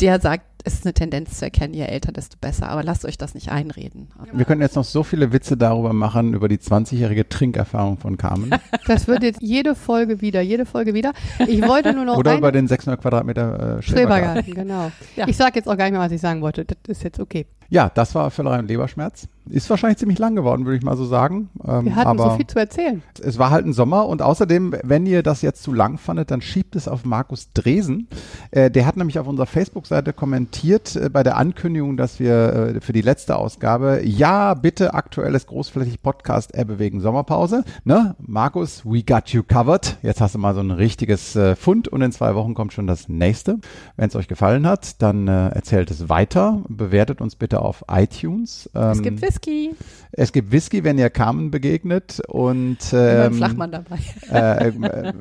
der 0.00 0.20
sagt, 0.20 0.44
ist 0.64 0.84
eine 0.84 0.94
Tendenz 0.94 1.38
zu 1.38 1.44
erkennen, 1.44 1.74
je 1.74 1.84
älter, 1.84 2.12
desto 2.12 2.36
besser. 2.40 2.68
Aber 2.68 2.82
lasst 2.82 3.04
euch 3.04 3.18
das 3.18 3.34
nicht 3.34 3.50
einreden. 3.50 4.08
Wir 4.32 4.44
können 4.44 4.60
jetzt 4.60 4.76
noch 4.76 4.84
so 4.84 5.02
viele 5.02 5.32
Witze 5.32 5.56
darüber 5.56 5.92
machen, 5.92 6.34
über 6.34 6.48
die 6.48 6.58
20-jährige 6.58 7.28
Trinkerfahrung 7.28 7.98
von 7.98 8.16
Carmen. 8.16 8.50
Das 8.86 9.06
wird 9.06 9.22
jetzt 9.22 9.42
jede 9.42 9.74
Folge 9.74 10.22
wieder, 10.22 10.40
jede 10.40 10.64
Folge 10.64 10.94
wieder. 10.94 11.12
Ich 11.46 11.60
wollte 11.66 11.92
nur 11.92 12.06
noch 12.06 12.16
Oder 12.16 12.38
über 12.38 12.52
den 12.52 12.66
600 12.66 13.00
Quadratmeter 13.00 13.78
äh, 13.78 13.82
Schrebergarten. 13.82 14.44
Schrebergarten, 14.44 14.54
genau. 14.54 14.92
Ja. 15.14 15.28
Ich 15.28 15.36
sage 15.36 15.56
jetzt 15.56 15.68
auch 15.68 15.76
gar 15.76 15.84
nicht 15.84 15.92
mehr, 15.92 16.00
was 16.00 16.12
ich 16.12 16.20
sagen 16.20 16.40
wollte. 16.40 16.64
Das 16.64 16.76
ist 16.86 17.02
jetzt 17.02 17.20
okay. 17.20 17.46
Ja, 17.70 17.90
das 17.92 18.14
war 18.14 18.30
Völlerei 18.30 18.58
und 18.60 18.68
Leberschmerz. 18.68 19.28
Ist 19.50 19.70
wahrscheinlich 19.70 19.98
ziemlich 19.98 20.18
lang 20.18 20.36
geworden, 20.36 20.66
würde 20.66 20.76
ich 20.76 20.82
mal 20.82 20.96
so 20.96 21.06
sagen. 21.06 21.48
Ähm, 21.66 21.86
Wir 21.86 21.96
hatten 21.96 22.18
so 22.18 22.30
viel 22.30 22.46
zu 22.46 22.58
erzählen. 22.58 23.02
es 23.22 23.38
war 23.38 23.50
halt 23.50 23.64
ein 23.64 23.72
Sommer 23.72 24.06
und 24.06 24.20
außerdem, 24.20 24.74
wenn 24.82 25.06
ihr 25.06 25.22
das 25.22 25.40
jetzt 25.42 25.62
zu 25.62 25.72
lang 25.72 25.96
fandet, 25.96 26.30
dann 26.30 26.42
schiebt 26.42 26.76
es 26.76 26.86
auf 26.86 27.04
Markus 27.06 27.52
Dresen. 27.54 28.08
Äh, 28.50 28.70
der 28.70 28.84
hat 28.84 28.96
nämlich 28.98 29.18
auf 29.18 29.26
unserer 29.26 29.46
Facebook-Seite 29.46 30.12
kommentiert 30.12 30.96
äh, 30.96 31.08
bei 31.08 31.22
der 31.22 31.38
Ankündigung, 31.38 31.96
dass 31.96 32.20
wir 32.20 32.74
äh, 32.76 32.80
für 32.80 32.92
die 32.92 33.00
letzte 33.00 33.36
Ausgabe, 33.36 34.02
ja, 34.04 34.52
bitte 34.52 34.92
aktuelles 34.92 35.46
großflächig 35.46 36.02
Podcast 36.02 36.54
Ebbe 36.54 36.78
wegen 36.78 37.00
Sommerpause. 37.00 37.64
Ne? 37.84 38.16
Markus, 38.18 38.84
we 38.84 39.02
got 39.02 39.30
you 39.30 39.42
covered. 39.42 39.96
Jetzt 40.02 40.20
hast 40.20 40.34
du 40.34 40.38
mal 40.38 40.54
so 40.54 40.60
ein 40.60 40.72
richtiges 40.72 41.36
äh, 41.36 41.56
Fund 41.56 41.88
und 41.88 42.02
in 42.02 42.12
zwei 42.12 42.34
Wochen 42.34 42.52
kommt 42.52 42.74
schon 42.74 42.86
das 42.86 43.08
nächste. 43.08 43.58
Wenn 43.96 44.08
es 44.08 44.16
euch 44.16 44.28
gefallen 44.28 44.66
hat, 44.66 45.00
dann 45.00 45.26
äh, 45.26 45.48
erzählt 45.48 45.90
es 45.90 46.10
weiter. 46.10 46.62
Bewertet 46.68 47.22
uns 47.22 47.34
bitte 47.34 47.57
auf 47.58 47.84
iTunes. 47.90 48.68
Es 48.72 48.98
Ähm, 48.98 49.02
gibt 49.02 49.22
Whisky, 49.22 49.74
es 50.12 50.32
gibt 50.32 50.52
Whisky, 50.52 50.84
wenn 50.84 50.98
ihr 50.98 51.10
Carmen 51.10 51.50
begegnet 51.50 52.20
und 52.28 52.78
ähm, 52.92 53.34
Flachmann 53.34 53.70
dabei. 53.72 53.98
äh, 54.32 54.68
äh, 54.68 55.12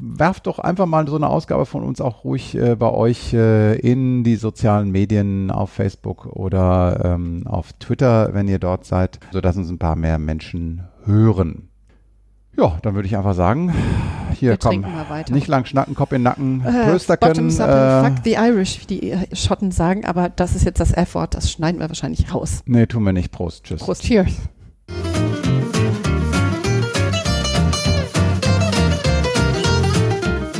werft 0.00 0.46
doch 0.46 0.58
einfach 0.58 0.86
mal 0.86 1.06
so 1.08 1.16
eine 1.16 1.28
Ausgabe 1.28 1.66
von 1.66 1.82
uns 1.82 2.00
auch 2.00 2.24
ruhig 2.24 2.54
äh, 2.56 2.76
bei 2.76 2.90
euch 2.90 3.32
äh, 3.34 3.76
in 3.78 4.24
die 4.24 4.36
sozialen 4.36 4.90
Medien 4.90 5.50
auf 5.50 5.70
Facebook 5.70 6.26
oder 6.26 7.00
ähm, 7.04 7.46
auf 7.46 7.72
Twitter, 7.74 8.30
wenn 8.32 8.48
ihr 8.48 8.58
dort 8.58 8.84
seid, 8.84 9.18
sodass 9.32 9.56
uns 9.56 9.70
ein 9.70 9.78
paar 9.78 9.96
mehr 9.96 10.18
Menschen 10.18 10.82
hören. 11.04 11.68
Ja, 12.56 12.78
dann 12.82 12.94
würde 12.94 13.08
ich 13.08 13.16
einfach 13.16 13.34
sagen, 13.34 13.72
hier 14.38 14.50
Wir 14.50 14.56
komm, 14.58 14.70
trinken 14.70 14.92
mal 14.92 15.08
weiter. 15.10 15.32
nicht 15.34 15.48
lang 15.48 15.64
schnacken, 15.64 15.94
Kopf 15.94 16.12
in 16.12 16.18
den 16.18 16.22
Nacken, 16.22 16.64
Äh, 16.64 16.88
Prösterken. 16.90 17.28
Bottoms 17.28 17.58
up 17.60 17.68
Äh, 17.68 17.72
and 17.72 18.16
fuck 18.16 18.24
the 18.24 18.34
Irish, 18.34 18.80
wie 18.80 18.86
die 18.86 19.10
äh, 19.10 19.34
Schotten 19.34 19.72
sagen, 19.72 20.04
aber 20.04 20.28
das 20.28 20.54
ist 20.54 20.64
jetzt 20.64 20.78
das 20.80 20.92
F-Wort, 20.92 21.34
das 21.34 21.50
schneiden 21.50 21.80
wir 21.80 21.88
wahrscheinlich 21.88 22.32
raus. 22.32 22.62
nee, 22.66 22.86
tun 22.86 23.02
wir 23.04 23.12
nicht. 23.12 23.32
Prost, 23.32 23.64
tschüss. 23.64 23.80
Prost. 23.80 24.02
Cheers. 24.04 24.28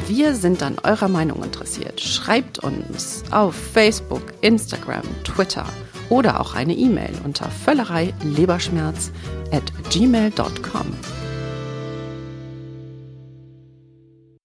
Wir 0.07 0.35
sind 0.35 0.63
an 0.63 0.77
eurer 0.83 1.09
Meinung 1.09 1.43
interessiert. 1.43 2.01
Schreibt 2.01 2.59
uns 2.61 3.25
auf 3.31 3.55
Facebook, 3.55 4.23
Instagram, 4.43 5.03
Twitter 5.25 5.65
oder 6.09 6.41
auch 6.41 6.55
eine 6.55 6.75
E-Mail 6.75 7.13
unter 7.25 7.51
völlerei 7.51 8.13
leberschmerz 8.23 9.11
at 9.51 9.63
gmail.com. 9.91 10.87